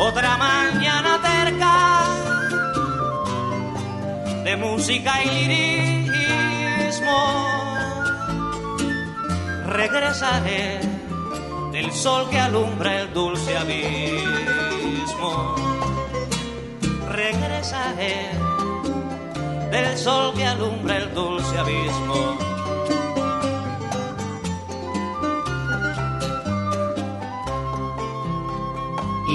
otra 0.00 0.36
mañana 0.36 1.20
terca 1.22 2.06
de 4.42 4.56
música 4.56 5.12
y 5.22 5.46
lirismo. 5.46 7.18
Regresaré 9.66 10.80
del 11.70 11.92
sol 11.92 12.28
que 12.30 12.40
alumbra 12.40 13.02
el 13.02 13.12
dulce 13.14 13.56
abismo. 13.56 15.54
Regresaré 17.10 18.32
del 19.70 19.96
sol 19.96 20.34
que 20.34 20.44
alumbra 20.44 20.96
el 20.96 21.14
dulce 21.14 21.56
abismo. 21.56 22.43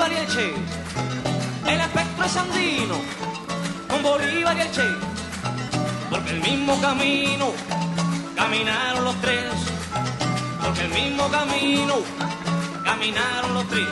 Bolívar 0.00 0.12
y 0.12 0.24
el 0.24 0.28
Che. 0.28 0.54
El 1.70 1.80
espectro 1.80 2.24
es 2.24 2.36
andino, 2.36 2.94
con 3.86 4.02
Bolívar 4.02 4.56
y 4.56 4.60
el 4.62 4.70
Che. 4.70 4.88
Porque 6.08 6.30
el 6.30 6.40
mismo 6.40 6.80
camino 6.80 7.52
caminaron 8.34 9.04
los 9.04 9.14
tres. 9.20 9.44
Porque 10.64 10.84
el 10.84 10.88
mismo 10.88 11.28
camino 11.28 11.96
caminaron 12.82 13.52
los 13.52 13.68
tres. 13.68 13.88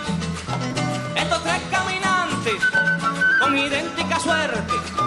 Estos 1.14 1.42
tres 1.42 1.60
caminantes 1.70 2.62
con 3.38 3.58
idéntica 3.58 4.18
suerte. 4.18 4.97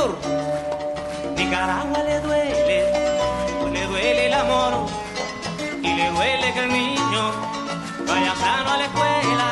Mayor. 0.00 0.16
Nicaragua 1.36 2.02
le 2.02 2.20
duele, 2.20 2.92
le 3.72 3.86
duele 3.86 4.26
el 4.26 4.34
amor 4.34 4.86
y 5.82 5.94
le 5.94 6.10
duele 6.10 6.52
que 6.52 6.60
el 6.60 6.72
niño 6.72 7.32
vaya 8.06 8.34
sano 8.34 8.70
a 8.72 8.76
la 8.78 8.84
escuela, 8.84 9.49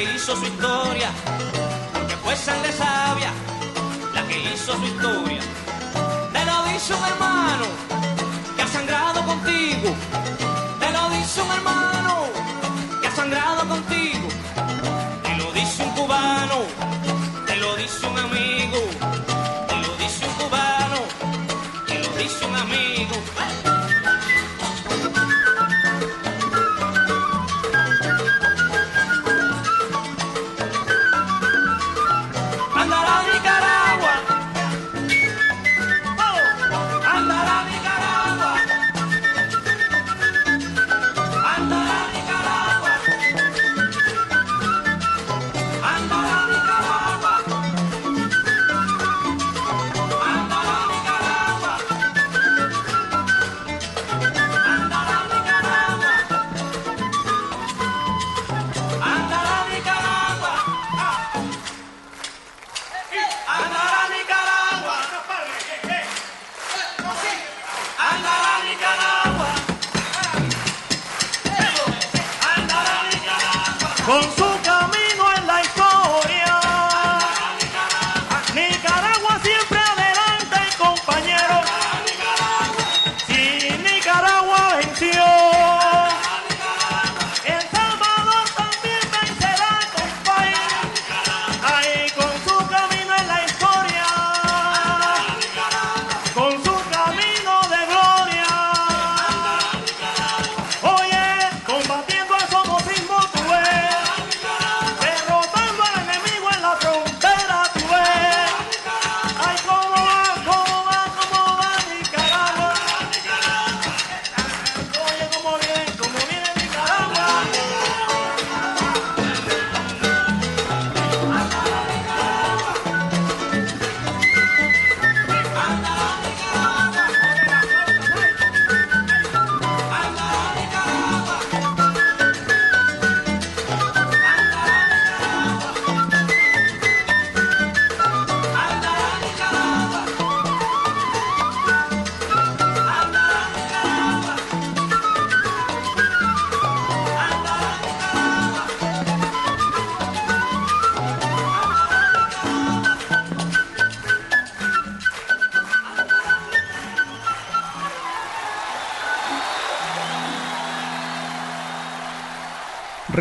que 0.00 0.14
hizo 0.14 0.34
su 0.34 0.46
historia. 0.46 1.10
Porque 1.92 2.16
fue 2.16 2.34
sangre 2.34 2.72
sabia 2.72 3.32
la 4.14 4.26
que 4.26 4.38
hizo 4.40 4.72
su 4.74 4.84
historia. 4.84 5.42
Te 6.32 6.44
lo 6.46 6.64
dice 6.72 6.94
un 6.94 7.04
hermano 7.04 7.66
que 8.56 8.62
ha 8.62 8.68
sangrado 8.68 9.22
contigo. 9.24 9.94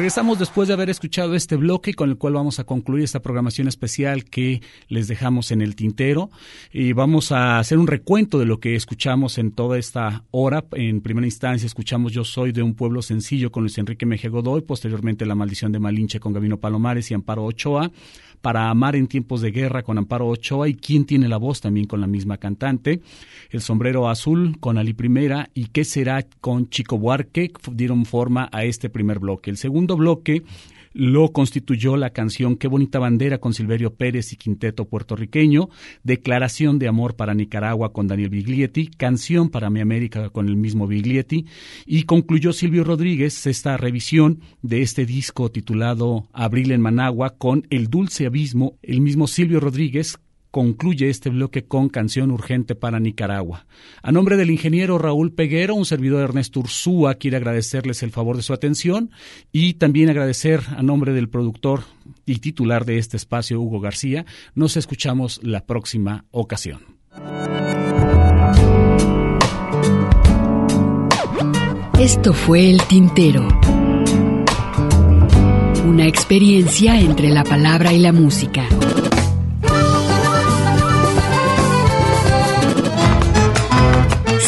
Regresamos 0.09 0.39
después 0.39 0.67
de 0.67 0.73
haber 0.73 0.89
escuchado 0.89 1.35
este 1.35 1.55
bloque 1.55 1.93
con 1.93 2.09
el 2.09 2.17
cual 2.17 2.33
vamos 2.33 2.57
a 2.57 2.63
concluir 2.63 3.03
esta 3.03 3.21
programación 3.21 3.67
especial 3.67 4.25
que 4.25 4.63
les 4.87 5.07
dejamos 5.07 5.51
en 5.51 5.61
el 5.61 5.75
tintero 5.75 6.31
y 6.73 6.93
vamos 6.93 7.31
a 7.31 7.59
hacer 7.59 7.77
un 7.77 7.85
recuento 7.85 8.39
de 8.39 8.47
lo 8.47 8.59
que 8.59 8.73
escuchamos 8.73 9.37
en 9.37 9.51
toda 9.51 9.77
esta 9.77 10.23
hora. 10.31 10.65
En 10.71 11.01
primera 11.01 11.27
instancia 11.27 11.67
escuchamos 11.67 12.11
Yo 12.11 12.23
soy 12.23 12.51
de 12.51 12.63
un 12.63 12.73
pueblo 12.73 13.03
sencillo 13.03 13.51
con 13.51 13.61
Luis 13.61 13.77
Enrique 13.77 14.07
Mejía 14.07 14.31
Godoy, 14.31 14.61
posteriormente 14.61 15.27
La 15.27 15.35
maldición 15.35 15.71
de 15.71 15.77
Malinche 15.77 16.19
con 16.19 16.33
Gabino 16.33 16.57
Palomares 16.57 17.11
y 17.11 17.13
Amparo 17.13 17.45
Ochoa 17.45 17.91
para 18.41 18.69
amar 18.69 18.95
en 18.95 19.07
tiempos 19.07 19.41
de 19.41 19.51
guerra 19.51 19.83
con 19.83 19.97
Amparo 19.97 20.27
Ochoa 20.27 20.69
y 20.69 20.75
quién 20.75 21.05
tiene 21.05 21.27
la 21.27 21.37
voz 21.37 21.61
también 21.61 21.87
con 21.87 22.01
la 22.01 22.07
misma 22.07 22.37
cantante, 22.37 23.01
El 23.49 23.61
sombrero 23.61 24.09
azul 24.09 24.57
con 24.59 24.77
Ali 24.77 24.93
Primera 24.93 25.49
y 25.53 25.65
qué 25.65 25.83
será 25.83 26.25
con 26.41 26.69
Chico 26.69 26.97
Buarque 26.97 27.51
dieron 27.71 28.05
forma 28.05 28.49
a 28.51 28.63
este 28.63 28.89
primer 28.89 29.19
bloque. 29.19 29.49
El 29.49 29.57
segundo 29.57 29.97
bloque 29.97 30.43
lo 30.93 31.31
constituyó 31.31 31.97
la 31.97 32.11
canción 32.11 32.55
Qué 32.55 32.67
bonita 32.67 32.99
bandera 32.99 33.39
con 33.39 33.53
Silverio 33.53 33.93
Pérez 33.93 34.33
y 34.33 34.35
Quinteto 34.35 34.85
puertorriqueño, 34.85 35.69
Declaración 36.03 36.79
de 36.79 36.87
amor 36.87 37.15
para 37.15 37.33
Nicaragua 37.33 37.93
con 37.93 38.07
Daniel 38.07 38.29
Biglietti, 38.29 38.87
Canción 38.87 39.49
para 39.49 39.69
mi 39.69 39.81
América 39.81 40.29
con 40.29 40.47
el 40.47 40.57
mismo 40.57 40.87
Biglietti 40.87 41.45
y 41.85 42.03
concluyó 42.03 42.53
Silvio 42.53 42.83
Rodríguez 42.83 43.45
esta 43.47 43.77
revisión 43.77 44.39
de 44.61 44.81
este 44.81 45.05
disco 45.05 45.49
titulado 45.49 46.27
Abril 46.33 46.71
en 46.71 46.81
Managua 46.81 47.35
con 47.37 47.67
El 47.69 47.87
dulce 47.87 48.25
abismo, 48.25 48.77
el 48.81 49.01
mismo 49.01 49.27
Silvio 49.27 49.59
Rodríguez 49.59 50.19
concluye 50.51 51.09
este 51.09 51.29
bloque 51.29 51.65
con 51.65 51.89
canción 51.89 52.31
urgente 52.31 52.75
para 52.75 52.99
Nicaragua. 52.99 53.65
A 54.01 54.11
nombre 54.11 54.37
del 54.37 54.49
ingeniero 54.49 54.97
Raúl 54.97 55.31
Peguero, 55.31 55.75
un 55.75 55.85
servidor 55.85 56.23
Ernesto 56.23 56.59
Ursúa 56.59 57.15
quiere 57.15 57.37
agradecerles 57.37 58.03
el 58.03 58.11
favor 58.11 58.35
de 58.35 58.43
su 58.43 58.53
atención 58.53 59.11
y 59.51 59.75
también 59.75 60.09
agradecer 60.09 60.61
a 60.75 60.83
nombre 60.83 61.13
del 61.13 61.29
productor 61.29 61.83
y 62.25 62.39
titular 62.39 62.85
de 62.85 62.97
este 62.97 63.17
espacio, 63.17 63.61
Hugo 63.61 63.79
García. 63.79 64.25
Nos 64.55 64.77
escuchamos 64.77 65.39
la 65.43 65.65
próxima 65.65 66.25
ocasión. 66.31 66.81
Esto 71.99 72.33
fue 72.33 72.69
El 72.71 72.81
Tintero. 72.83 73.47
Una 75.85 76.07
experiencia 76.07 76.99
entre 76.99 77.29
la 77.29 77.43
palabra 77.43 77.91
y 77.91 77.99
la 77.99 78.13
música. 78.13 78.67